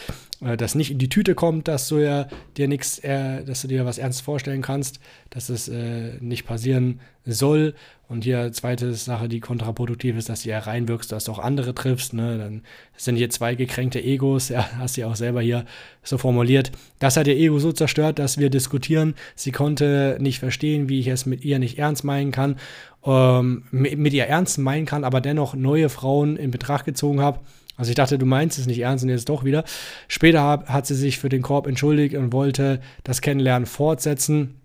äh, 0.41 0.57
das 0.57 0.75
nicht 0.75 0.91
in 0.91 0.99
die 0.99 1.09
Tüte 1.09 1.35
kommt, 1.35 1.69
dass 1.69 1.89
du 1.89 1.99
ja 1.99 2.29
dir 2.57 2.69
nichts, 2.69 2.99
äh, 3.01 3.45
dass 3.45 3.63
du 3.63 3.69
dir 3.69 3.85
was 3.85 3.99
ernst 3.99 4.23
vorstellen 4.23 4.63
kannst, 4.63 5.01
dass 5.31 5.49
es 5.49 5.69
äh, 5.69 6.13
nicht 6.21 6.47
passieren 6.47 7.01
soll. 7.25 7.75
Und 8.11 8.25
hier 8.25 8.51
zweite 8.51 8.93
Sache, 8.95 9.29
die 9.29 9.39
kontraproduktiv 9.39 10.17
ist, 10.17 10.29
dass 10.29 10.43
du 10.43 10.49
ja 10.49 10.59
reinwirkst, 10.59 11.13
dass 11.13 11.25
du 11.25 11.33
auch 11.33 11.39
andere 11.39 11.77
triffst. 11.77 12.13
Ne? 12.13 12.39
Dann 12.39 12.63
sind 12.97 13.15
hier 13.15 13.31
zwei 13.31 13.55
gekränkte 13.55 14.03
Egos, 14.03 14.49
ja, 14.49 14.69
hast 14.79 14.97
du 14.97 15.03
ja 15.03 15.07
auch 15.07 15.15
selber 15.15 15.41
hier 15.43 15.65
so 16.03 16.19
formuliert. 16.19 16.73
Das 16.99 17.17
hat 17.17 17.29
ihr 17.29 17.37
Ego 17.37 17.61
so 17.61 17.71
zerstört, 17.71 18.19
dass 18.19 18.37
wir 18.37 18.51
diskutieren. 18.51 19.15
Sie 19.37 19.53
konnte 19.53 20.17
nicht 20.19 20.41
verstehen, 20.41 20.89
wie 20.89 20.99
ich 20.99 21.07
es 21.07 21.25
mit 21.25 21.45
ihr 21.45 21.61
nicht 21.61 21.79
ernst 21.79 22.03
meinen 22.03 22.33
kann, 22.33 22.57
ähm, 23.05 23.63
mit 23.71 24.13
ihr 24.13 24.27
ernst 24.27 24.59
meinen 24.59 24.87
kann, 24.87 25.05
aber 25.05 25.21
dennoch 25.21 25.55
neue 25.55 25.89
Frauen 25.89 26.37
in 26.37 26.51
Betracht 26.51 26.87
gezogen 26.87 27.21
habe. 27.21 27.39
Also 27.77 27.91
ich 27.91 27.97
dachte, 27.97 28.19
du 28.19 28.27
meinst 28.27 28.59
es 28.59 28.67
nicht 28.67 28.81
ernst 28.81 29.05
und 29.05 29.11
jetzt 29.11 29.29
doch 29.29 29.45
wieder. 29.45 29.63
Später 30.09 30.43
hat, 30.43 30.69
hat 30.69 30.85
sie 30.85 30.97
sich 30.97 31.21
für 31.21 31.29
den 31.29 31.43
Korb 31.43 31.69
entschuldigt 31.69 32.17
und 32.17 32.33
wollte 32.33 32.81
das 33.05 33.21
Kennenlernen 33.21 33.67
fortsetzen, 33.67 34.57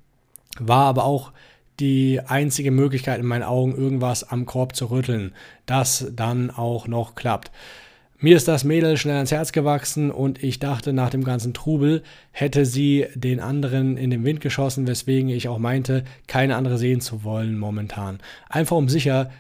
war 0.58 0.86
aber 0.86 1.03
auch 1.03 1.31
die 1.79 2.21
einzige 2.25 2.71
Möglichkeit 2.71 3.19
in 3.19 3.25
meinen 3.25 3.43
Augen, 3.43 3.75
irgendwas 3.75 4.23
am 4.23 4.45
Korb 4.45 4.75
zu 4.75 4.85
rütteln, 4.85 5.33
das 5.65 6.11
dann 6.15 6.49
auch 6.49 6.88
noch 6.88 7.15
klappt. 7.15 7.51
Mir 8.17 8.38
ist 8.38 8.47
das 8.47 8.63
Mädel 8.63 8.95
schnell 8.95 9.17
ans 9.17 9.31
Herz 9.31 9.51
gewachsen 9.51 10.09
und 10.09 10.41
ich 10.41 10.59
dachte, 10.59 10.93
nach 10.93 11.09
dem 11.09 11.25
ganzen 11.25 11.53
Trubel 11.53 12.01
hätte 12.31 12.65
sie 12.65 13.07
den 13.13 13.41
anderen 13.41 13.97
in 13.97 14.09
den 14.09 14.23
Wind 14.23 14.39
geschossen, 14.39 14.88
weswegen 14.88 15.29
ich 15.29 15.49
auch 15.49 15.59
meinte, 15.59 16.05
keine 16.25 16.55
andere 16.55 16.77
sehen 16.77 17.01
zu 17.01 17.25
wollen 17.25 17.57
momentan. 17.57 18.19
Einfach 18.47 18.77
um 18.77 18.88
sicher 18.88 19.31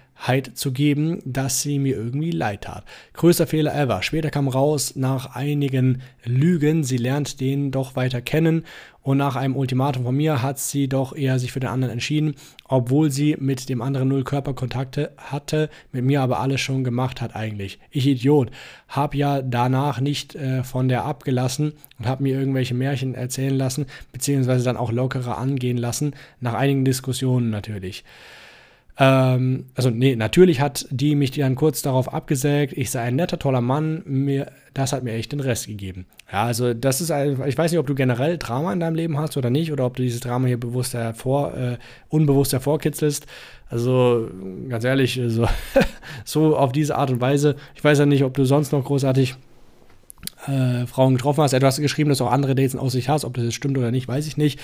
zu 0.53 0.71
geben, 0.71 1.21
dass 1.25 1.61
sie 1.61 1.77
mir 1.77 1.95
irgendwie 1.95 2.31
leid 2.31 2.61
tat. 2.61 2.83
Größter 3.13 3.47
Fehler 3.47 3.75
ever. 3.75 4.01
Später 4.01 4.31
kam 4.31 4.47
raus, 4.47 4.95
nach 4.95 5.35
einigen 5.35 6.01
Lügen, 6.23 6.83
sie 6.83 6.97
lernt 6.97 7.39
den 7.41 7.71
doch 7.71 7.95
weiter 7.95 8.21
kennen 8.21 8.63
und 9.05 9.17
nach 9.17 9.35
einem 9.35 9.55
Ultimatum 9.55 10.03
von 10.03 10.15
mir 10.15 10.41
hat 10.41 10.57
sie 10.57 10.89
doch 10.89 11.15
eher 11.15 11.37
sich 11.37 11.51
für 11.51 11.59
den 11.59 11.69
anderen 11.69 11.93
entschieden, 11.93 12.33
obwohl 12.67 13.11
sie 13.11 13.37
mit 13.39 13.69
dem 13.69 13.83
anderen 13.83 14.07
null 14.07 14.23
Körperkontakte 14.23 15.11
hatte, 15.17 15.69
mit 15.91 16.03
mir 16.03 16.21
aber 16.21 16.39
alles 16.39 16.59
schon 16.59 16.83
gemacht 16.83 17.21
hat 17.21 17.35
eigentlich. 17.35 17.77
Ich 17.91 18.07
Idiot, 18.07 18.49
hab 18.87 19.13
ja 19.13 19.43
danach 19.43 19.99
nicht 19.99 20.33
äh, 20.33 20.63
von 20.63 20.87
der 20.87 21.05
abgelassen 21.05 21.73
und 21.99 22.07
hab 22.07 22.19
mir 22.19 22.35
irgendwelche 22.35 22.73
Märchen 22.73 23.13
erzählen 23.13 23.55
lassen, 23.55 23.85
beziehungsweise 24.11 24.65
dann 24.65 24.75
auch 24.75 24.91
lockerer 24.91 25.37
angehen 25.37 25.77
lassen, 25.77 26.15
nach 26.39 26.55
einigen 26.55 26.83
Diskussionen 26.83 27.51
natürlich. 27.51 28.03
Ähm, 28.97 29.65
also, 29.75 29.89
nee, 29.89 30.15
natürlich 30.15 30.61
hat 30.61 30.87
die 30.89 31.15
mich 31.15 31.31
dann 31.31 31.55
kurz 31.55 31.81
darauf 31.81 32.13
abgesägt, 32.13 32.73
ich 32.77 32.91
sei 32.91 33.01
ein 33.01 33.15
netter, 33.15 33.37
toller 33.37 33.61
Mann, 33.61 34.03
mir, 34.05 34.51
das 34.73 34.93
hat 34.93 35.03
mir 35.03 35.13
echt 35.13 35.33
den 35.33 35.41
Rest 35.41 35.67
gegeben. 35.67 36.05
Ja, 36.31 36.45
also 36.45 36.73
das 36.73 37.01
ist, 37.01 37.09
ich 37.09 37.57
weiß 37.57 37.71
nicht, 37.71 37.79
ob 37.79 37.87
du 37.87 37.95
generell 37.95 38.37
Drama 38.37 38.71
in 38.71 38.79
deinem 38.79 38.95
Leben 38.95 39.17
hast 39.17 39.35
oder 39.35 39.49
nicht, 39.49 39.71
oder 39.71 39.85
ob 39.85 39.97
du 39.97 40.03
dieses 40.03 40.21
Drama 40.21 40.47
hier 40.47 40.59
bewusst 40.59 40.93
hervor, 40.93 41.55
äh, 41.55 41.77
unbewusst 42.09 42.53
hervorkitzelst. 42.53 43.25
Also, 43.69 44.29
ganz 44.69 44.85
ehrlich, 44.85 45.19
so, 45.27 45.47
so 46.23 46.55
auf 46.55 46.71
diese 46.71 46.95
Art 46.95 47.11
und 47.11 47.19
Weise. 47.19 47.55
Ich 47.75 47.83
weiß 47.83 47.99
ja 47.99 48.05
nicht, 48.05 48.23
ob 48.23 48.33
du 48.33 48.45
sonst 48.45 48.71
noch 48.71 48.85
großartig 48.85 49.35
äh, 50.47 50.85
Frauen 50.87 51.15
getroffen 51.15 51.41
hast. 51.41 51.51
Du 51.51 51.61
hast 51.65 51.81
geschrieben, 51.81 52.09
dass 52.09 52.19
du 52.19 52.25
auch 52.25 52.31
andere 52.31 52.55
Dates 52.55 52.73
in 52.73 52.79
Aussicht 52.79 53.09
hast. 53.09 53.25
Ob 53.25 53.33
das 53.33 53.43
jetzt 53.43 53.55
stimmt 53.55 53.77
oder 53.77 53.91
nicht, 53.91 54.07
weiß 54.07 54.27
ich 54.27 54.37
nicht. 54.37 54.59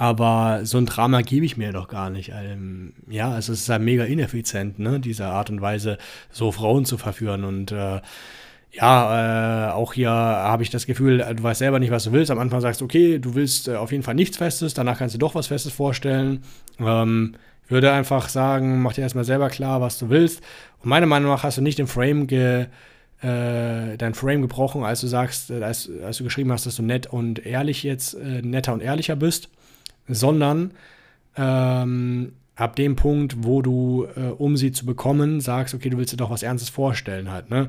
Aber 0.00 0.60
so 0.62 0.78
ein 0.78 0.86
Drama 0.86 1.22
gebe 1.22 1.44
ich 1.44 1.56
mir 1.56 1.72
doch 1.72 1.88
gar 1.88 2.08
nicht. 2.08 2.30
Ähm, 2.32 2.92
ja, 3.10 3.36
es 3.36 3.48
ist 3.48 3.68
halt 3.68 3.82
mega 3.82 4.04
ineffizient, 4.04 4.78
ne, 4.78 5.00
diese 5.00 5.26
Art 5.26 5.50
und 5.50 5.60
Weise, 5.60 5.98
so 6.30 6.52
Frauen 6.52 6.84
zu 6.84 6.98
verführen. 6.98 7.42
Und 7.42 7.72
äh, 7.72 8.00
ja, 8.70 9.70
äh, 9.70 9.72
auch 9.72 9.94
hier 9.94 10.10
habe 10.10 10.62
ich 10.62 10.70
das 10.70 10.86
Gefühl, 10.86 11.18
du 11.18 11.42
weißt 11.42 11.58
selber 11.58 11.80
nicht, 11.80 11.90
was 11.90 12.04
du 12.04 12.12
willst. 12.12 12.30
Am 12.30 12.38
Anfang 12.38 12.60
sagst 12.60 12.80
du, 12.80 12.84
okay, 12.84 13.18
du 13.18 13.34
willst 13.34 13.66
äh, 13.66 13.74
auf 13.74 13.90
jeden 13.90 14.04
Fall 14.04 14.14
nichts 14.14 14.36
Festes, 14.36 14.72
danach 14.72 14.98
kannst 14.98 15.16
du 15.16 15.18
doch 15.18 15.34
was 15.34 15.48
Festes 15.48 15.72
vorstellen. 15.72 16.44
Ähm, 16.78 17.34
ich 17.64 17.72
würde 17.72 17.90
einfach 17.92 18.28
sagen, 18.28 18.80
mach 18.82 18.92
dir 18.92 19.02
erstmal 19.02 19.24
selber 19.24 19.48
klar, 19.48 19.80
was 19.80 19.98
du 19.98 20.10
willst. 20.10 20.42
Und 20.80 20.90
meiner 20.90 21.06
Meinung 21.06 21.32
nach 21.32 21.42
hast 21.42 21.58
du 21.58 21.62
nicht 21.62 21.78
den 21.78 21.88
Frame 21.88 22.28
ge, 22.28 22.66
äh, 23.20 23.96
dein 23.96 24.14
Frame 24.14 24.42
gebrochen, 24.42 24.84
als 24.84 25.00
du 25.00 25.08
sagst, 25.08 25.50
äh, 25.50 25.60
als, 25.60 25.90
als, 26.04 26.18
du 26.18 26.24
geschrieben 26.24 26.52
hast, 26.52 26.66
dass 26.66 26.76
du 26.76 26.84
nett 26.84 27.08
und 27.08 27.44
ehrlich 27.44 27.82
jetzt, 27.82 28.14
äh, 28.14 28.42
netter 28.42 28.72
und 28.72 28.80
ehrlicher 28.80 29.16
bist 29.16 29.48
sondern 30.08 30.72
ähm, 31.36 32.32
ab 32.56 32.76
dem 32.76 32.96
Punkt, 32.96 33.44
wo 33.44 33.62
du, 33.62 34.06
äh, 34.16 34.30
um 34.30 34.56
sie 34.56 34.72
zu 34.72 34.84
bekommen, 34.84 35.40
sagst, 35.40 35.74
okay, 35.74 35.90
du 35.90 35.98
willst 35.98 36.12
dir 36.12 36.16
doch 36.16 36.30
was 36.30 36.42
Ernstes 36.42 36.68
vorstellen 36.68 37.30
halt, 37.30 37.50
ne? 37.50 37.68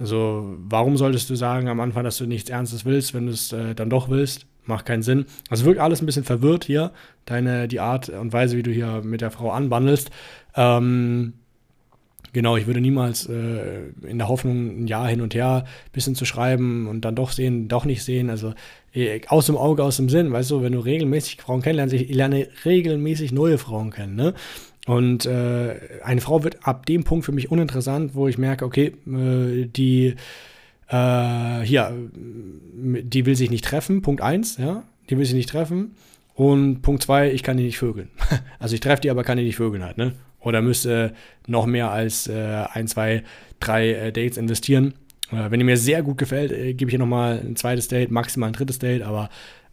Also, 0.00 0.56
warum 0.58 0.96
solltest 0.96 1.28
du 1.28 1.34
sagen 1.34 1.68
am 1.68 1.80
Anfang, 1.80 2.04
dass 2.04 2.18
du 2.18 2.26
nichts 2.26 2.50
Ernstes 2.50 2.84
willst, 2.84 3.14
wenn 3.14 3.26
du 3.26 3.32
es 3.32 3.52
äh, 3.52 3.74
dann 3.74 3.90
doch 3.90 4.08
willst? 4.08 4.46
Macht 4.64 4.86
keinen 4.86 5.02
Sinn. 5.02 5.24
Also 5.48 5.64
wirkt 5.64 5.80
alles 5.80 6.02
ein 6.02 6.06
bisschen 6.06 6.24
verwirrt 6.24 6.66
hier, 6.66 6.92
deine, 7.24 7.68
die 7.68 7.80
Art 7.80 8.10
und 8.10 8.32
Weise, 8.32 8.56
wie 8.56 8.62
du 8.62 8.70
hier 8.70 9.00
mit 9.02 9.22
der 9.22 9.30
Frau 9.30 9.50
anbandelst. 9.50 10.10
Ähm, 10.54 11.32
Genau, 12.32 12.56
ich 12.56 12.66
würde 12.66 12.80
niemals 12.80 13.26
äh, 13.26 13.88
in 14.06 14.18
der 14.18 14.28
Hoffnung, 14.28 14.84
ein 14.84 14.86
Jahr 14.86 15.08
hin 15.08 15.20
und 15.20 15.34
her 15.34 15.64
ein 15.64 15.92
bisschen 15.92 16.14
zu 16.14 16.24
schreiben 16.24 16.86
und 16.86 17.04
dann 17.04 17.14
doch 17.14 17.32
sehen, 17.32 17.68
doch 17.68 17.84
nicht 17.84 18.04
sehen. 18.04 18.30
Also 18.30 18.54
äh, 18.92 19.20
aus 19.28 19.46
dem 19.46 19.56
Auge, 19.56 19.82
aus 19.82 19.96
dem 19.96 20.08
Sinn, 20.08 20.32
weißt 20.32 20.50
du, 20.50 20.62
wenn 20.62 20.72
du 20.72 20.80
regelmäßig 20.80 21.40
Frauen 21.40 21.62
kennenlernst, 21.62 21.94
ich 21.94 22.08
lerne 22.14 22.48
regelmäßig 22.64 23.32
neue 23.32 23.58
Frauen 23.58 23.90
kennen, 23.90 24.16
ne? 24.16 24.34
Und 24.86 25.26
äh, 25.26 25.74
eine 26.02 26.22
Frau 26.22 26.44
wird 26.44 26.66
ab 26.66 26.86
dem 26.86 27.04
Punkt 27.04 27.26
für 27.26 27.32
mich 27.32 27.50
uninteressant, 27.50 28.14
wo 28.14 28.26
ich 28.26 28.38
merke, 28.38 28.64
okay, 28.64 28.94
äh, 29.06 29.66
die 29.66 30.14
äh, 30.88 31.60
hier, 31.60 31.92
die 32.14 33.26
will 33.26 33.36
sich 33.36 33.50
nicht 33.50 33.66
treffen, 33.66 34.00
Punkt 34.00 34.22
1, 34.22 34.56
ja, 34.56 34.84
die 35.10 35.18
will 35.18 35.26
sich 35.26 35.34
nicht 35.34 35.50
treffen. 35.50 35.94
Und 36.34 36.82
Punkt 36.82 37.02
2, 37.02 37.32
ich 37.32 37.42
kann 37.42 37.56
die 37.56 37.64
nicht 37.64 37.78
vögeln. 37.78 38.08
also 38.58 38.74
ich 38.74 38.80
treffe 38.80 39.02
die, 39.02 39.10
aber 39.10 39.24
kann 39.24 39.36
die 39.38 39.44
nicht 39.44 39.56
vögeln 39.56 39.84
halt, 39.84 39.98
ne? 39.98 40.12
Oder 40.40 40.62
müsste 40.62 41.14
noch 41.46 41.66
mehr 41.66 41.90
als 41.90 42.28
äh, 42.28 42.64
ein, 42.72 42.86
zwei, 42.86 43.24
drei 43.60 43.92
äh, 43.92 44.12
Dates 44.12 44.38
investieren. 44.38 44.94
Äh, 45.30 45.50
wenn 45.50 45.60
ihr 45.60 45.66
mir 45.66 45.76
sehr 45.76 46.02
gut 46.02 46.18
gefällt, 46.18 46.50
gebe 46.78 46.84
ich 46.84 46.90
hier 46.90 46.98
nochmal 46.98 47.40
ein 47.44 47.56
zweites 47.56 47.88
Date, 47.88 48.10
maximal 48.10 48.50
ein 48.50 48.54
drittes 48.54 48.78
Date, 48.78 49.02
aber 49.02 49.30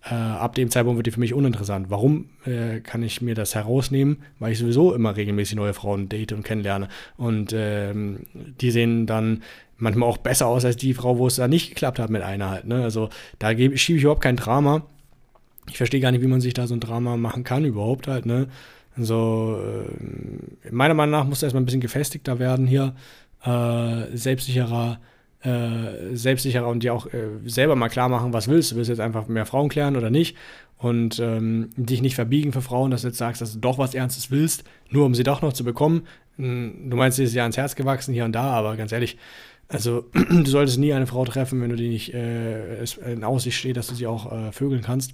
ab 0.07 0.53
dem 0.53 0.69
Zeitpunkt 0.69 0.97
wird 0.99 1.07
die 1.07 1.11
für 1.11 1.19
mich 1.19 1.33
uninteressant. 1.33 1.89
Warum 1.89 2.29
äh, 2.45 2.79
kann 2.79 3.01
ich 3.01 3.23
mir 3.23 3.33
das 3.33 3.55
herausnehmen? 3.55 4.17
Weil 4.37 4.51
ich 4.51 4.59
sowieso 4.59 4.93
immer 4.93 5.15
regelmäßig 5.17 5.55
neue 5.55 5.73
Frauen 5.73 6.09
date 6.09 6.31
und 6.31 6.43
kennenlerne. 6.43 6.89
Und 7.17 7.53
ähm, 7.57 8.27
die 8.61 8.69
sehen 8.69 9.07
dann 9.07 9.41
manchmal 9.77 10.07
auch 10.07 10.17
besser 10.17 10.45
aus 10.45 10.63
als 10.63 10.77
die 10.77 10.93
Frau, 10.93 11.17
wo 11.17 11.25
es 11.25 11.37
da 11.37 11.47
nicht 11.47 11.69
geklappt 11.69 11.97
hat 11.97 12.11
mit 12.11 12.21
einer 12.21 12.51
halt. 12.51 12.65
Ne? 12.67 12.83
Also 12.83 13.09
da 13.39 13.49
schiebe 13.49 13.73
ich 13.73 13.89
überhaupt 13.89 14.21
kein 14.21 14.35
Drama. 14.35 14.85
Ich 15.69 15.77
verstehe 15.77 16.01
gar 16.01 16.11
nicht, 16.11 16.21
wie 16.21 16.27
man 16.27 16.41
sich 16.41 16.53
da 16.53 16.67
so 16.67 16.75
ein 16.75 16.79
Drama 16.79 17.17
machen 17.17 17.43
kann 17.43 17.65
überhaupt 17.65 18.07
halt. 18.07 18.27
Ne? 18.27 18.47
Also, 18.97 19.59
äh, 19.59 20.71
meiner 20.71 20.93
Meinung 20.93 21.11
nach 21.11 21.25
muss 21.25 21.41
er 21.41 21.47
erstmal 21.47 21.63
ein 21.63 21.65
bisschen 21.65 21.81
gefestigter 21.81 22.39
werden 22.39 22.65
hier, 22.65 22.95
äh, 23.43 24.15
selbstsicherer, 24.15 24.99
äh, 25.43 26.15
selbstsicherer 26.15 26.67
und 26.67 26.81
dir 26.81 26.93
auch 26.93 27.07
äh, 27.07 27.27
selber 27.45 27.75
mal 27.75 27.89
klar 27.89 28.09
machen, 28.09 28.33
was 28.33 28.47
willst 28.47 28.71
du. 28.71 28.75
Willst 28.77 28.89
du 28.89 28.93
jetzt 28.93 29.01
einfach 29.01 29.27
mehr 29.27 29.45
Frauen 29.45 29.69
klären 29.69 29.97
oder 29.97 30.09
nicht? 30.09 30.37
Und 30.77 31.19
ähm, 31.19 31.69
dich 31.77 32.01
nicht 32.01 32.15
verbiegen 32.15 32.51
für 32.51 32.61
Frauen, 32.61 32.91
dass 32.91 33.01
du 33.01 33.07
jetzt 33.07 33.17
sagst, 33.17 33.41
dass 33.41 33.53
du 33.53 33.59
doch 33.59 33.77
was 33.77 33.93
Ernstes 33.93 34.31
willst, 34.31 34.63
nur 34.89 35.05
um 35.05 35.15
sie 35.15 35.23
doch 35.23 35.41
noch 35.41 35.53
zu 35.53 35.63
bekommen. 35.63 36.03
Hm, 36.37 36.89
du 36.89 36.97
meinst, 36.97 37.17
sie 37.17 37.23
ist 37.23 37.33
ja 37.33 37.43
ans 37.43 37.57
Herz 37.57 37.75
gewachsen 37.75 38.13
hier 38.13 38.25
und 38.25 38.33
da, 38.33 38.51
aber 38.51 38.75
ganz 38.75 38.91
ehrlich, 38.91 39.17
also 39.67 40.05
du 40.13 40.45
solltest 40.45 40.79
nie 40.79 40.93
eine 40.93 41.07
Frau 41.07 41.25
treffen, 41.25 41.61
wenn 41.61 41.69
du 41.69 41.75
die 41.75 41.89
nicht 41.89 42.13
äh, 42.13 42.83
in 43.11 43.23
Aussicht 43.23 43.57
steht, 43.57 43.77
dass 43.77 43.87
du 43.87 43.95
sie 43.95 44.07
auch 44.07 44.31
äh, 44.31 44.51
vögeln 44.51 44.81
kannst. 44.81 45.13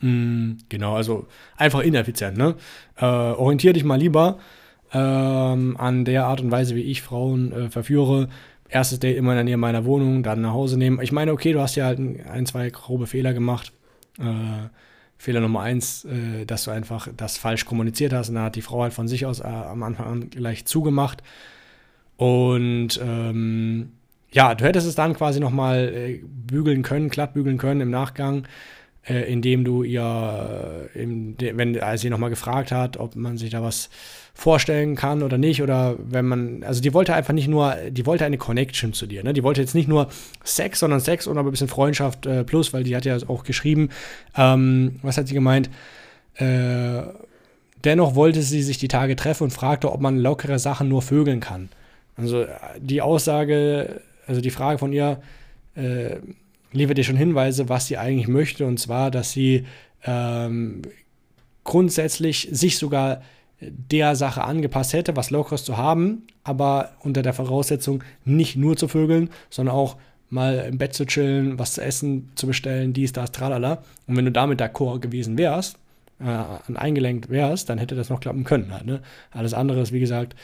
Mm, 0.00 0.52
genau, 0.68 0.94
also 0.94 1.26
einfach 1.56 1.80
ineffizient. 1.80 2.36
Ne? 2.36 2.54
Äh, 2.96 3.04
orientier 3.04 3.72
dich 3.72 3.84
mal 3.84 3.98
lieber 3.98 4.38
ähm, 4.92 5.76
an 5.78 6.04
der 6.04 6.26
Art 6.26 6.40
und 6.40 6.50
Weise, 6.50 6.74
wie 6.74 6.82
ich 6.82 7.02
Frauen 7.02 7.52
äh, 7.52 7.70
verführe. 7.70 8.28
Erstes 8.68 8.98
Date 8.98 9.16
immer 9.16 9.32
in 9.32 9.36
der 9.36 9.44
Nähe 9.44 9.56
meiner 9.56 9.84
Wohnung, 9.84 10.22
dann 10.22 10.40
nach 10.40 10.52
Hause 10.52 10.78
nehmen. 10.78 11.00
Ich 11.00 11.12
meine, 11.12 11.32
okay, 11.32 11.52
du 11.52 11.60
hast 11.60 11.76
ja 11.76 11.86
halt 11.86 11.98
ein, 11.98 12.26
ein 12.26 12.46
zwei 12.46 12.68
grobe 12.70 13.06
Fehler 13.06 13.32
gemacht. 13.32 13.72
Äh, 14.18 14.68
Fehler 15.18 15.40
Nummer 15.40 15.60
eins, 15.60 16.04
äh, 16.04 16.44
dass 16.44 16.64
du 16.64 16.70
einfach 16.70 17.08
das 17.16 17.38
falsch 17.38 17.64
kommuniziert 17.64 18.12
hast. 18.12 18.28
Und 18.28 18.34
da 18.34 18.44
hat 18.44 18.56
die 18.56 18.62
Frau 18.62 18.82
halt 18.82 18.92
von 18.92 19.08
sich 19.08 19.24
aus 19.24 19.40
äh, 19.40 19.44
am 19.44 19.82
Anfang 19.82 20.06
an 20.06 20.30
gleich 20.30 20.66
zugemacht. 20.66 21.22
Und 22.16 23.00
ähm, 23.02 23.92
ja, 24.30 24.54
du 24.54 24.64
hättest 24.64 24.86
es 24.86 24.94
dann 24.94 25.14
quasi 25.14 25.40
nochmal 25.40 25.92
äh, 25.94 26.20
bügeln 26.24 26.82
können, 26.82 27.08
glatt 27.08 27.34
bügeln 27.34 27.58
können 27.58 27.80
im 27.80 27.90
Nachgang 27.90 28.46
äh, 29.08 29.32
indem 29.32 29.64
du 29.64 29.82
ihr, 29.82 30.90
äh, 30.94 31.52
wenn 31.56 31.80
als 31.80 32.00
sie 32.00 32.10
nochmal 32.10 32.30
gefragt 32.30 32.72
hat, 32.72 32.96
ob 32.96 33.14
man 33.16 33.38
sich 33.38 33.50
da 33.50 33.62
was 33.62 33.88
vorstellen 34.34 34.96
kann 34.96 35.22
oder 35.22 35.38
nicht, 35.38 35.62
oder 35.62 35.96
wenn 35.98 36.26
man, 36.26 36.62
also 36.62 36.82
die 36.82 36.92
wollte 36.92 37.14
einfach 37.14 37.32
nicht 37.32 37.48
nur, 37.48 37.74
die 37.90 38.04
wollte 38.04 38.24
eine 38.24 38.36
Connection 38.36 38.92
zu 38.92 39.06
dir, 39.06 39.22
ne? 39.22 39.32
Die 39.32 39.42
wollte 39.42 39.60
jetzt 39.60 39.74
nicht 39.74 39.88
nur 39.88 40.08
Sex, 40.44 40.80
sondern 40.80 41.00
Sex 41.00 41.26
und 41.26 41.38
aber 41.38 41.48
ein 41.48 41.52
bisschen 41.52 41.68
Freundschaft 41.68 42.26
äh, 42.26 42.44
plus, 42.44 42.72
weil 42.72 42.82
die 42.82 42.94
hat 42.96 43.04
ja 43.04 43.16
auch 43.28 43.44
geschrieben, 43.44 43.90
ähm, 44.36 44.96
was 45.02 45.16
hat 45.16 45.28
sie 45.28 45.34
gemeint? 45.34 45.70
Äh, 46.34 47.02
dennoch 47.84 48.14
wollte 48.14 48.42
sie 48.42 48.62
sich 48.62 48.78
die 48.78 48.88
Tage 48.88 49.16
treffen 49.16 49.44
und 49.44 49.52
fragte, 49.52 49.90
ob 49.90 50.00
man 50.00 50.18
lockere 50.18 50.58
Sachen 50.58 50.88
nur 50.88 51.00
vögeln 51.00 51.40
kann. 51.40 51.68
Also 52.16 52.46
die 52.78 53.02
Aussage, 53.02 54.02
also 54.26 54.40
die 54.40 54.50
Frage 54.50 54.78
von 54.78 54.92
ihr, 54.92 55.20
äh, 55.76 56.16
liefert 56.76 56.98
dir 56.98 57.04
schon 57.04 57.16
Hinweise, 57.16 57.68
was 57.68 57.86
sie 57.86 57.96
eigentlich 57.96 58.28
möchte, 58.28 58.66
und 58.66 58.78
zwar, 58.78 59.10
dass 59.10 59.32
sie 59.32 59.66
ähm, 60.04 60.82
grundsätzlich 61.64 62.48
sich 62.50 62.78
sogar 62.78 63.22
der 63.60 64.16
Sache 64.16 64.44
angepasst 64.44 64.92
hätte, 64.92 65.16
was 65.16 65.30
Lockeres 65.30 65.64
zu 65.64 65.76
haben, 65.76 66.22
aber 66.44 66.90
unter 67.00 67.22
der 67.22 67.32
Voraussetzung 67.32 68.04
nicht 68.24 68.56
nur 68.56 68.76
zu 68.76 68.86
vögeln, 68.88 69.30
sondern 69.50 69.74
auch 69.74 69.96
mal 70.28 70.66
im 70.68 70.78
Bett 70.78 70.94
zu 70.94 71.06
chillen, 71.06 71.58
was 71.58 71.74
zu 71.74 71.82
essen 71.82 72.30
zu 72.34 72.46
bestellen, 72.46 72.92
dies, 72.92 73.12
das, 73.12 73.32
tralala. 73.32 73.82
Und 74.06 74.16
wenn 74.16 74.24
du 74.24 74.32
damit 74.32 74.60
d'accord 74.60 75.00
gewesen 75.00 75.38
wärst, 75.38 75.78
äh, 76.18 76.74
eingelenkt 76.74 77.30
wärst, 77.30 77.68
dann 77.68 77.78
hätte 77.78 77.94
das 77.94 78.10
noch 78.10 78.20
klappen 78.20 78.44
können. 78.44 78.72
Halt, 78.72 78.86
ne? 78.86 79.00
Alles 79.30 79.54
andere 79.54 79.80
ist, 79.80 79.92
wie 79.92 80.00
gesagt, 80.00 80.34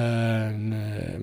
eine, 0.00 1.20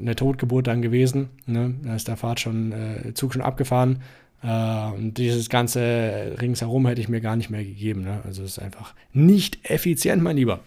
eine 0.00 0.16
Totgeburt 0.16 0.66
dann 0.66 0.82
gewesen. 0.82 1.30
Ne? 1.46 1.74
Da 1.82 1.94
ist 1.94 2.08
der 2.08 2.16
Fahrt 2.16 2.40
schon, 2.40 2.72
äh, 2.72 3.14
Zug 3.14 3.32
schon 3.32 3.42
abgefahren. 3.42 4.02
Äh, 4.42 4.92
und 4.92 5.14
dieses 5.18 5.48
ganze 5.48 6.36
ringsherum 6.40 6.86
hätte 6.86 7.00
ich 7.00 7.08
mir 7.08 7.20
gar 7.20 7.36
nicht 7.36 7.50
mehr 7.50 7.64
gegeben. 7.64 8.02
Ne? 8.02 8.20
Also 8.24 8.42
es 8.42 8.52
ist 8.52 8.58
einfach 8.58 8.94
nicht 9.12 9.70
effizient, 9.70 10.22
mein 10.22 10.36
Lieber. 10.36 10.60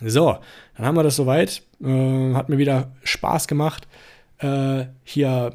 So, 0.00 0.38
dann 0.76 0.86
haben 0.86 0.96
wir 0.96 1.02
das 1.02 1.16
soweit. 1.16 1.62
Äh, 1.82 2.34
hat 2.34 2.48
mir 2.48 2.58
wieder 2.58 2.92
Spaß 3.02 3.48
gemacht. 3.48 3.88
Äh, 4.38 4.84
hier 5.04 5.52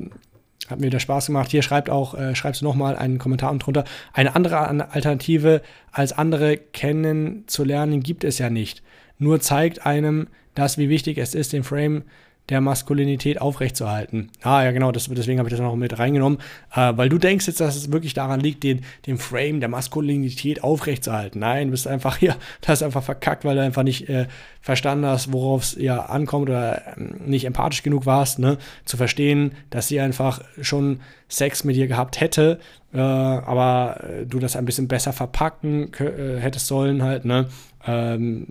hat 0.70 0.80
mir 0.80 0.88
wieder 0.88 1.00
Spaß 1.00 1.28
gemacht. 1.28 1.52
Hier 1.52 1.62
schreibt 1.62 1.90
auch, 1.90 2.14
äh, 2.16 2.36
schreibst 2.36 2.62
du 2.62 2.66
nochmal 2.66 2.96
einen 2.96 3.20
Kommentar 3.20 3.56
drunter. 3.58 3.84
Eine 4.14 4.36
andere 4.36 4.58
Alternative 4.92 5.62
als 5.92 6.14
andere 6.14 6.58
kennenzulernen 6.58 8.02
gibt 8.02 8.24
es 8.24 8.38
ja 8.38 8.50
nicht. 8.50 8.82
Nur 9.18 9.40
zeigt 9.40 9.86
einem, 9.86 10.28
dass 10.56 10.78
wie 10.78 10.90
wichtig 10.90 11.18
es 11.18 11.36
ist, 11.36 11.54
den 11.54 11.64
Frame 11.64 12.04
der 12.50 12.60
Maskulinität 12.60 13.40
aufrechtzuerhalten. 13.40 14.30
Ah, 14.42 14.64
ja, 14.64 14.72
genau, 14.72 14.92
das, 14.92 15.08
deswegen 15.10 15.40
habe 15.40 15.48
ich 15.48 15.54
das 15.54 15.62
noch 15.62 15.76
mit 15.78 15.98
reingenommen, 15.98 16.40
äh, 16.76 16.92
weil 16.96 17.08
du 17.08 17.18
denkst 17.18 17.48
jetzt, 17.48 17.62
dass 17.62 17.78
es 17.78 17.92
wirklich 17.92 18.14
daran 18.14 18.42
liegt, 18.42 18.64
den, 18.64 18.82
den 19.08 19.18
Frame 19.18 19.62
der 19.62 19.70
Maskulinität 19.70 20.62
aufrechtzuerhalten. 20.62 21.40
Nein, 21.40 21.68
du 21.68 21.72
bist 21.72 21.88
einfach 21.88 22.18
hier, 22.18 22.36
das 22.60 22.80
ist 22.80 22.84
einfach 22.84 23.04
verkackt, 23.04 23.46
weil 23.46 23.56
du 23.56 23.62
einfach 23.62 23.84
nicht 23.84 24.10
äh, 24.10 24.28
verstanden 24.60 25.06
hast, 25.06 25.32
worauf 25.32 25.64
es 25.64 25.78
ihr 25.78 26.10
ankommt 26.10 26.50
oder 26.50 26.98
ähm, 26.98 27.22
nicht 27.26 27.46
empathisch 27.46 27.82
genug 27.82 28.06
warst, 28.06 28.40
ne, 28.40 28.58
zu 28.84 28.98
verstehen, 28.98 29.54
dass 29.70 29.88
sie 29.88 30.02
einfach 30.02 30.42
schon 30.62 31.00
Sex 31.30 31.64
mit 31.64 31.78
dir 31.78 31.88
gehabt 31.88 32.20
hätte, 32.20 32.60
äh, 32.94 33.00
aber 33.00 34.04
äh, 34.04 34.26
du 34.26 34.40
das 34.40 34.58
ein 34.58 34.66
bisschen 34.66 34.90
besser 34.90 35.14
verpacken 35.14 35.94
äh, 35.94 36.40
hättest 36.40 36.68
sollen 36.68 37.04
halt, 37.04 37.24
ne, 37.24 37.48
ähm, 37.86 38.48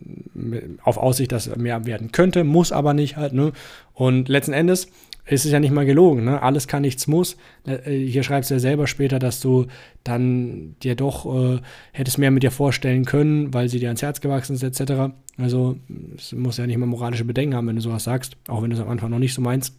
auf 0.82 0.96
Aussicht, 0.96 1.32
dass 1.32 1.54
mehr 1.56 1.86
werden 1.86 2.12
könnte, 2.12 2.44
muss 2.44 2.72
aber 2.72 2.94
nicht 2.94 3.16
halt, 3.16 3.32
ne? 3.32 3.52
Und 3.94 4.28
letzten 4.28 4.52
Endes 4.52 4.88
ist 5.24 5.44
es 5.44 5.52
ja 5.52 5.60
nicht 5.60 5.70
mal 5.70 5.86
gelogen, 5.86 6.24
ne? 6.24 6.42
Alles 6.42 6.66
kann, 6.66 6.82
nichts 6.82 7.06
muss. 7.06 7.36
Äh, 7.64 7.90
hier 7.90 8.22
schreibst 8.22 8.50
du 8.50 8.54
ja 8.54 8.60
selber 8.60 8.86
später, 8.86 9.18
dass 9.18 9.40
du 9.40 9.66
dann 10.04 10.74
dir 10.82 10.96
doch 10.96 11.26
äh, 11.26 11.60
hättest 11.92 12.18
mehr 12.18 12.30
mit 12.30 12.42
dir 12.42 12.50
vorstellen 12.50 13.04
können, 13.04 13.54
weil 13.54 13.68
sie 13.68 13.78
dir 13.78 13.88
ans 13.88 14.02
Herz 14.02 14.20
gewachsen 14.20 14.54
ist, 14.54 14.62
etc. 14.62 15.14
Also, 15.38 15.76
es 16.16 16.32
muss 16.32 16.56
ja 16.56 16.66
nicht 16.66 16.78
mal 16.78 16.86
moralische 16.86 17.24
Bedenken 17.24 17.54
haben, 17.54 17.68
wenn 17.68 17.76
du 17.76 17.82
sowas 17.82 18.04
sagst, 18.04 18.36
auch 18.48 18.62
wenn 18.62 18.70
du 18.70 18.76
es 18.76 18.82
am 18.82 18.88
Anfang 18.88 19.10
noch 19.10 19.20
nicht 19.20 19.34
so 19.34 19.40
meinst, 19.40 19.76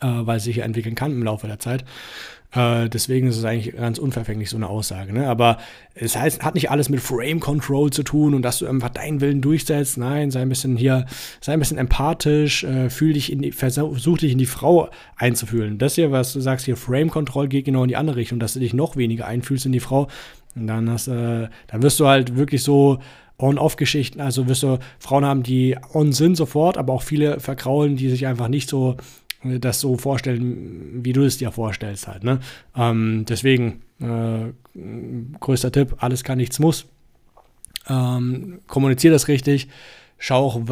äh, 0.00 0.06
weil 0.06 0.38
es 0.38 0.44
sich 0.44 0.56
ja 0.56 0.64
entwickeln 0.64 0.94
kann 0.96 1.12
im 1.12 1.22
Laufe 1.22 1.46
der 1.46 1.60
Zeit. 1.60 1.84
Äh, 2.52 2.88
deswegen 2.88 3.26
ist 3.28 3.36
es 3.36 3.44
eigentlich 3.44 3.76
ganz 3.76 3.98
unverfänglich, 3.98 4.48
so 4.48 4.56
eine 4.56 4.68
Aussage. 4.68 5.12
Ne? 5.12 5.28
Aber 5.28 5.58
es 5.94 6.16
heißt, 6.16 6.42
hat 6.42 6.54
nicht 6.54 6.70
alles 6.70 6.88
mit 6.88 7.00
Frame 7.00 7.40
Control 7.40 7.90
zu 7.90 8.02
tun 8.02 8.34
und 8.34 8.42
dass 8.42 8.58
du 8.58 8.66
einfach 8.66 8.88
deinen 8.88 9.20
Willen 9.20 9.42
durchsetzt. 9.42 9.98
Nein, 9.98 10.30
sei 10.30 10.42
ein 10.42 10.48
bisschen 10.48 10.76
hier, 10.76 11.06
sei 11.40 11.52
ein 11.52 11.58
bisschen 11.58 11.78
empathisch, 11.78 12.64
äh, 12.64 12.88
fühl 12.88 13.12
dich 13.12 13.30
in 13.30 13.42
die, 13.42 13.52
versuch 13.52 14.18
dich 14.18 14.32
in 14.32 14.38
die 14.38 14.46
Frau 14.46 14.88
einzufühlen. 15.16 15.78
Das 15.78 15.96
hier, 15.96 16.10
was 16.10 16.32
du 16.32 16.40
sagst, 16.40 16.64
hier 16.64 16.76
Frame 16.76 17.10
Control 17.10 17.48
geht 17.48 17.66
genau 17.66 17.82
in 17.82 17.88
die 17.88 17.96
andere 17.96 18.16
Richtung, 18.16 18.38
dass 18.38 18.54
du 18.54 18.60
dich 18.60 18.72
noch 18.72 18.96
weniger 18.96 19.26
einfühlst 19.26 19.66
in 19.66 19.72
die 19.72 19.80
Frau. 19.80 20.08
Dann 20.54 20.90
hast, 20.90 21.08
äh, 21.08 21.48
dann 21.66 21.82
wirst 21.82 22.00
du 22.00 22.06
halt 22.06 22.36
wirklich 22.36 22.62
so 22.62 22.98
On-Off-Geschichten. 23.38 24.20
Also 24.20 24.48
wirst 24.48 24.62
du 24.62 24.78
Frauen 24.98 25.24
haben, 25.24 25.42
die 25.42 25.76
on 25.92 26.12
sind 26.12 26.36
sofort, 26.36 26.78
aber 26.78 26.94
auch 26.94 27.02
viele 27.02 27.40
verkraulen, 27.40 27.96
die 27.96 28.08
sich 28.08 28.26
einfach 28.26 28.48
nicht 28.48 28.70
so 28.70 28.96
das 29.42 29.80
so 29.80 29.96
vorstellen, 29.96 31.04
wie 31.04 31.12
du 31.12 31.22
es 31.22 31.38
dir 31.38 31.52
vorstellst 31.52 32.08
halt. 32.08 32.24
Ne? 32.24 32.40
Ähm, 32.76 33.24
deswegen, 33.28 33.82
äh, 34.00 34.52
größter 35.38 35.72
Tipp, 35.72 35.96
alles 35.98 36.24
kann, 36.24 36.38
nichts 36.38 36.58
muss. 36.58 36.86
Ähm, 37.88 38.60
kommuniziere 38.66 39.12
das 39.12 39.28
richtig. 39.28 39.68
Schau 40.20 40.64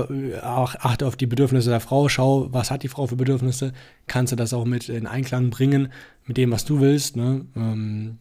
auch, 0.43 0.75
achte 0.75 1.07
auf 1.07 1.15
die 1.15 1.27
Bedürfnisse 1.27 1.71
der 1.71 1.81
Frau. 1.81 2.09
Schau, 2.09 2.53
was 2.53 2.73
hat 2.73 2.83
die 2.83 2.89
Frau 2.89 3.07
für 3.07 3.15
Bedürfnisse. 3.15 3.73
Kannst 4.09 4.33
du 4.33 4.37
das 4.37 4.53
auch 4.53 4.65
mit 4.65 4.89
in 4.89 5.07
Einklang 5.07 5.51
bringen 5.51 5.93
mit 6.27 6.37
dem, 6.37 6.51
was 6.51 6.65
du 6.65 6.81
willst. 6.81 7.17
Ne? 7.17 7.47
Ähm, 7.55 8.19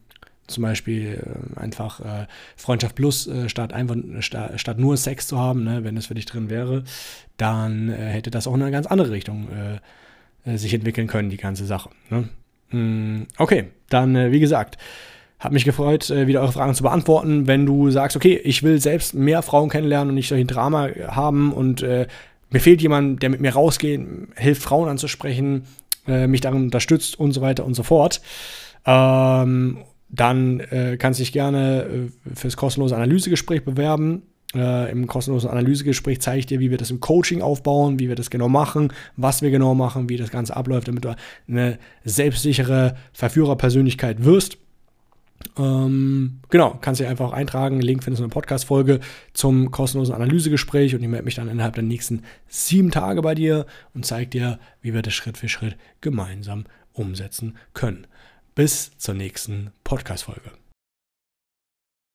zum 0.48 0.62
Beispiel 0.62 1.24
äh, 1.56 1.60
einfach 1.60 2.00
äh, 2.00 2.28
Freundschaft 2.56 2.96
plus 2.96 3.28
äh, 3.28 3.50
statt 3.50 3.74
einfach 3.74 3.96
sta, 4.20 4.58
statt 4.58 4.78
nur 4.78 4.98
Sex 4.98 5.28
zu 5.28 5.40
haben, 5.40 5.64
ne, 5.64 5.84
wenn 5.84 5.98
es 5.98 6.06
für 6.06 6.14
dich 6.14 6.26
drin 6.26 6.50
wäre, 6.50 6.84
dann 7.38 7.90
äh, 7.90 7.96
hätte 7.96 8.32
das 8.32 8.46
auch 8.48 8.54
in 8.54 8.62
eine 8.62 8.72
ganz 8.72 8.86
andere 8.86 9.12
Richtung 9.12 9.48
äh, 10.46 10.58
sich 10.58 10.74
entwickeln 10.74 11.08
können, 11.08 11.30
die 11.30 11.38
ganze 11.38 11.66
Sache. 11.66 11.90
Ne? 12.10 12.30
Mm, 12.72 13.28
okay, 13.38 13.66
dann 13.90 14.16
äh, 14.16 14.32
wie 14.32 14.40
gesagt, 14.40 14.78
hat 15.40 15.52
mich 15.52 15.66
gefreut, 15.66 16.10
äh, 16.10 16.28
wieder 16.28 16.42
eure 16.42 16.52
Fragen 16.52 16.74
zu 16.74 16.84
beantworten. 16.84 17.48
Wenn 17.48 17.66
du 17.66 17.92
sagst, 17.92 18.16
okay, 18.16 18.40
ich 18.44 18.64
will 18.64 18.80
selbst 18.80 19.14
mehr 19.14 19.42
Frauen 19.42 19.70
kennenlernen 19.70 20.10
und 20.10 20.16
nicht 20.16 20.30
solchen 20.30 20.48
Drama 20.48 20.90
haben 21.08 21.54
und 21.54 21.84
äh, 21.84 22.08
mir 22.50 22.60
fehlt 22.60 22.82
jemand, 22.82 23.22
der 23.22 23.30
mit 23.30 23.42
mir 23.42 23.54
rausgeht, 23.54 24.02
hilft 24.36 24.64
Frauen 24.64 24.88
anzusprechen, 24.88 25.66
äh, 26.08 26.28
mich 26.28 26.42
darin 26.42 26.64
unterstützt 26.64 27.20
und 27.20 27.34
so 27.34 27.42
weiter 27.42 27.66
und 27.66 27.74
so 27.74 27.84
fort, 27.84 28.22
ähm, 28.86 29.80
dann 30.10 30.60
äh, 30.60 30.98
kannst 30.98 31.20
du 31.20 31.24
dich 31.24 31.34
gerne 31.34 32.10
fürs 32.34 32.56
kostenlose 32.56 32.96
Analysegespräch 32.96 33.66
bewerben. 33.66 34.24
Äh, 34.56 34.92
Im 34.92 35.08
kostenlosen 35.08 35.50
Analysegespräch 35.50 36.22
zeige 36.22 36.40
ich 36.40 36.46
dir, 36.46 36.60
wie 36.60 36.72
wir 36.72 36.78
das 36.78 36.90
im 36.90 37.02
Coaching 37.02 37.42
aufbauen, 37.42 38.00
wie 38.00 38.08
wir 38.08 38.16
das 38.16 38.30
genau 38.30 38.48
machen, 38.48 38.94
was 39.18 39.42
wir 39.42 39.52
genau 39.52 39.76
machen, 39.76 40.08
wie 40.08 40.18
das 40.18 40.32
Ganze 40.32 40.56
abläuft, 40.56 40.88
damit 40.88 41.04
du 41.04 41.16
eine 41.48 41.78
selbstsichere 42.06 42.96
Verführerpersönlichkeit 43.14 44.24
wirst. 44.24 44.58
Ähm, 45.58 46.40
genau, 46.50 46.78
kannst 46.82 47.02
du 47.02 47.08
einfach 47.08 47.34
eintragen. 47.34 47.82
Link 47.82 48.04
findest 48.04 48.22
du 48.22 48.24
in 48.24 48.30
der 48.30 48.34
Podcast-Folge 48.34 49.00
zum 49.34 49.72
kostenlosen 49.72 50.16
Analysegespräch 50.16 50.96
und 50.96 51.02
ich 51.02 51.08
melde 51.08 51.26
mich 51.26 51.36
dann 51.36 51.50
innerhalb 51.50 51.76
der 51.76 51.84
nächsten 51.84 52.24
sieben 52.48 52.92
Tage 52.92 53.22
bei 53.22 53.36
dir 53.36 53.66
und 53.94 54.06
zeige 54.06 54.30
dir, 54.30 54.60
wie 54.82 54.94
wir 54.94 55.02
das 55.02 55.14
Schritt 55.14 55.38
für 55.38 55.50
Schritt 55.50 55.76
gemeinsam 56.02 56.66
umsetzen 56.94 57.58
können. 57.74 58.08
Bis 58.56 58.98
zur 58.98 59.16
nächsten 59.16 59.72
Podcast-Folge. 59.84 60.65